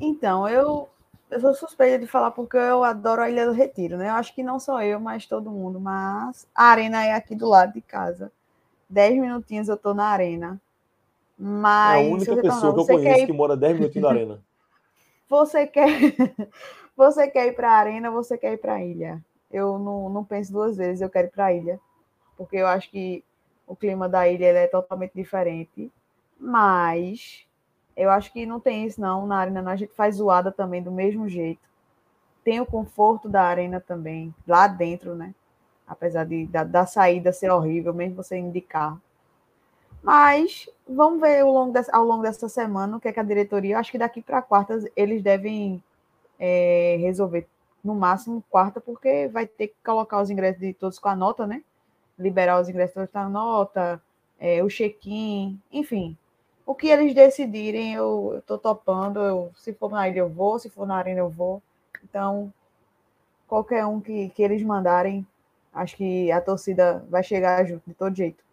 [0.00, 0.88] Então, eu,
[1.30, 4.08] eu sou suspeita de falar porque eu adoro a Ilha do Retiro, né?
[4.08, 5.78] Eu acho que não só eu, mas todo mundo.
[5.78, 8.32] Mas a arena é aqui do lado de casa.
[8.88, 10.60] Dez minutinhos eu tô na arena.
[11.38, 12.06] Mas.
[12.06, 13.26] É a única pessoa que eu conheço ir...
[13.26, 14.40] que mora dez minutinhos na arena.
[15.28, 15.86] Você quer.
[16.96, 19.24] você quer ir para a arena, você quer ir para a ilha.
[19.50, 21.80] Eu não, não penso duas vezes, eu quero ir para a ilha.
[22.36, 23.24] Porque eu acho que
[23.66, 25.90] o clima da ilha é totalmente diferente.
[26.40, 27.46] Mas
[27.96, 29.26] eu acho que não tem isso, não.
[29.26, 31.60] Na arena a gente faz zoada também do mesmo jeito.
[32.42, 35.34] Tem o conforto da arena também, lá dentro, né?
[35.86, 38.98] Apesar de, da, da saída ser horrível, mesmo você indicar.
[40.02, 43.24] Mas vamos ver ao longo, dessa, ao longo dessa semana o que é que a
[43.24, 43.78] diretoria.
[43.78, 45.82] Acho que daqui para quartas eles devem
[46.38, 47.46] é, resolver
[47.84, 51.46] no máximo quarta, porque vai ter que colocar os ingressos de todos com a nota,
[51.46, 51.62] né?
[52.18, 54.02] Liberar os ingressos todos com a nota,
[54.38, 56.16] é, o check-in, enfim.
[56.70, 59.18] O que eles decidirem, eu, estou topando.
[59.18, 61.60] Eu, se for na ilha, eu vou, se for na arena, eu vou.
[62.04, 62.54] Então,
[63.48, 65.26] qualquer um que, que eles mandarem,
[65.74, 68.44] acho que a torcida vai chegar junto, de todo jeito.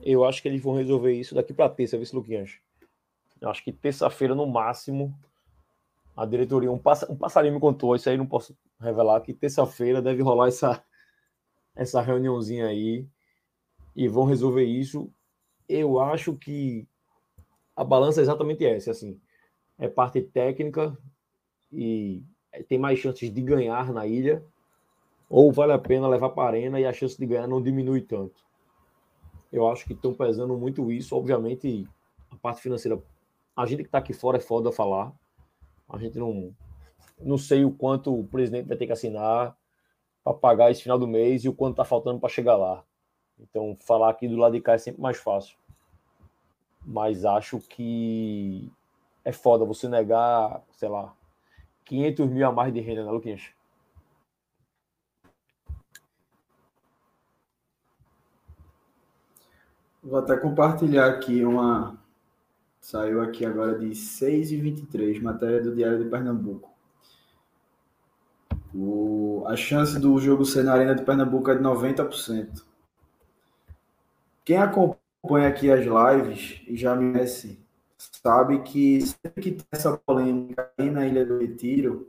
[0.00, 2.58] Eu acho que eles vão resolver isso daqui para terça, viu, Luquinhas?
[3.38, 5.14] Eu acho que terça-feira, no máximo,
[6.16, 10.00] a diretoria, um, pass, um passarinho me contou, isso aí não posso revelar, que terça-feira
[10.00, 10.82] deve rolar essa,
[11.76, 13.06] essa reuniãozinha aí
[13.94, 15.12] e vão resolver isso.
[15.68, 16.86] Eu acho que
[17.74, 19.20] a balança é exatamente essa, assim,
[19.78, 20.96] é parte técnica
[21.72, 22.22] e
[22.68, 24.44] tem mais chances de ganhar na ilha,
[25.28, 28.02] ou vale a pena levar para a arena e a chance de ganhar não diminui
[28.02, 28.44] tanto.
[29.50, 31.88] Eu acho que estão pesando muito isso, obviamente
[32.30, 33.02] a parte financeira,
[33.56, 35.12] a gente que está aqui fora é foda falar,
[35.88, 36.54] a gente não,
[37.20, 39.56] não sei o quanto o presidente vai ter que assinar
[40.24, 42.84] para pagar esse final do mês e o quanto está faltando para chegar lá.
[43.42, 45.56] Então, falar aqui do lado de cá é sempre mais fácil.
[46.84, 48.70] Mas acho que
[49.24, 51.14] é foda você negar, sei lá,
[51.84, 53.50] 500 mil a mais de renda, né, Luquinhas?
[60.02, 62.02] Vou até compartilhar aqui uma,
[62.82, 66.68] Saiu aqui agora de 6 e 23, matéria do Diário de Pernambuco.
[68.74, 72.64] O, a chance do jogo ser na Arena de Pernambuco é de 90%.
[74.44, 77.58] Quem acompanha aqui as lives e já me conhece,
[77.96, 82.08] sabe que sempre que tem essa polêmica aí na Ilha do Retiro,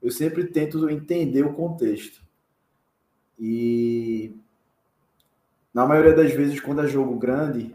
[0.00, 2.22] eu sempre tento entender o contexto.
[3.38, 4.34] E
[5.74, 7.74] na maioria das vezes, quando é jogo grande,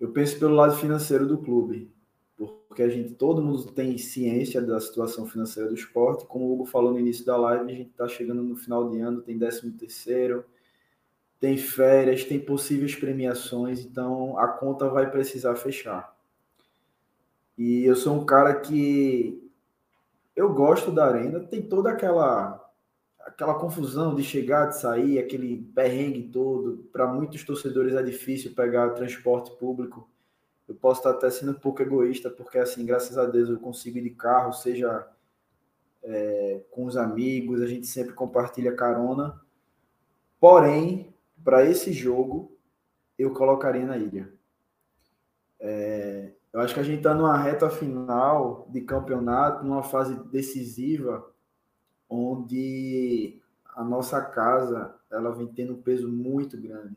[0.00, 1.90] eu penso pelo lado financeiro do clube,
[2.78, 6.26] porque a gente, todo mundo tem ciência da situação financeira do esporte.
[6.26, 9.00] Como o Hugo falou no início da live, a gente está chegando no final de
[9.00, 10.44] ano, tem 13 terceiro,
[11.40, 16.16] tem férias, tem possíveis premiações, então a conta vai precisar fechar.
[17.56, 19.50] E eu sou um cara que
[20.34, 22.64] eu gosto da arena, tem toda aquela
[23.20, 26.88] aquela confusão de chegar, de sair, aquele perrengue todo.
[26.92, 30.08] Para muitos torcedores é difícil pegar transporte público.
[30.66, 33.98] Eu posso estar até sendo um pouco egoísta, porque assim, graças a Deus eu consigo
[33.98, 35.06] ir de carro, seja
[36.02, 39.40] é, com os amigos, a gente sempre compartilha carona.
[40.40, 42.56] Porém, para esse jogo,
[43.18, 44.32] eu colocaria na ilha.
[45.60, 51.28] É, eu acho que a gente está numa reta final de campeonato, numa fase decisiva,
[52.08, 53.40] onde
[53.74, 56.96] a nossa casa ela vem tendo um peso muito grande.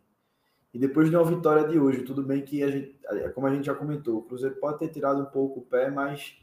[0.73, 2.97] E depois de uma vitória de hoje, tudo bem que a gente,
[3.35, 6.38] como a gente já comentou, o Cruzeiro pode ter tirado um pouco o pé, mas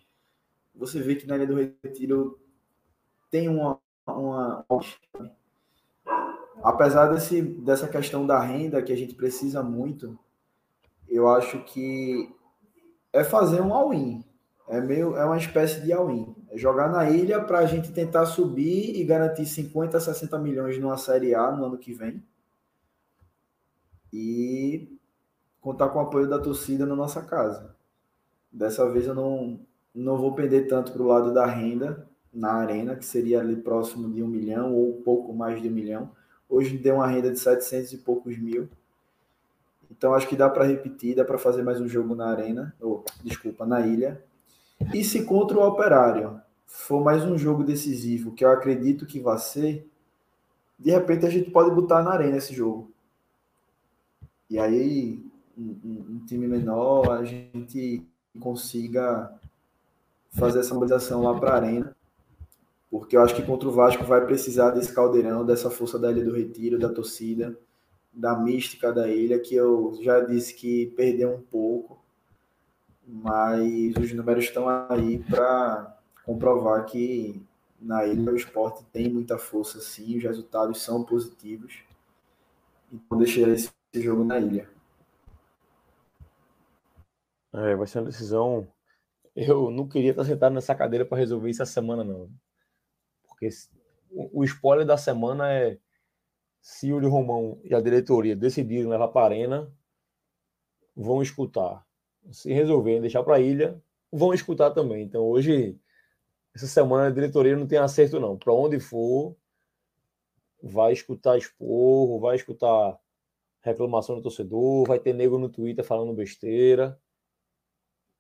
[0.75, 2.39] você vê que na Ilha do Retiro
[3.31, 4.65] tem uma, uma
[6.63, 10.19] apesar desse, dessa questão da renda que a gente precisa muito,
[11.09, 12.33] eu acho que
[13.13, 14.25] é fazer um all-in.
[14.69, 16.35] É, meio, é uma espécie de all-in.
[16.51, 20.97] É jogar na ilha para a gente tentar subir e garantir 50, 60 milhões numa
[20.99, 22.23] Série A no ano que vem.
[24.13, 24.99] E
[25.61, 27.75] contar com o apoio da torcida na nossa casa.
[28.53, 29.61] Dessa vez eu não,
[29.95, 34.13] não vou pender tanto para o lado da renda na arena, que seria ali próximo
[34.13, 36.11] de um milhão ou pouco mais de um milhão.
[36.49, 38.69] Hoje deu uma renda de 700 e poucos mil.
[39.91, 43.05] Então acho que dá para repetir, dá para fazer mais um jogo na arena, ou
[43.23, 44.23] desculpa, na ilha.
[44.95, 49.39] E se contra o Operário for mais um jogo decisivo, que eu acredito que vai
[49.39, 49.89] ser,
[50.79, 52.91] de repente a gente pode botar na arena esse jogo.
[54.49, 55.23] E aí
[55.57, 58.07] um, um time menor a gente
[58.39, 59.33] consiga
[60.31, 61.98] fazer essa mobilização lá para a arena
[62.91, 66.25] porque eu acho que contra o Vasco vai precisar desse caldeirão, dessa força da Ilha
[66.25, 67.59] do Retiro, da torcida,
[68.13, 72.03] da mística da ilha, que eu já disse que perdeu um pouco,
[73.07, 77.41] mas os números estão aí para comprovar que
[77.81, 81.79] na ilha o esporte tem muita força sim, os resultados são positivos.
[82.93, 84.69] Então deixei esse jogo na ilha.
[87.53, 88.67] É, vai ser uma decisão.
[89.35, 92.29] Eu não queria estar sentado nessa cadeira para resolver isso essa semana, não.
[93.39, 93.49] Porque
[94.11, 95.79] o spoiler da semana é
[96.61, 99.73] se o Romão e a diretoria decidirem levar para a arena,
[100.95, 101.87] vão escutar.
[102.33, 105.05] Se resolverem deixar para a ilha, vão escutar também.
[105.05, 105.79] Então hoje,
[106.55, 108.37] essa semana, a diretoria não tem acerto, não.
[108.37, 109.37] Para onde for,
[110.61, 112.99] vai escutar esporro, vai escutar
[113.61, 117.01] reclamação do torcedor, vai ter nego no Twitter falando besteira.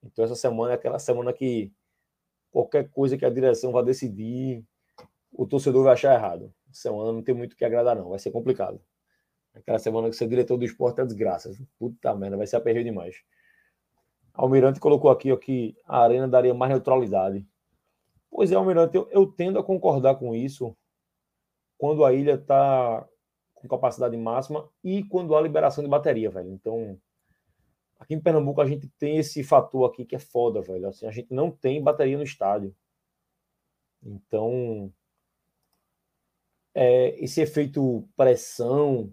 [0.02, 1.72] Então essa semana é aquela semana que
[2.50, 4.64] qualquer coisa que a direção vai decidir,
[5.32, 6.52] o torcedor vai achar errado.
[6.72, 8.10] Semana não tem muito o que agradar, não.
[8.10, 8.80] Vai ser complicado.
[9.54, 11.52] Aquela semana que é diretor do esporte é desgraça.
[11.78, 13.16] Puta merda, vai ser aperreio demais.
[14.32, 17.44] Almirante colocou aqui ó, que a arena daria mais neutralidade.
[18.30, 20.76] Pois é, Almirante, eu, eu tendo a concordar com isso
[21.76, 23.06] quando a ilha está
[23.54, 26.52] com capacidade máxima e quando há liberação de bateria, velho.
[26.52, 27.00] Então,
[27.98, 30.88] aqui em Pernambuco a gente tem esse fator aqui que é foda, velho.
[30.88, 32.74] Assim, a gente não tem bateria no estádio.
[34.02, 34.92] Então,
[36.80, 39.12] é, esse efeito pressão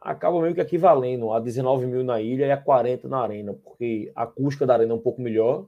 [0.00, 4.10] acaba meio que equivalendo a 19 mil na ilha e a 40 na arena, porque
[4.16, 5.66] a acústica da arena é um pouco melhor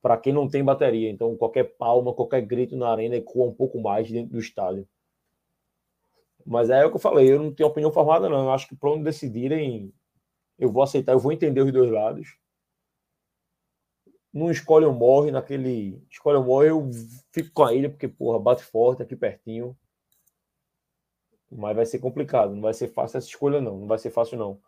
[0.00, 1.10] para quem não tem bateria.
[1.10, 4.86] Então, qualquer palma, qualquer grito na arena ecoa um pouco mais dentro do estádio.
[6.46, 8.44] Mas é o que eu falei, eu não tenho opinião formada, não.
[8.44, 9.92] Eu acho que para onde decidirem,
[10.56, 12.38] eu vou aceitar, eu vou entender os dois lados.
[14.32, 16.00] Não escolhe ou morre naquele.
[16.08, 16.88] Escolhe ou morre, eu
[17.32, 19.76] fico com a ilha, porque, porra, bate forte aqui pertinho.
[21.50, 23.78] Mas vai ser complicado, não vai ser fácil essa escolha, não.
[23.80, 24.60] Não vai ser fácil, não.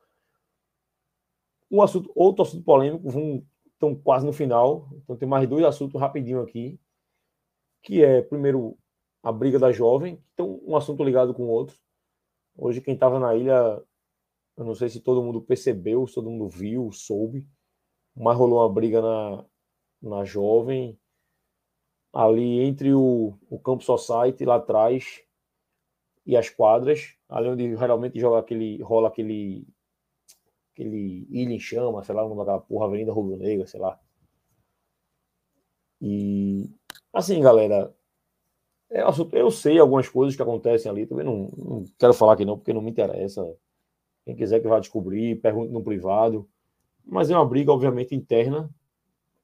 [1.71, 3.09] Um assunto, outro assunto polêmico,
[3.73, 4.89] estão quase no final.
[4.95, 6.79] Então tem mais dois assuntos rapidinho aqui.
[7.83, 8.79] Que é, primeiro,
[9.23, 10.23] a briga da jovem.
[10.35, 11.77] Então, um assunto ligado com o outro.
[12.57, 13.83] Hoje, quem estava na ilha,
[14.57, 17.47] eu não sei se todo mundo percebeu, se todo mundo viu, soube.
[18.15, 19.45] Mas rolou uma briga na,
[20.01, 20.99] na jovem.
[22.13, 25.26] Ali entre o, o Campo Society lá atrás
[26.27, 29.65] e as quadras, ali onde geralmente joga aquele, rola aquele,
[30.73, 33.99] aquele ilha em chama, sei lá, o nome daquela porra, Avenida Rubro Negra, sei lá.
[36.03, 36.69] E
[37.13, 37.95] assim, galera,
[38.91, 42.59] é, eu sei algumas coisas que acontecem ali, também não, não quero falar aqui não,
[42.59, 43.57] porque não me interessa.
[44.25, 46.49] Quem quiser que vá descobrir, pergunte no privado.
[47.05, 48.69] Mas é uma briga, obviamente, interna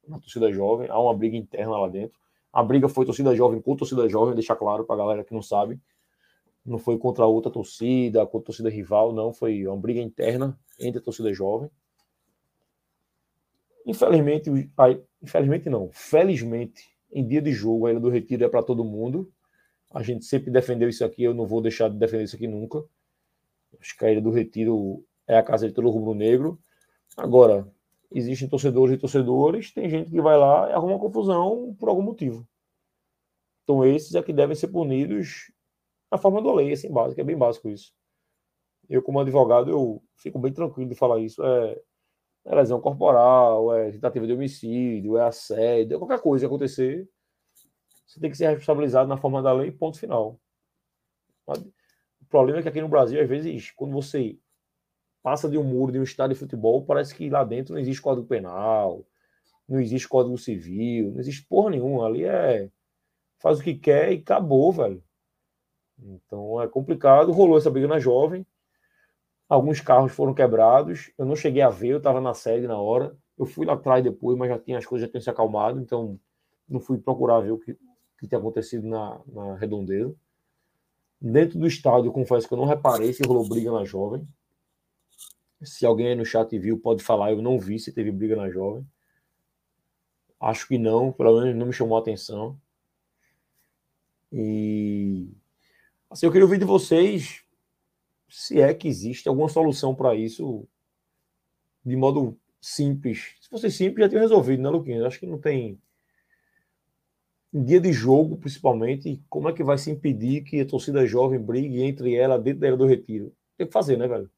[0.06, 0.88] na torcida jovem.
[0.90, 2.18] Há uma briga interna lá dentro.
[2.52, 5.40] A briga foi torcida jovem com torcida jovem, deixar claro para a galera que não
[5.40, 5.80] sabe
[6.64, 11.01] não foi contra outra torcida, contra a torcida rival, não, foi uma briga interna entre
[11.01, 11.70] a torcida jovem.
[13.84, 14.48] Infelizmente,
[15.20, 19.30] infelizmente não, felizmente, em dia de jogo, a Ilha do Retiro é para todo mundo.
[19.90, 22.82] A gente sempre defendeu isso aqui, eu não vou deixar de defender isso aqui nunca.
[23.80, 26.59] Acho que a Ilha do Retiro é a casa de todo rubro-negro.
[27.16, 27.68] Agora,
[28.10, 32.47] existem torcedores e torcedores, tem gente que vai lá e arruma confusão por algum motivo.
[33.64, 35.51] Então, esses é que devem ser punidos
[36.12, 37.93] a forma do lei, assim, básico, é bem básico isso.
[38.89, 41.43] Eu, como advogado, eu fico bem tranquilo de falar isso.
[41.43, 41.80] É,
[42.44, 47.09] é lesão corporal, é tentativa de homicídio, é assédio, é qualquer coisa que acontecer,
[48.06, 50.39] você tem que ser responsabilizado na forma da lei, ponto final.
[51.47, 54.39] O problema é que aqui no Brasil, às vezes, quando você
[55.22, 58.02] passa de um muro de um estádio de futebol, parece que lá dentro não existe
[58.02, 59.06] código penal,
[59.66, 62.06] não existe código civil, não existe porra nenhuma.
[62.06, 62.70] Ali é
[63.39, 65.02] faz o que quer e acabou, velho.
[65.98, 67.32] Então é complicado.
[67.32, 68.47] Rolou essa briga na jovem.
[69.48, 71.12] Alguns carros foram quebrados.
[71.19, 73.16] Eu não cheguei a ver, eu estava na sede na hora.
[73.39, 76.19] Eu fui lá atrás depois, mas já tinha as coisas já tinham se acalmado, então
[76.69, 77.77] não fui procurar ver o que,
[78.19, 80.14] que tinha acontecido na, na redondeza.
[81.20, 84.27] Dentro do estádio, eu confesso que eu não reparei se rolou briga na jovem.
[85.62, 87.32] Se alguém aí no chat viu, pode falar.
[87.32, 88.86] Eu não vi se teve briga na jovem.
[90.40, 92.59] Acho que não, pelo menos não me chamou a atenção.
[94.32, 95.31] E
[96.12, 97.43] assim, eu queria ouvir de vocês
[98.28, 100.66] se é que existe alguma solução para isso
[101.84, 103.34] de modo simples.
[103.40, 105.05] Se fosse simples, já tinha resolvido, né, Luquinhas?
[105.05, 105.78] Acho que não tem.
[107.52, 111.39] Em dia de jogo, principalmente, como é que vai se impedir que a torcida jovem
[111.39, 113.34] brigue entre ela dentro da era do retiro?
[113.59, 114.30] Tem que fazer, né, velho?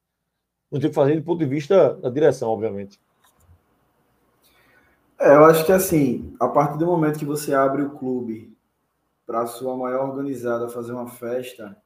[0.70, 2.98] Não tem que fazer do ponto de vista da direção, obviamente.
[5.20, 8.53] É, eu acho que assim, a partir do momento que você abre o clube
[9.26, 11.76] para a sua maior organizada fazer uma festa,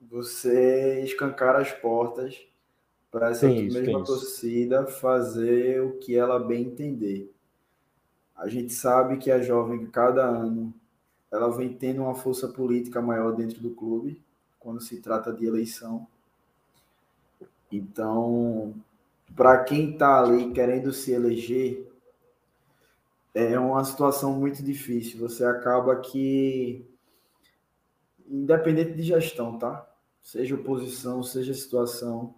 [0.00, 2.46] você escancar as portas
[3.10, 7.32] para essa isso, mesma torcida fazer o que ela bem entender.
[8.36, 10.72] A gente sabe que a jovem, cada ano,
[11.30, 14.22] ela vem tendo uma força política maior dentro do clube,
[14.58, 16.06] quando se trata de eleição.
[17.70, 18.74] Então,
[19.36, 21.89] para quem está ali querendo se eleger,
[23.34, 25.20] é uma situação muito difícil.
[25.20, 26.86] Você acaba que,
[28.26, 29.86] independente de gestão, tá?
[30.22, 32.34] Seja oposição, seja situação,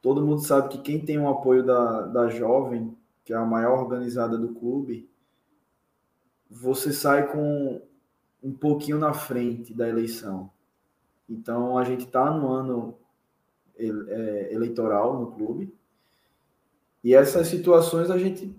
[0.00, 3.78] todo mundo sabe que quem tem o apoio da, da jovem, que é a maior
[3.78, 5.08] organizada do clube,
[6.50, 7.80] você sai com
[8.42, 10.50] um pouquinho na frente da eleição.
[11.28, 12.98] Então, a gente está no ano
[13.78, 15.74] é, eleitoral no clube.
[17.02, 18.54] E essas situações a gente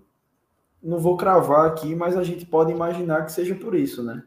[0.83, 4.23] não vou cravar aqui, mas a gente pode imaginar que seja por isso, né?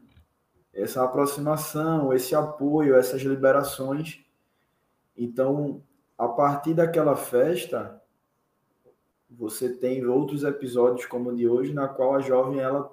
[0.73, 4.25] Essa aproximação, esse apoio, essas liberações.
[5.15, 5.81] Então,
[6.17, 8.01] a partir daquela festa,
[9.29, 12.91] você tem outros episódios como o de hoje, na qual a jovem ela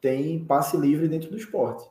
[0.00, 1.88] tem passe livre dentro do esporte.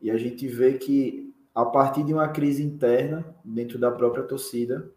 [0.00, 4.90] E a gente vê que a partir de uma crise interna dentro da própria torcida,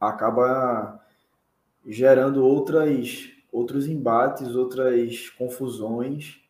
[0.00, 1.00] acaba
[1.86, 6.42] gerando outras outros embates, outras confusões,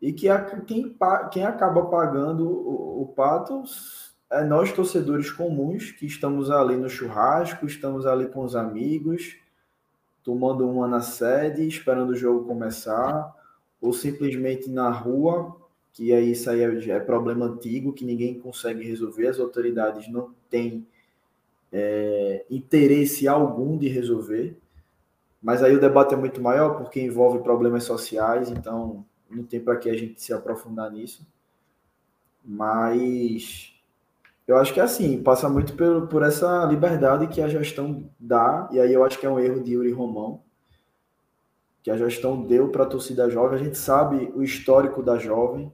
[0.00, 0.96] e que a, quem,
[1.32, 3.64] quem acaba pagando o, o pato
[4.30, 9.38] é nós, torcedores comuns, que estamos ali no churrasco, estamos ali com os amigos,
[10.22, 13.34] tomando uma na sede, esperando o jogo começar,
[13.80, 15.56] ou simplesmente na rua,
[15.92, 20.32] que aí isso aí é, é problema antigo, que ninguém consegue resolver, as autoridades não
[20.48, 20.86] têm
[21.72, 24.56] é, interesse algum de resolver.
[25.42, 29.76] Mas aí o debate é muito maior porque envolve problemas sociais, então não tem para
[29.76, 31.26] que a gente se aprofundar nisso.
[32.44, 33.74] Mas
[34.46, 38.68] eu acho que é assim, passa muito por, por essa liberdade que a gestão dá,
[38.72, 40.42] e aí eu acho que é um erro de Yuri Romão,
[41.82, 43.60] que a gestão deu para a torcida jovem.
[43.60, 45.72] A gente sabe o histórico da jovem,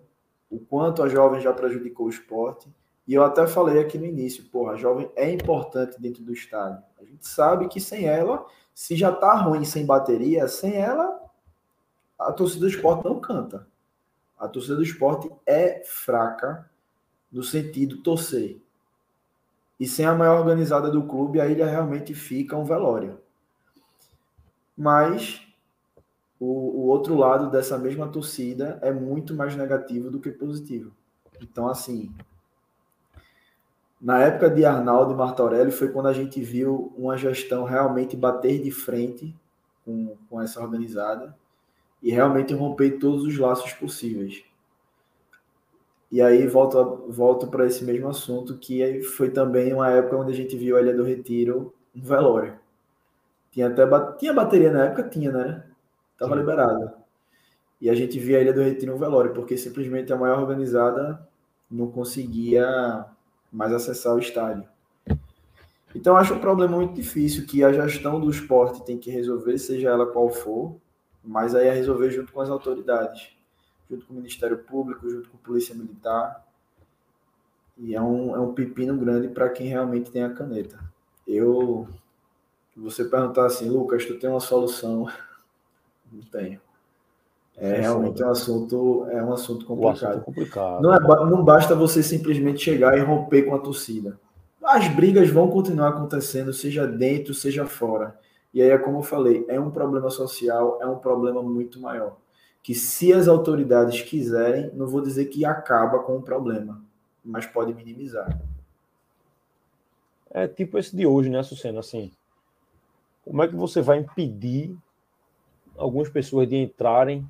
[0.50, 2.68] o quanto a jovem já prejudicou o esporte.
[3.06, 6.82] E eu até falei aqui no início, porra, a jovem é importante dentro do estádio.
[7.00, 11.20] A gente sabe que sem ela se já tá ruim sem bateria, sem ela,
[12.18, 13.68] a torcida do esporte não canta.
[14.38, 16.68] A torcida do esporte é fraca
[17.30, 18.60] no sentido torcer.
[19.78, 23.20] E sem a maior organizada do clube, a ilha realmente fica um velório.
[24.76, 25.46] Mas
[26.38, 30.92] o, o outro lado dessa mesma torcida é muito mais negativo do que positivo.
[31.40, 32.12] Então, assim,
[34.04, 38.60] na época de Arnaldo e Martorelli foi quando a gente viu uma gestão realmente bater
[38.60, 39.34] de frente
[39.82, 41.34] com, com essa organizada
[42.02, 44.44] e realmente romper todos os laços possíveis.
[46.12, 50.36] E aí volto, volto para esse mesmo assunto, que foi também uma época onde a
[50.36, 52.58] gente viu a Ilha do Retiro um velório.
[53.52, 53.86] Tinha até
[54.18, 55.64] tinha bateria na época, tinha, né?
[56.18, 56.92] Tava liberado.
[57.80, 61.26] E a gente via a Ilha do Retiro um velório, porque simplesmente a maior organizada
[61.70, 63.06] não conseguia
[63.54, 64.68] mais acessar o estádio.
[65.94, 69.90] Então, acho um problema muito difícil que a gestão do esporte tem que resolver, seja
[69.90, 70.76] ela qual for,
[71.22, 73.30] mas aí é resolver junto com as autoridades,
[73.88, 76.44] junto com o Ministério Público, junto com a Polícia Militar.
[77.78, 80.78] E é um, é um pepino grande para quem realmente tem a caneta.
[81.26, 81.88] Eu.
[82.76, 85.08] Você perguntar assim, Lucas, tu tem uma solução?
[86.10, 86.60] Não tenho.
[87.56, 90.10] É, é realmente um assunto, é um assunto complicado.
[90.10, 90.82] Assunto é complicado.
[90.82, 94.18] Não, é, não basta você simplesmente chegar e romper com a torcida.
[94.62, 98.18] As brigas vão continuar acontecendo, seja dentro, seja fora.
[98.52, 102.16] E aí é como eu falei, é um problema social, é um problema muito maior.
[102.62, 106.80] Que se as autoridades quiserem, não vou dizer que acaba com o problema,
[107.24, 108.40] mas pode minimizar.
[110.30, 111.80] É tipo esse de hoje, né, Sucena?
[111.80, 112.10] Assim,
[113.24, 114.74] como é que você vai impedir
[115.76, 117.28] algumas pessoas de entrarem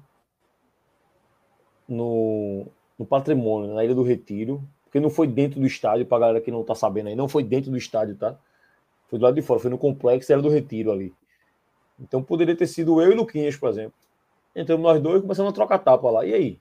[1.89, 2.67] no,
[2.99, 6.41] no patrimônio, na Ilha do Retiro, porque não foi dentro do estádio, para a galera
[6.41, 8.39] que não tá sabendo aí, não foi dentro do estádio, tá?
[9.09, 11.13] Foi do lado de fora, foi no complexo, era do Retiro ali.
[12.01, 13.95] Então poderia ter sido eu e Luquinhas, por exemplo.
[14.55, 16.25] Entramos nós dois começamos a trocar tapa lá.
[16.25, 16.61] E aí?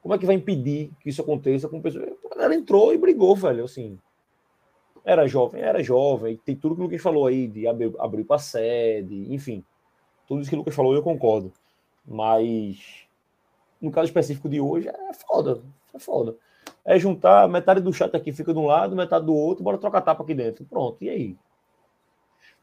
[0.00, 2.08] Como é que vai impedir que isso aconteça com pessoas?
[2.24, 3.64] A galera entrou e brigou, velho.
[3.64, 3.98] Assim,
[5.04, 6.36] era jovem, era jovem.
[6.44, 9.64] Tem tudo que o Lucas falou aí, de abrir, abrir para sede, enfim.
[10.26, 11.52] Tudo isso que o Lucas falou, eu concordo.
[12.06, 13.01] Mas
[13.82, 15.60] no caso específico de hoje, é foda.
[15.92, 16.36] É foda.
[16.84, 20.00] É juntar metade do chat aqui fica de um lado, metade do outro, bora trocar
[20.00, 20.64] tapa aqui dentro.
[20.64, 21.36] Pronto, e aí?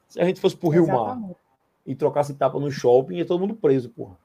[0.08, 1.20] Se a gente fosse pro Rio Mar
[1.86, 4.18] e trocasse tapa no shopping, ia todo mundo preso, porra.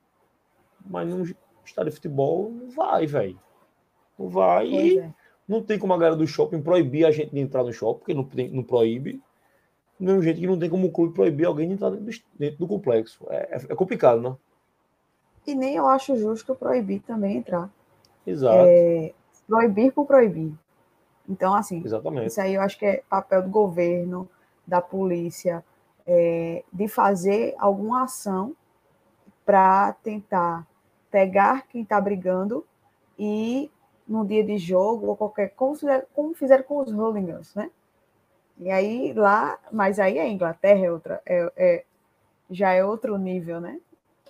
[0.86, 1.24] Mas num
[1.64, 3.38] estádio de futebol, não vai, velho.
[4.18, 4.68] Não vai.
[4.68, 5.10] E é.
[5.46, 8.14] não tem como a galera do shopping proibir a gente de entrar no shopping, porque
[8.14, 9.20] não, não proíbe.
[9.98, 12.38] Do mesmo jeito que não tem como o clube proibir alguém de entrar dentro do,
[12.38, 13.24] dentro do complexo.
[13.30, 14.36] É, é, complicado, né?
[15.46, 17.70] E nem eu acho justo proibir também entrar.
[18.26, 18.64] Exato.
[18.66, 19.12] É,
[19.46, 20.52] proibir por proibir.
[21.28, 22.28] Então, assim, Exatamente.
[22.28, 24.28] isso aí eu acho que é papel do governo,
[24.66, 25.64] da polícia,
[26.06, 28.54] é, de fazer alguma ação
[29.44, 30.66] para tentar
[31.10, 32.64] pegar quem está brigando
[33.18, 33.70] e
[34.06, 37.70] no dia de jogo ou qualquer como fizeram, como fizeram com os hooligans, né?
[38.58, 41.84] E aí lá, mas aí a Inglaterra é outra, é, é,
[42.50, 43.80] já é outro nível, né?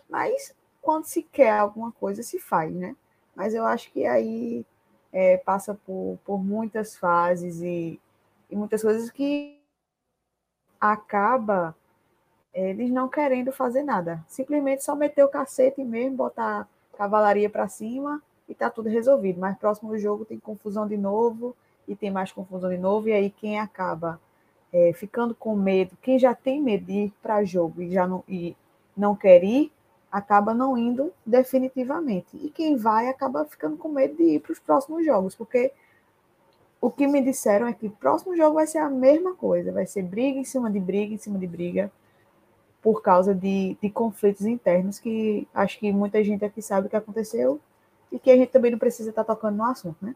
[0.09, 0.55] Mas
[0.85, 2.95] quando se quer alguma coisa se faz, né?
[3.35, 4.65] Mas eu acho que aí
[5.11, 7.99] é, passa por, por muitas fases e,
[8.51, 9.59] e muitas coisas que
[10.79, 11.75] acaba
[12.53, 14.23] eles não querendo fazer nada.
[14.29, 19.41] Simplesmente só meter o cacete mesmo, botar cavalaria para cima e tá tudo resolvido.
[19.41, 21.57] Mas próximo do jogo tem confusão de novo
[21.89, 23.09] e tem mais confusão de novo.
[23.09, 24.21] E aí quem acaba
[24.71, 28.23] é, ficando com medo, quem já tem medo de ir para jogo e já não,
[28.29, 28.55] e
[28.97, 29.73] não quer ir,
[30.15, 32.37] acaba não indo definitivamente.
[32.37, 35.73] E quem vai acaba ficando com medo de ir para os próximos jogos, porque
[36.81, 39.87] o que me disseram é que o próximo jogo vai ser a mesma coisa, vai
[39.87, 41.91] ser briga em cima de briga, em cima de briga,
[42.81, 46.95] por causa de, de conflitos internos que acho que muita gente aqui sabe o que
[46.95, 47.61] aconteceu
[48.13, 50.15] e que a gente também não precisa estar tocando no assunto, né?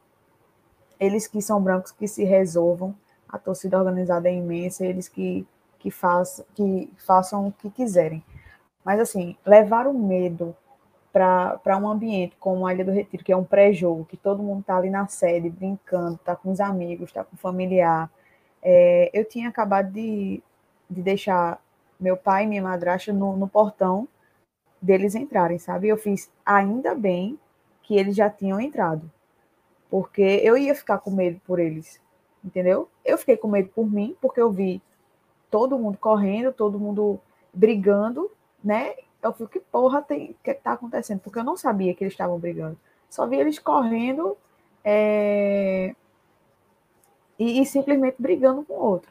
[1.00, 2.94] Eles que são brancos que se resolvam,
[3.28, 5.44] a torcida organizada é imensa, eles que,
[5.80, 8.22] que, façam, que façam o que quiserem.
[8.88, 10.56] Mas, assim, levar o medo
[11.12, 14.60] para um ambiente como a Ilha do Retiro, que é um pré-jogo, que todo mundo
[14.60, 18.10] está ali na sede, brincando, está com os amigos, está com o familiar.
[18.62, 20.42] É, eu tinha acabado de,
[20.88, 21.62] de deixar
[22.00, 24.08] meu pai e minha madrasta no, no portão
[24.80, 25.88] deles entrarem, sabe?
[25.88, 27.38] Eu fiz ainda bem
[27.82, 29.12] que eles já tinham entrado,
[29.90, 32.00] porque eu ia ficar com medo por eles,
[32.42, 32.88] entendeu?
[33.04, 34.80] Eu fiquei com medo por mim, porque eu vi
[35.50, 37.20] todo mundo correndo, todo mundo
[37.52, 38.30] brigando,
[38.62, 38.94] né?
[39.22, 41.20] Eu fui, que porra tem, que tá acontecendo?
[41.20, 42.78] Porque eu não sabia que eles estavam brigando.
[43.10, 44.36] Só vi eles correndo
[44.84, 45.94] é...
[47.38, 49.10] e, e, simplesmente brigando com o outro.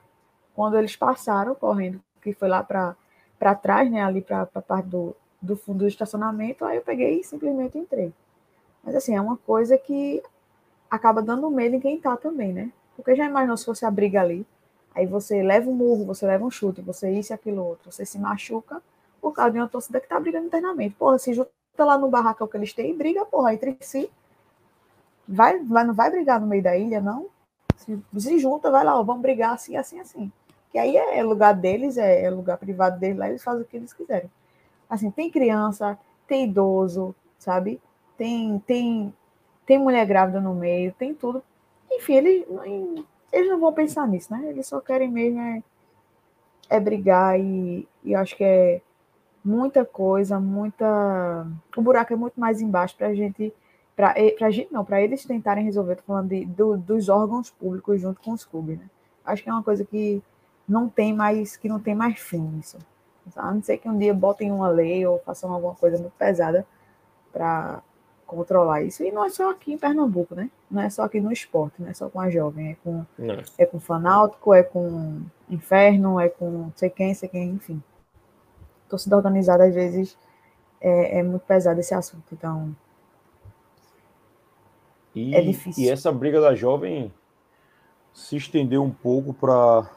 [0.55, 4.01] Quando eles passaram correndo, que foi lá para trás, né?
[4.03, 8.13] Ali para a parte do, do fundo do estacionamento, aí eu peguei e simplesmente entrei.
[8.83, 10.23] Mas assim, é uma coisa que
[10.89, 12.71] acaba dando medo em quem tá também, né?
[12.95, 14.45] Porque já imaginou se fosse a briga ali,
[14.95, 18.05] aí você leva um murro, você leva um chute, você isso e aquilo outro, você
[18.05, 18.81] se machuca,
[19.29, 20.95] por causa de uma torcida que tá brigando internamente.
[20.95, 24.09] Porra, se junta lá no barracão que eles têm e briga, porra, entre si.
[25.27, 27.27] Vai, vai, não vai brigar no meio da ilha, não.
[27.75, 30.31] Se, se junta, vai lá, ó, vamos brigar assim, assim, assim.
[30.71, 33.77] Que aí é lugar deles, é, é lugar privado deles, lá eles fazem o que
[33.77, 34.29] eles quiserem.
[34.89, 35.97] Assim, tem criança,
[36.27, 37.81] tem idoso, sabe?
[38.17, 39.13] Tem, tem,
[39.65, 41.43] tem mulher grávida no meio, tem tudo.
[41.91, 42.45] Enfim, eles,
[43.31, 44.49] eles não vão pensar nisso, né?
[44.49, 45.63] Eles só querem mesmo é,
[46.69, 48.81] é brigar e, e acho que é
[49.47, 51.47] muita coisa, muita.
[51.75, 53.53] O buraco é muito mais embaixo para a gente.
[53.95, 55.93] Para a gente, não, para eles tentarem resolver.
[55.93, 58.85] Estou falando de, do, dos órgãos públicos junto com os clubes, né?
[59.25, 60.21] Acho que é uma coisa que
[60.67, 62.77] não tem mais, que não tem mais fim isso.
[63.35, 66.65] A não ser que um dia botem uma lei ou façam alguma coisa muito pesada
[67.31, 67.81] para
[68.25, 69.03] controlar isso.
[69.03, 70.49] E não é só aqui em Pernambuco, né?
[70.69, 73.41] Não é só aqui no esporte, não é só com a jovem, é com, não.
[73.57, 77.81] é com fanáutico, é com inferno, é com sei quem, sei quem, enfim.
[78.89, 80.17] Torcida organizada, às vezes,
[80.79, 82.75] é, é muito pesado esse assunto, então.
[85.13, 85.83] E, é difícil.
[85.83, 87.11] E essa briga da jovem
[88.13, 89.89] se estendeu um pouco para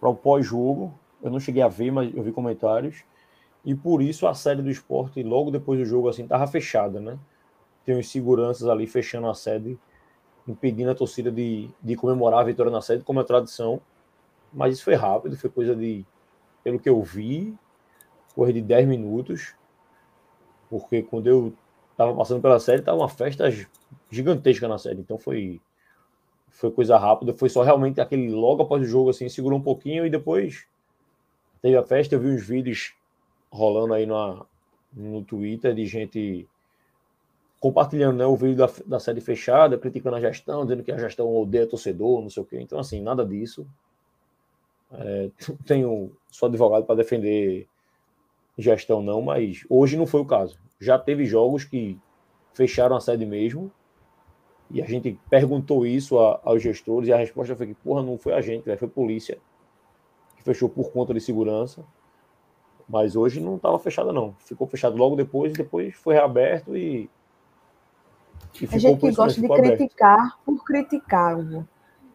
[0.00, 0.92] o pós-jogo.
[1.22, 3.04] Eu não cheguei a ver, mas eu vi comentários
[3.64, 7.18] e por isso a sede do esporte, logo depois do jogo, assim, tava fechada, né?
[7.84, 9.78] Tem os seguranças ali fechando a sede,
[10.46, 13.80] impedindo a torcida de, de comemorar a vitória na sede, como é tradição.
[14.52, 16.04] Mas isso foi rápido, foi coisa de,
[16.62, 17.56] pelo que eu vi,
[18.34, 19.54] coisa de 10 minutos.
[20.70, 21.52] Porque quando eu
[21.96, 23.44] tava passando pela sede, tava uma festa
[24.10, 25.00] gigantesca na sede.
[25.00, 25.60] Então foi
[26.48, 30.04] foi coisa rápida, foi só realmente aquele logo após o jogo assim, segurou um pouquinho
[30.04, 30.66] e depois
[31.62, 32.94] teve a festa, eu vi uns vídeos
[33.50, 34.46] rolando aí no,
[34.92, 36.46] no Twitter de gente
[37.58, 41.32] compartilhando né, o vídeo da, da série fechada, criticando a gestão, dizendo que a gestão
[41.34, 42.58] odeia torcedor, não sei o quê.
[42.60, 43.64] Então, assim, nada disso.
[44.92, 45.30] É,
[45.66, 47.66] tenho só advogado para defender
[48.58, 50.58] gestão, não, mas hoje não foi o caso.
[50.80, 51.98] Já teve jogos que
[52.52, 53.72] fecharam a sede mesmo,
[54.70, 58.18] e a gente perguntou isso a, aos gestores, e a resposta foi que, porra, não
[58.18, 59.38] foi a gente, foi a polícia
[60.36, 61.84] que fechou por conta de segurança.
[62.88, 64.34] Mas hoje não estava fechada, não.
[64.40, 67.08] Ficou fechado logo depois, depois foi reaberto e.
[68.60, 70.38] e a gente que gosta de criticar aberto.
[70.44, 71.66] por criticar, Hugo.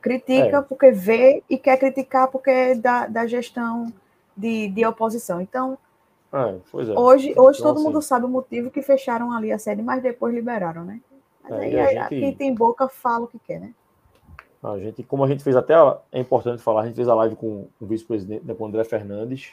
[0.08, 0.62] Critica é.
[0.62, 3.92] porque vê e quer criticar porque é da, da gestão
[4.36, 5.42] de, de oposição.
[5.42, 5.78] Então,
[6.32, 7.00] é, é.
[7.00, 10.02] hoje, hoje então, todo assim, mundo sabe o motivo que fecharam ali a sede, mas
[10.02, 11.02] depois liberaram, né?
[11.44, 12.10] Mas é, aí, gente...
[12.10, 13.74] quem tem boca fala o que quer, né?
[14.62, 15.74] A gente, como a gente fez até,
[16.12, 18.84] é importante falar, a gente fez a live com o vice-presidente, né, com o André
[18.84, 19.52] Fernandes,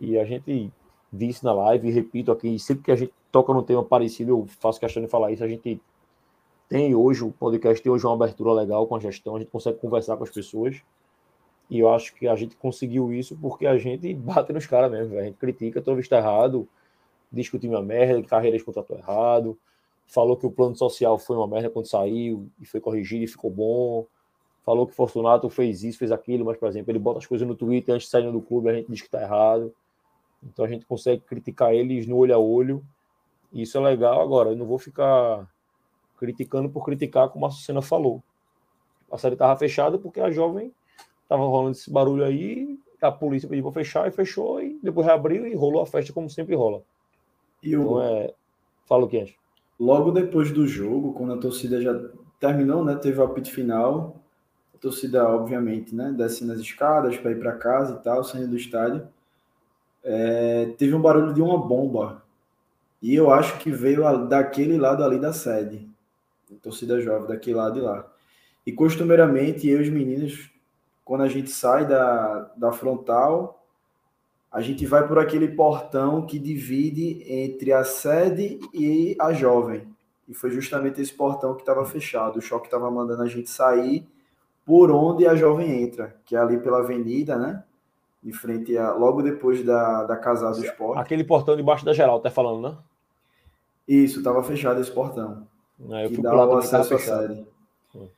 [0.00, 0.72] e a gente
[1.12, 4.46] disse na live, e repito aqui, sempre que a gente toca num tema parecido, eu
[4.60, 5.80] faço questão de falar isso, a gente
[6.68, 9.78] tem hoje, o podcast tem hoje uma abertura legal com a gestão, a gente consegue
[9.78, 10.82] conversar com as pessoas,
[11.70, 15.18] e eu acho que a gente conseguiu isso porque a gente bate nos caras mesmo,
[15.18, 16.68] a gente critica, todo visto errado,
[17.32, 19.58] diz que o time é merda, que carreiras contratou errado,
[20.06, 23.50] falou que o plano social foi uma merda quando saiu, e foi corrigido e ficou
[23.50, 24.06] bom,
[24.64, 27.54] falou que Fortunato fez isso, fez aquilo, mas, por exemplo, ele bota as coisas no
[27.54, 29.74] Twitter antes de sair do clube, a gente diz que tá errado.
[30.42, 32.84] Então a gente consegue criticar eles no olho a olho.
[33.52, 34.20] E isso é legal.
[34.20, 35.48] Agora, eu não vou ficar
[36.18, 38.22] criticando por criticar, como a Sucena falou.
[39.10, 40.72] A série estava fechada porque a jovem
[41.22, 45.46] estava rolando esse barulho aí, a polícia pediu para fechar e fechou, e depois reabriu
[45.46, 46.82] e rolou a festa como sempre rola.
[47.62, 47.82] E o...
[47.82, 48.34] Então é.
[48.86, 49.34] Fala o que antes.
[49.78, 51.94] Logo depois do jogo, quando a torcida já
[52.40, 52.96] terminou, né?
[52.96, 54.16] Teve o apito final.
[54.74, 56.12] A torcida, obviamente, né?
[56.16, 59.06] Descendo as escadas para ir para casa e tal, saindo do estádio
[60.02, 62.22] é, teve um barulho de uma bomba.
[63.00, 65.87] E eu acho que veio daquele lado ali da sede.
[66.56, 68.06] Torcida jovem, daquele lado de lá.
[68.66, 70.50] E costumeiramente, eu e os meninos,
[71.04, 73.64] quando a gente sai da, da frontal,
[74.50, 79.86] a gente vai por aquele portão que divide entre a sede e a jovem.
[80.28, 82.38] E foi justamente esse portão que estava fechado.
[82.38, 84.06] O choque estava mandando a gente sair
[84.64, 87.64] por onde a jovem entra, que é ali pela avenida, né?
[88.24, 91.00] em frente a logo depois da, da Casa do Esporte.
[91.00, 92.76] Aquele portão debaixo da geral, tá falando, né?
[93.86, 95.46] Isso, estava fechado esse portão.
[95.80, 97.46] Eu que dá o acesso à série.
[97.94, 98.08] Hum.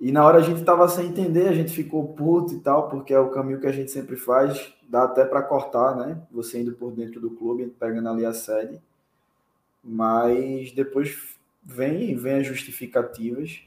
[0.00, 3.12] E na hora a gente tava sem entender, a gente ficou puto e tal, porque
[3.14, 6.20] é o caminho que a gente sempre faz, dá até para cortar, né?
[6.30, 8.80] Você indo por dentro do clube, pegando ali a sede.
[9.82, 13.62] Mas depois vem, vem as justificativas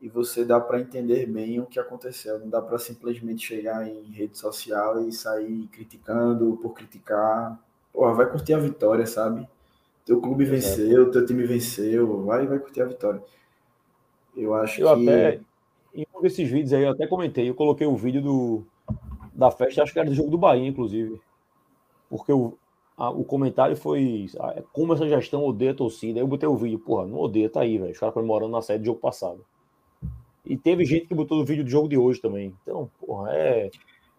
[0.00, 2.38] e você dá para entender bem o que aconteceu.
[2.38, 7.58] Não dá para simplesmente chegar em rede social e sair criticando por criticar.
[7.92, 9.48] Pô, vai curtir a vitória, sabe?
[10.06, 13.20] Teu clube venceu, teu time venceu, vai, vai curtir a vitória.
[14.36, 15.10] Eu acho eu que.
[15.10, 15.40] Até,
[15.92, 18.62] em um desses vídeos aí, eu até comentei, eu coloquei o vídeo do,
[19.34, 21.20] da festa, acho que era do jogo do Bahia, inclusive.
[22.08, 22.56] Porque o,
[22.96, 26.20] a, o comentário foi ah, como essa gestão odeia a torcida.
[26.20, 27.90] Aí eu botei o vídeo, porra, não odeia, tá aí, velho.
[27.90, 29.44] Os caras comemorando na sede do jogo passado.
[30.44, 32.54] E teve gente que botou no vídeo do jogo de hoje também.
[32.62, 33.70] Então, porra, é.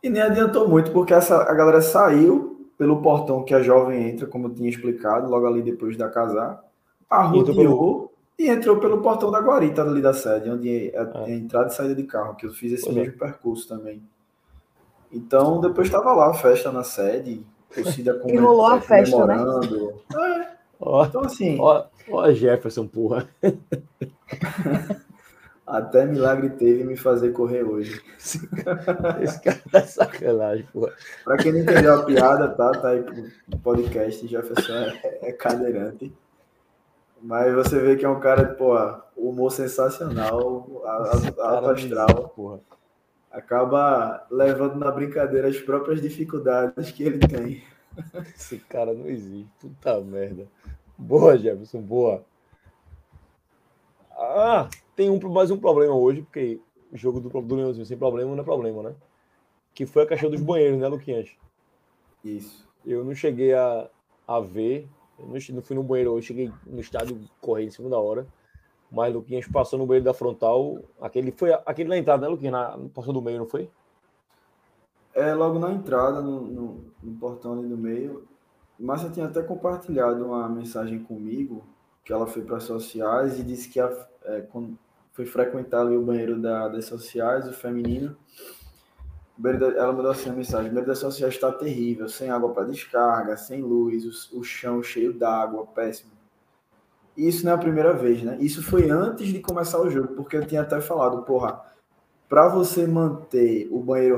[0.04, 4.28] E nem adiantou muito, porque essa, a galera saiu pelo portão que a jovem entra,
[4.28, 6.64] como eu tinha explicado, logo ali depois da casar.
[7.10, 8.12] Arrodeou pelo...
[8.38, 11.34] e entrou pelo portão da Guarita ali da sede, onde é a, é.
[11.34, 13.00] entrada e saída de carro, que eu fiz esse pois é.
[13.00, 13.18] mesmo é.
[13.18, 14.02] percurso também.
[15.12, 19.38] Então, depois estava lá a festa na sede, torcida com E rolou a festa, né?
[20.16, 20.48] É.
[20.80, 21.58] Ó, então, assim.
[21.60, 23.28] Ó, ó Jefferson, porra.
[25.68, 28.02] Até milagre teve me fazer correr hoje.
[28.18, 30.90] Esse cara tá sacanagem, pô.
[31.26, 32.72] Pra quem não entendeu a piada, tá?
[32.72, 36.16] Tá aí pro podcast, Jefferson é, é cadeirante.
[37.22, 38.76] Mas você vê que é um cara, pô,
[39.18, 42.30] humor sensacional, alto astral.
[42.34, 42.62] Porra.
[43.30, 47.62] Acaba levando na brincadeira as próprias dificuldades que ele tem.
[48.34, 49.52] Esse cara não existe.
[49.60, 50.48] Puta merda.
[50.98, 52.24] Boa, Jefferson, boa.
[54.18, 56.60] Ah, tem um, mais um problema hoje, porque
[56.92, 58.96] o jogo do, do Leãozinho sem problema não é problema, né?
[59.76, 61.30] Que foi a questão dos banheiros, né, Luquinhas?
[62.26, 62.68] Isso.
[62.84, 63.88] Eu não cheguei a,
[64.28, 64.90] a ver,
[65.20, 68.26] eu não, fui no banheiro hoje, cheguei no estádio correndo em segunda hora,
[68.92, 72.54] mas Luquinhas passou no banheiro da frontal, aquele foi aquele na entrada, né, Luquinhas?
[72.54, 73.70] Na, passou do meio, não foi?
[75.14, 78.28] É, logo na entrada, no, no, no portão ali no meio.
[78.80, 81.64] Márcia tinha até compartilhado uma mensagem comigo,
[82.08, 83.92] que ela foi para as sociais e disse que a,
[84.24, 84.80] é, quando
[85.12, 88.16] foi frequentar o banheiro da, das sociais, o feminino,
[89.44, 93.36] ela mandou assim a mensagem: o banheiro das sociais está terrível, sem água para descarga,
[93.36, 96.12] sem luz, o, o chão cheio d'água, péssimo.
[97.18, 98.38] E isso não é a primeira vez, né?
[98.40, 101.62] Isso foi antes de começar o jogo, porque eu tinha até falado, porra,
[102.30, 104.18] para você manter o banheiro,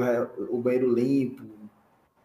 [0.51, 1.43] o banheiro limpo,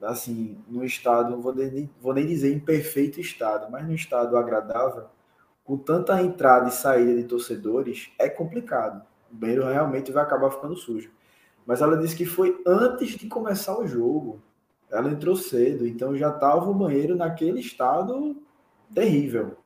[0.03, 4.37] assim, no estado, não vou nem, vou nem dizer em perfeito estado, mas no estado
[4.37, 5.07] agradável,
[5.65, 9.03] com tanta entrada e saída de torcedores, é complicado.
[9.33, 11.11] O banheiro realmente vai acabar ficando sujo.
[11.67, 14.43] Mas ela disse que foi antes de começar o jogo.
[14.91, 18.37] Ela entrou cedo, então já estava o banheiro naquele estado
[18.95, 19.57] terrível.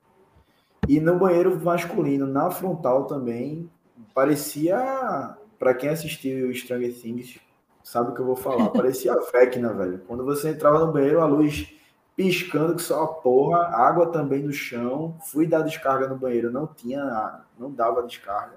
[0.88, 3.68] E no banheiro masculino, na frontal também,
[4.14, 7.38] parecia, para quem assistiu Stranger Things,
[7.82, 10.00] sabe o que eu vou falar, parecia a Vecna, velho.
[10.06, 11.77] Quando você entrava no banheiro, a luz
[12.18, 15.16] piscando que só a porra, água também no chão.
[15.26, 18.56] Fui dar descarga no banheiro, não tinha, não dava descarga.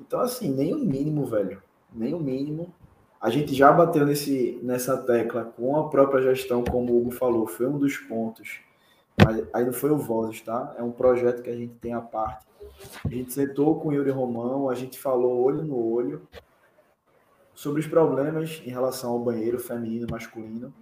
[0.00, 1.62] Então, assim, nem o mínimo, velho.
[1.94, 2.74] Nem o mínimo.
[3.20, 7.46] A gente já bateu nesse, nessa tecla com a própria gestão, como o Hugo falou,
[7.46, 8.58] foi um dos pontos.
[9.24, 10.74] Mas aí não foi o Vozes, tá?
[10.76, 12.44] É um projeto que a gente tem à parte.
[13.04, 16.26] A gente sentou com o Yuri Romão, a gente falou olho no olho
[17.54, 20.74] sobre os problemas em relação ao banheiro feminino masculino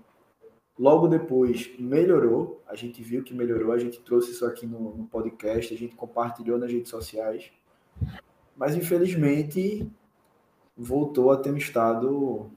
[0.78, 5.04] Logo depois melhorou, a gente viu que melhorou, a gente trouxe isso aqui no, no
[5.06, 7.50] podcast, a gente compartilhou nas redes sociais,
[8.56, 9.90] mas infelizmente
[10.76, 12.48] voltou a ter um estado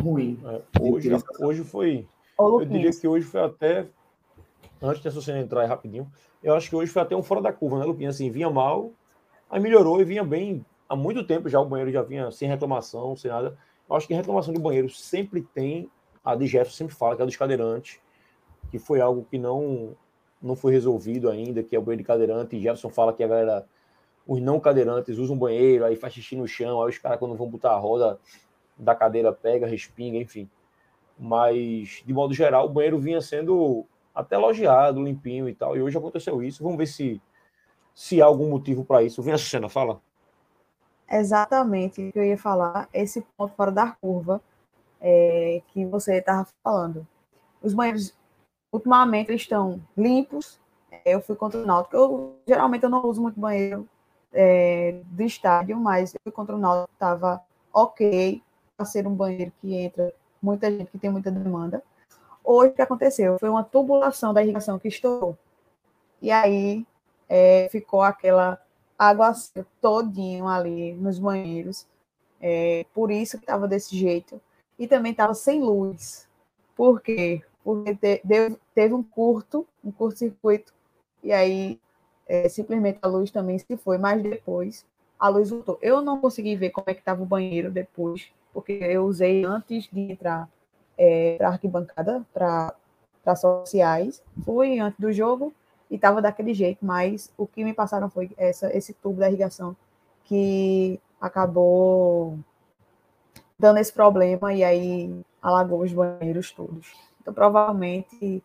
[0.00, 0.40] ruim.
[0.46, 2.06] É, hoje, hoje foi.
[2.38, 3.86] Eu diria que hoje foi até.
[4.80, 6.10] Antes de você entrar aí rapidinho,
[6.42, 8.10] eu acho que hoje foi até um fora da curva, né, Lupinha?
[8.10, 8.92] Assim, vinha mal,
[9.50, 10.64] aí melhorou e vinha bem.
[10.88, 13.58] Há muito tempo já o banheiro já vinha sem reclamação, sem nada.
[13.90, 15.90] Eu acho que reclamação de banheiro sempre tem
[16.28, 17.98] a de Jefferson sempre fala, que é dos cadeirantes,
[18.70, 19.96] que foi algo que não,
[20.42, 22.54] não foi resolvido ainda, que é o banheiro de cadeirante.
[22.54, 23.66] E Jefferson fala que a galera,
[24.26, 27.48] os não cadeirantes, usam banheiro, aí faz xixi no chão, aí os caras, quando vão
[27.48, 28.20] botar a roda
[28.76, 30.50] da cadeira, pega, respinga, enfim.
[31.18, 35.78] Mas, de modo geral, o banheiro vinha sendo até elogiado, limpinho e tal.
[35.78, 36.62] E hoje aconteceu isso.
[36.62, 37.22] Vamos ver se,
[37.94, 39.22] se há algum motivo para isso.
[39.22, 39.98] Vem a cena, fala.
[41.10, 42.86] Exatamente o que eu ia falar.
[42.92, 44.42] Esse ponto fora da curva
[45.00, 47.06] é, que você estava falando.
[47.62, 48.14] Os banheiros,
[48.72, 50.60] ultimamente, eles estão limpos.
[50.90, 51.96] É, eu fui contra o Náutico.
[51.96, 53.88] Eu, geralmente, eu não uso muito banheiro
[54.32, 57.42] é, do estádio, mas eu fui contra o Náutico, estava
[57.72, 58.42] ok
[58.76, 61.82] para ser um banheiro que entra muita gente, que tem muita demanda.
[62.44, 63.38] Hoje, o que aconteceu?
[63.38, 65.36] Foi uma tubulação da irrigação que estourou.
[66.22, 66.86] E aí,
[67.28, 68.60] é, ficou aquela
[68.98, 69.32] água
[69.80, 71.86] todinho ali nos banheiros.
[72.40, 74.40] É, por isso que estava desse jeito
[74.78, 76.28] e também estava sem luz.
[76.76, 77.42] Por quê?
[77.64, 80.72] Porque te, deu, teve um curto, um curto-circuito,
[81.22, 81.80] e aí
[82.26, 84.86] é, simplesmente a luz também se foi, mas depois
[85.18, 85.78] a luz voltou.
[85.82, 89.88] Eu não consegui ver como é que estava o banheiro depois, porque eu usei antes
[89.90, 90.48] de entrar
[90.96, 92.74] é, para a arquibancada, para
[93.36, 95.52] sociais, fui antes do jogo
[95.90, 99.76] e estava daquele jeito, mas o que me passaram foi essa, esse tubo da irrigação
[100.24, 102.38] que acabou
[103.58, 106.92] dando esse problema e aí alagou os banheiros todos.
[107.20, 108.42] Então, provavelmente,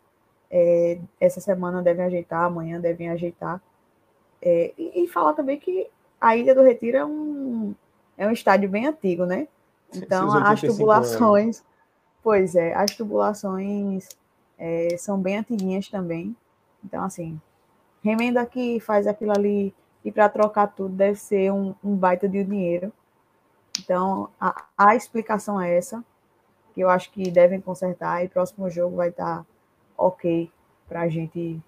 [0.49, 3.61] é, essa semana devem ajeitar, amanhã devem ajeitar.
[4.41, 7.73] É, e, e, falar também que a Ilha do Retiro é um,
[8.18, 9.48] é um estádio bem antigo, né?
[9.94, 11.57] Então, as tubulações.
[11.57, 11.73] Anos.
[12.23, 14.07] Pois é, as tubulações
[14.57, 16.35] é, são bem antiguinhas também.
[16.84, 17.40] Então, assim,
[18.03, 19.73] remenda que faz aquilo ali
[20.03, 22.91] e para trocar tudo deve ser um, um baita de dinheiro.
[23.84, 26.04] Então, a, a explicação é essa,
[26.74, 29.46] que eu acho que devem consertar e próximo jogo vai estar
[29.98, 30.50] ok
[30.88, 31.62] para a gente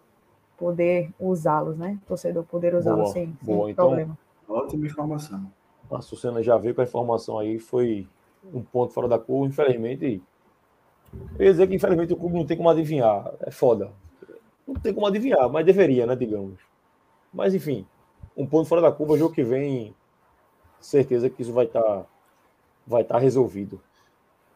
[0.58, 2.00] poder usá-los, né?
[2.04, 3.66] O torcedor poder usá-los sem, boa.
[3.66, 4.18] sem então, problema.
[4.48, 5.52] Ótima informação.
[5.92, 8.08] A Sucena já veio com a informação aí, foi
[8.54, 10.22] um ponto fora da curva, infelizmente.
[11.38, 13.92] Eu ia dizer que infelizmente o clube não tem como adivinhar, é foda.
[14.68, 16.60] Não tem como adivinhar, mas deveria, né, digamos.
[17.32, 17.86] Mas, enfim,
[18.36, 19.94] um ponto fora da curva, jogo que vem,
[20.86, 22.06] certeza que isso vai estar tá,
[22.86, 23.82] vai tá resolvido.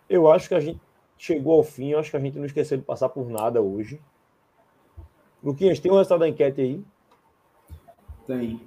[0.09, 0.79] Eu acho que a gente
[1.17, 4.01] chegou ao fim, eu acho que a gente não esqueceu de passar por nada hoje.
[5.43, 6.83] Luquinhas, tem o um resultado da enquete aí?
[8.25, 8.61] Tem.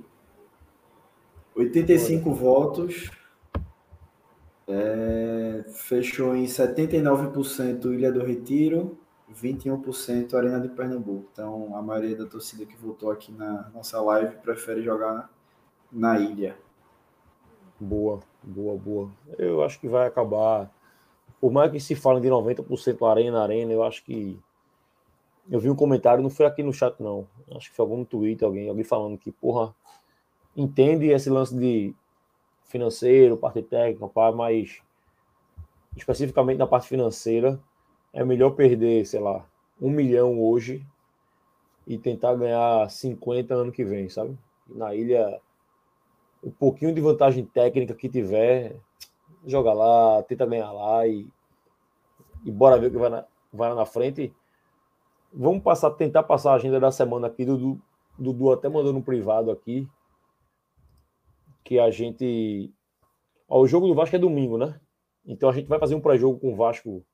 [1.55, 2.39] 85 Olha.
[2.39, 3.10] votos.
[4.66, 8.98] É, fechou em 79% Ilha do Retiro,
[9.30, 11.28] 21% Arena de Pernambuco.
[11.32, 15.30] Então, a maioria da torcida que votou aqui na nossa live prefere jogar
[15.90, 16.56] na ilha.
[17.82, 19.10] Boa, boa, boa.
[19.36, 20.70] Eu acho que vai acabar.
[21.40, 24.38] Por mais que se fale de 90% Arena, Arena, eu acho que.
[25.50, 27.26] Eu vi um comentário, não foi aqui no chat, não.
[27.50, 29.74] Acho que foi algum Twitter, alguém, alguém falando que, porra,
[30.56, 31.92] entende esse lance de
[32.62, 34.80] financeiro, parte técnica, mas
[35.96, 37.59] especificamente na parte financeira
[38.12, 39.44] é melhor perder, sei lá,
[39.80, 40.86] um milhão hoje
[41.84, 44.38] e tentar ganhar 50 ano que vem, sabe?
[44.68, 45.40] Na ilha,
[46.43, 48.77] um pouquinho de vantagem técnica que tiver,
[49.47, 51.28] joga lá, tenta ganhar lá e,
[52.44, 54.35] e bora ver o que vai na, vai lá na frente.
[55.32, 57.44] Vamos passar, tentar passar a agenda da semana aqui.
[57.44, 57.81] Dudu,
[58.19, 59.89] Dudu até mandou no privado aqui
[61.64, 62.73] que a gente.
[63.48, 64.81] Ó, o jogo do Vasco é domingo, né?
[65.24, 67.05] Então a gente vai fazer um pré-jogo com o Vasco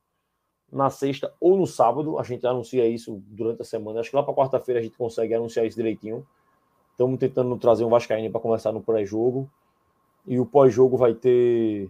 [0.73, 2.19] na sexta ou no sábado.
[2.19, 4.01] A gente anuncia isso durante a semana.
[4.01, 6.27] Acho que lá para quarta-feira a gente consegue anunciar isso direitinho.
[6.99, 9.49] Estamos tentando trazer um Vascaíno para começar no pré-jogo.
[10.27, 11.89] E o pós-jogo vai ter.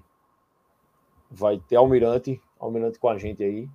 [1.30, 2.39] Vai ter Almirante.
[2.60, 3.70] Almirante com a gente aí.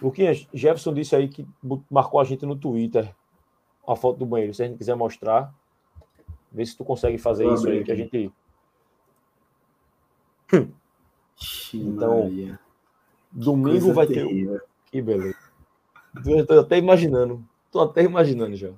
[0.00, 1.44] Luquinhas, Jefferson disse aí que
[1.90, 3.12] marcou a gente no Twitter
[3.84, 4.54] a foto do banheiro.
[4.54, 5.52] Se a gente quiser mostrar,
[6.52, 8.32] vê se tu consegue fazer isso aí, que a gente.
[11.74, 12.30] então,
[13.32, 14.60] Domingo Coisa vai terrível.
[14.60, 14.66] ter.
[14.92, 15.36] Que beleza.
[16.24, 17.44] Estou até imaginando.
[17.66, 18.70] Estou até imaginando já.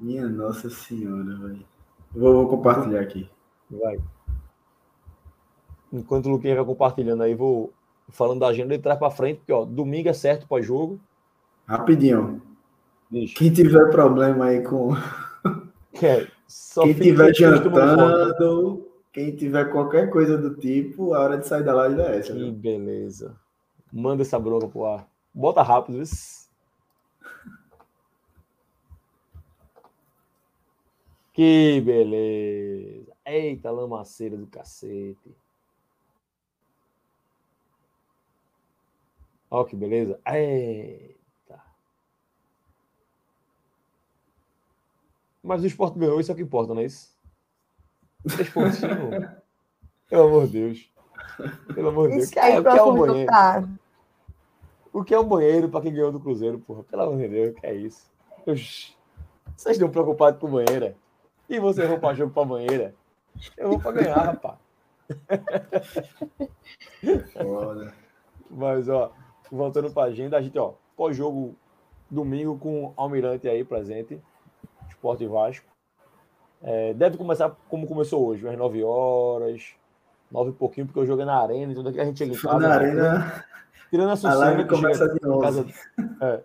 [0.00, 1.64] Minha Nossa Senhora, velho.
[2.12, 3.28] Vou, vou, compartilhar aqui.
[3.70, 3.98] Vai.
[5.92, 7.72] Enquanto o Luquinha vai compartilhando aí, vou
[8.08, 10.98] falando da agenda de trás para frente, porque ó, domingo é certo pós-jogo.
[11.66, 12.40] Rapidinho.
[13.10, 13.36] Deixa.
[13.36, 14.90] Quem tiver problema aí com.
[16.02, 16.28] É,
[16.82, 22.00] quem tiver jantando, quem tiver qualquer coisa do tipo, a hora de sair da live
[22.00, 22.32] é essa.
[22.32, 22.52] Que viu?
[22.52, 23.36] beleza.
[23.92, 25.06] Manda essa bronca pro ar.
[25.34, 26.39] Bota rápido, isso.
[31.40, 33.16] Que beleza.
[33.24, 35.34] Eita, lamaceira do cacete.
[39.50, 40.20] Olha que beleza.
[40.26, 41.62] Eita.
[45.42, 47.16] Mas o esporte ganhou, isso é o que importa, não é isso?
[48.28, 49.30] Três pontinhos.
[50.10, 50.92] Pelo amor de Deus.
[51.74, 52.28] Pelo amor de Deus.
[52.28, 53.78] Isso é, o que é o banheiro?
[54.92, 56.82] O que é um banheiro para quem ganhou do Cruzeiro, porra?
[56.82, 58.12] Pelo amor de Deus, o que é isso?
[58.44, 58.94] Oxi.
[59.56, 60.94] Vocês estão preocupados com banheira?
[61.50, 62.94] E vocês vão para jogo para banheira?
[63.56, 64.56] Eu vou para ganhar, rapaz.
[67.32, 67.92] Foda.
[68.48, 69.10] Mas, ó,
[69.50, 71.56] voltando para a agenda, a gente, ó, pós-jogo
[72.08, 74.22] domingo com Almirante aí presente,
[74.88, 75.66] Esporte Vasco.
[76.62, 79.74] É, deve começar como começou hoje, às 9 horas,
[80.30, 82.58] nove e pouquinho, porque eu joguei na arena, então daqui a gente chega em casa.
[82.58, 83.44] Na arena.
[83.90, 85.66] Tirando a Sucena, que começa chega de casa.
[86.20, 86.40] É.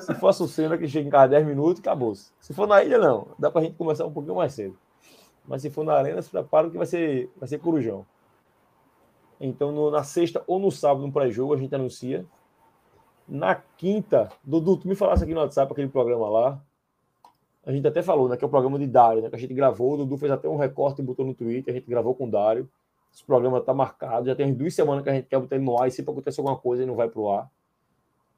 [0.00, 2.12] Se for a Sucena que chega em casa 10 minutos, acabou.
[2.12, 2.54] -se.
[2.54, 3.28] for na ilha, não.
[3.38, 4.76] Dá pra gente começar um pouquinho mais cedo.
[5.46, 8.04] Mas se for na arena, se prepara que vai ser, vai ser corujão.
[9.40, 12.26] Então, no, na sexta ou no sábado, no pré-jogo, a gente anuncia.
[13.28, 16.60] Na quinta, Dudu, tu me falasse aqui no WhatsApp, aquele programa lá.
[17.64, 18.36] A gente até falou, né?
[18.36, 19.28] Que é o programa de Dário, né?
[19.28, 19.94] Que a gente gravou.
[19.94, 21.74] O Dudu fez até um recorte e botou no Twitter.
[21.74, 22.68] A gente gravou com o Dário.
[23.16, 25.80] Esse programa está marcado, já tem duas semanas que a gente quer botar ele no
[25.80, 27.50] ar e sempre acontece alguma coisa e não vai para o ar.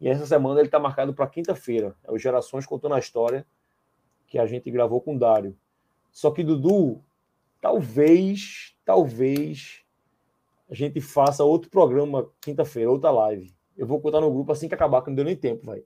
[0.00, 1.96] E essa semana ele está marcado para quinta-feira.
[2.04, 3.46] É o Gerações contando a história
[4.26, 5.56] que a gente gravou com o Dário.
[6.12, 7.02] Só que, Dudu,
[7.60, 9.82] talvez, talvez
[10.70, 13.54] a gente faça outro programa quinta-feira, outra live.
[13.76, 15.82] Eu vou contar no grupo assim que acabar, que não deu nem tempo, vai.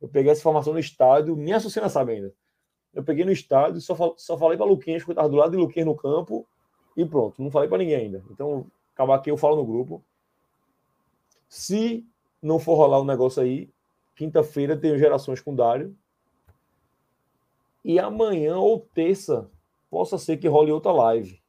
[0.00, 2.34] Eu peguei essa informação no estádio, nem a Sucena sabe ainda.
[2.94, 5.56] Eu peguei no estádio, só, só falei para Luquinhas, que eu estava do lado de
[5.56, 6.46] Luquinhas no campo,
[6.96, 8.24] e pronto, não falei para ninguém ainda.
[8.30, 10.02] Então, acabar aqui, eu falo no grupo.
[11.48, 12.06] Se
[12.42, 13.70] não for rolar um negócio aí,
[14.16, 15.96] quinta-feira tem gerações com Dário.
[17.84, 19.50] E amanhã ou terça,
[19.90, 21.40] possa ser que role outra live.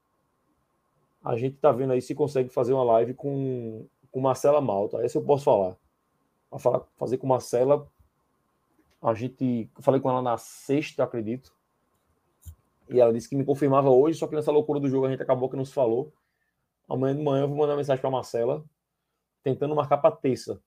[1.24, 5.04] A gente tá vendo aí se consegue fazer uma live com, com Marcela Malta.
[5.04, 5.78] Essa eu posso falar.
[6.52, 7.88] Vou falar, fazer com Marcela.
[9.02, 9.70] A gente.
[9.80, 11.54] falei com ela na sexta, acredito.
[12.90, 15.24] E ela disse que me confirmava hoje, só que nessa loucura do jogo a gente
[15.24, 16.12] acabou que não se falou.
[16.88, 18.64] Amanhã de manhã eu vou mandar mensagem para Marcela,
[19.42, 20.62] tentando marcar para terça.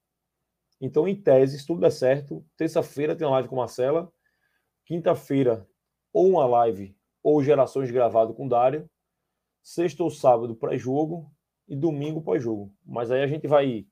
[0.81, 4.12] Então, em tese, se tudo der certo, terça-feira tem uma live com Marcela,
[4.85, 5.66] quinta-feira
[6.12, 8.89] ou uma live ou gerações gravado com Dário.
[9.62, 11.28] Sexta ou sábado pré-jogo
[11.66, 12.73] e domingo pós-jogo.
[12.85, 13.86] Mas aí a gente vai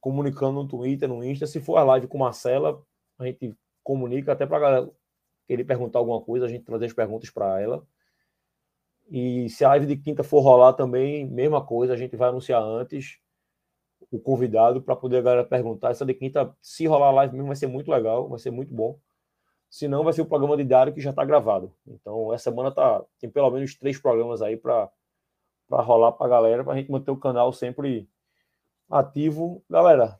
[0.00, 1.46] comunicando no Twitter, no Insta.
[1.46, 2.80] Se for a live com Marcela,
[3.18, 3.52] a gente
[3.82, 4.90] comunica até para galera
[5.46, 7.84] querer perguntar alguma coisa, a gente trazer as perguntas para ela.
[9.10, 12.62] E se a live de quinta for rolar também, mesma coisa, a gente vai anunciar
[12.62, 13.18] antes
[14.10, 15.90] o convidado para poder a galera perguntar.
[15.90, 18.72] Essa de quinta, se rolar a live mesmo, vai ser muito legal, vai ser muito
[18.72, 18.98] bom.
[19.70, 21.74] Se não, vai ser o programa de diário que já está gravado.
[21.86, 24.90] Então, essa semana tá, tem pelo menos três programas aí para
[25.70, 28.08] rolar para a galera, para a gente manter o canal sempre
[28.88, 29.62] ativo.
[29.68, 30.18] Galera,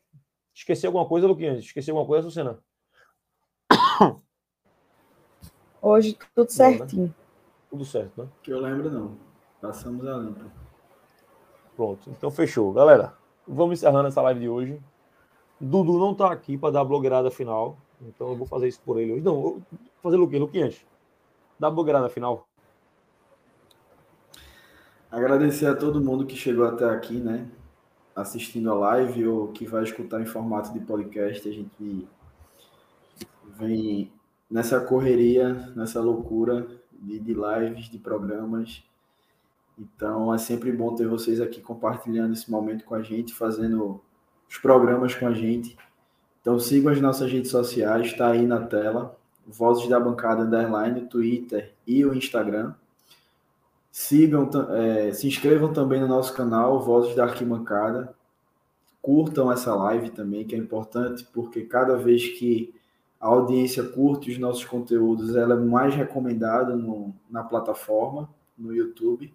[0.55, 1.61] esqueceu alguma coisa, Luquinhas?
[1.61, 2.59] Esqueceu alguma coisa, Lucena?
[5.81, 7.03] Hoje tudo certinho.
[7.03, 7.15] Não, né?
[7.71, 8.29] Tudo certo, né?
[8.43, 9.17] Que eu lembro, não.
[9.61, 10.51] Passamos a limpo.
[11.75, 12.73] Pronto, então fechou.
[12.73, 13.17] Galera,
[13.49, 14.81] vamos encerrando essa live de hoje.
[15.61, 19.01] Dudu não está aqui para dar a blogueirada final, então eu vou fazer isso por
[19.01, 19.23] ele hoje.
[19.23, 19.61] Não,
[20.03, 20.39] fazer o quê?
[20.39, 20.87] Luquinhas,
[21.59, 22.47] dá a blogueirada final.
[25.11, 27.49] Agradecer a todo mundo que chegou até aqui, né?
[28.15, 31.49] Assistindo a live ou que vai escutar em formato de podcast.
[31.49, 32.07] A gente
[33.57, 34.13] vem
[34.51, 38.85] nessa correria, nessa loucura de, de lives, de programas.
[39.79, 44.01] Então é sempre bom ter vocês aqui compartilhando esse momento com a gente, fazendo
[44.49, 45.77] os programas com a gente.
[46.41, 49.17] Então sigam as nossas redes sociais, está aí na tela.
[49.47, 52.75] Vozes da Bancada Underline, Twitter e o Instagram.
[53.91, 58.15] Sigam, é, se inscrevam também no nosso canal, Vozes da Arquibancada.
[59.01, 62.75] Curtam essa live também, que é importante, porque cada vez que
[63.21, 69.33] a audiência curte os nossos conteúdos, ela é mais recomendada no, na plataforma, no YouTube.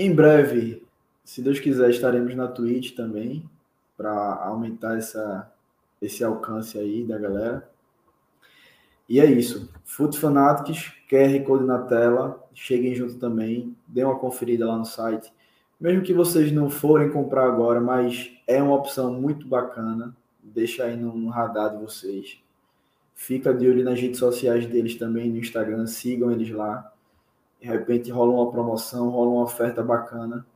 [0.00, 0.86] Em breve,
[1.24, 3.42] se Deus quiser, estaremos na Twitch também,
[3.96, 4.12] para
[4.44, 5.50] aumentar essa,
[6.00, 7.68] esse alcance aí da galera.
[9.08, 9.68] E é isso.
[9.84, 15.32] Foot Fanatics, QR Code na tela, cheguem junto também, dê uma conferida lá no site.
[15.80, 20.96] Mesmo que vocês não forem comprar agora, mas é uma opção muito bacana, deixa aí
[20.96, 22.38] no, no radar de vocês.
[23.16, 26.92] Fica de olho nas redes sociais deles também, no Instagram, sigam eles lá.
[27.60, 30.46] De repente rola uma promoção, rola uma oferta bacana.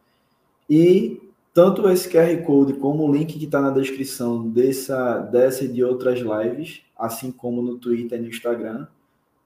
[0.69, 1.21] E
[1.53, 5.85] tanto esse QR Code como o link que está na descrição dessa, dessa e de
[5.85, 8.87] outras lives, assim como no Twitter e no Instagram,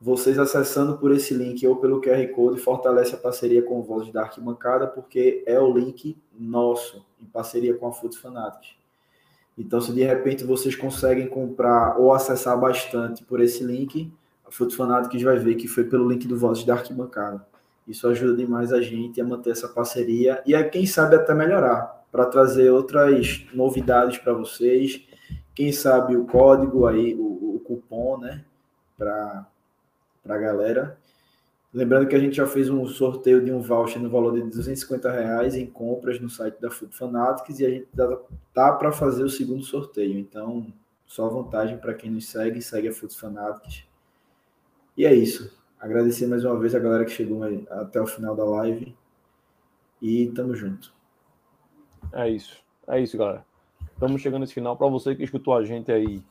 [0.01, 4.12] vocês acessando por esse link ou pelo QR Code fortalece a parceria com o Voz
[4.12, 8.77] da Arquibancada, porque é o link nosso, em parceria com a Foot Fanatics.
[9.59, 14.12] Então, se de repente vocês conseguem comprar ou acessar bastante por esse link,
[14.57, 17.47] Foot Fanatics vai ver que foi pelo link do Vozes da Arquibancada.
[17.87, 22.07] Isso ajuda demais a gente a manter essa parceria e a quem sabe até melhorar,
[22.11, 25.07] para trazer outras novidades para vocês.
[25.55, 28.45] Quem sabe o código aí, o, o cupom, né,
[28.97, 29.47] para
[30.27, 30.99] a galera.
[31.73, 35.11] Lembrando que a gente já fez um sorteio de um voucher no valor de 250
[35.11, 37.89] reais em compras no site da Food Fanatics e a gente
[38.55, 40.19] tá para fazer o segundo sorteio.
[40.19, 40.66] Então,
[41.07, 43.85] só vantagem para quem nos segue, segue a Food Fanatics.
[44.97, 45.55] E é isso.
[45.78, 47.40] Agradecer mais uma vez a galera que chegou
[47.70, 48.97] até o final da live.
[50.01, 50.93] E tamo junto.
[52.12, 52.56] É isso.
[52.89, 53.44] É isso, galera.
[53.93, 54.77] Estamos chegando nesse final.
[54.77, 56.23] Para você que escutou a gente aí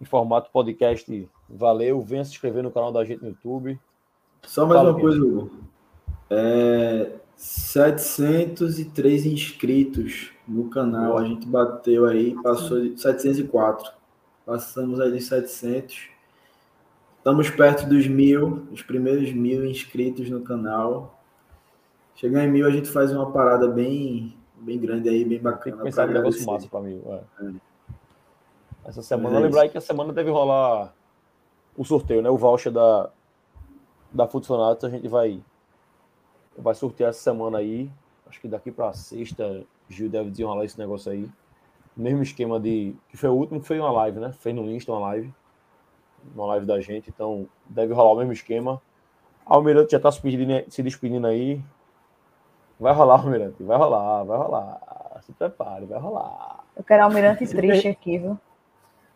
[0.00, 2.00] em formato podcast, valeu.
[2.00, 3.78] Venha se inscrever no canal da gente no YouTube
[4.46, 5.50] só mais Fala, uma coisa, Hugo.
[6.28, 11.18] É, 703 inscritos no canal.
[11.18, 13.92] A gente bateu aí, passou de 704.
[14.44, 16.08] Passamos aí de 700.
[17.20, 21.20] Estamos perto dos mil, os primeiros mil inscritos no canal.
[22.14, 25.62] Chegar em mil, a gente faz uma parada bem, bem grande aí, bem bacana.
[25.64, 26.98] Tem que pensar um negócio massa para mim.
[27.06, 27.44] É.
[27.44, 27.52] É.
[28.86, 30.94] Essa semana, é lembrar aí que a semana deve rolar
[31.76, 32.30] o sorteio, né?
[32.30, 33.10] O voucher da,
[34.10, 35.42] da Futsonatos a gente vai
[36.56, 37.90] vai sortear essa semana aí.
[38.26, 41.28] Acho que daqui para sexta, Gil deve desenrolar esse negócio aí.
[41.94, 42.96] Mesmo esquema de.
[43.10, 44.32] Que foi o último que foi uma live, né?
[44.32, 45.34] Fez no Insta uma live.
[46.34, 47.10] Uma live da gente.
[47.10, 48.80] Então deve rolar o mesmo esquema.
[49.44, 51.60] Almirante já está se, despedindo, se despedindo aí.
[52.78, 53.62] Vai rolar, Almirante.
[53.62, 55.20] Vai rolar, vai rolar.
[55.22, 56.64] Se prepare, vai rolar.
[56.76, 58.38] Eu quero Almirante triste aqui, viu?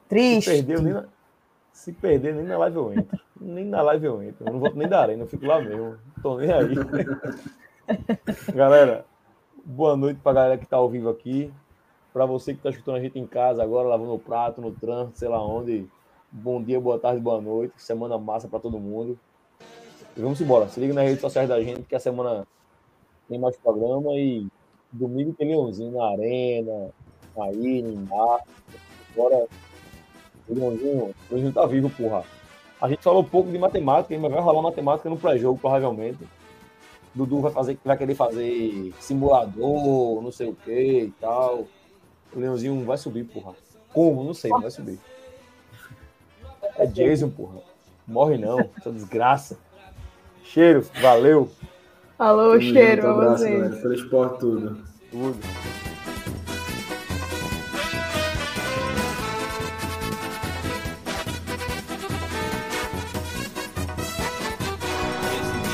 [0.09, 0.51] Triste.
[0.51, 1.05] Se perdeu, nem na...
[1.73, 4.47] se perder, nem na live eu entro nem na live eu entro.
[4.47, 5.97] Eu não vou nem da arena, eu fico lá mesmo.
[6.23, 6.75] Tô nem aí.
[8.55, 9.05] galera,
[9.65, 11.53] boa noite pra galera que tá ao vivo aqui.
[12.13, 15.19] Para você que tá escutando a gente em casa agora, lavando o prato, no trânsito,
[15.19, 15.87] sei lá onde.
[16.37, 17.75] Bom dia, boa tarde, boa noite.
[17.77, 19.17] Semana massa para todo mundo.
[20.17, 20.69] E vamos embora.
[20.69, 22.45] Se liga nas redes sociais da gente, que a semana
[23.29, 24.45] tem mais programa e
[24.91, 26.91] domingo tem Leãozinho na arena,
[27.41, 28.41] aí, em mar.
[29.13, 29.47] Agora,
[30.49, 32.25] Leãozinho, Leãozinho tá vivo, porra.
[32.81, 36.19] A gente falou pouco de matemática, mas vai rolar matemática no pré-jogo, provavelmente.
[37.15, 41.69] Dudu vai, fazer, vai querer fazer simulador, não sei o que e tal.
[42.35, 43.55] O Leãozinho vai subir, porra.
[43.93, 44.25] Como?
[44.25, 44.99] Não sei, vai subir.
[46.77, 47.59] É Jason, porra.
[48.07, 49.57] Morre não, essa desgraça.
[50.45, 51.51] Cheiro, valeu.
[52.19, 53.59] Alô, Tamo cheiro junto, pra abraço, vocês.
[53.61, 53.77] galera.
[53.83, 54.79] Pelo esporte tudo.
[55.11, 55.39] Tudo.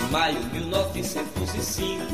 [0.06, 2.04] de maio 1905,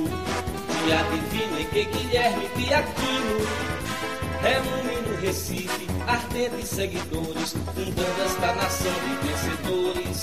[0.85, 3.37] dia divino em que Guilherme de Aquino
[4.43, 10.23] reúne Recife ardentes seguidores, fundando esta nação de vencedores.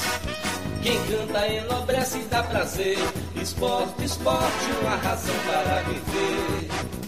[0.82, 2.98] Quem canta enobrece e dá prazer,
[3.36, 7.03] esporte, esporte, uma razão para viver.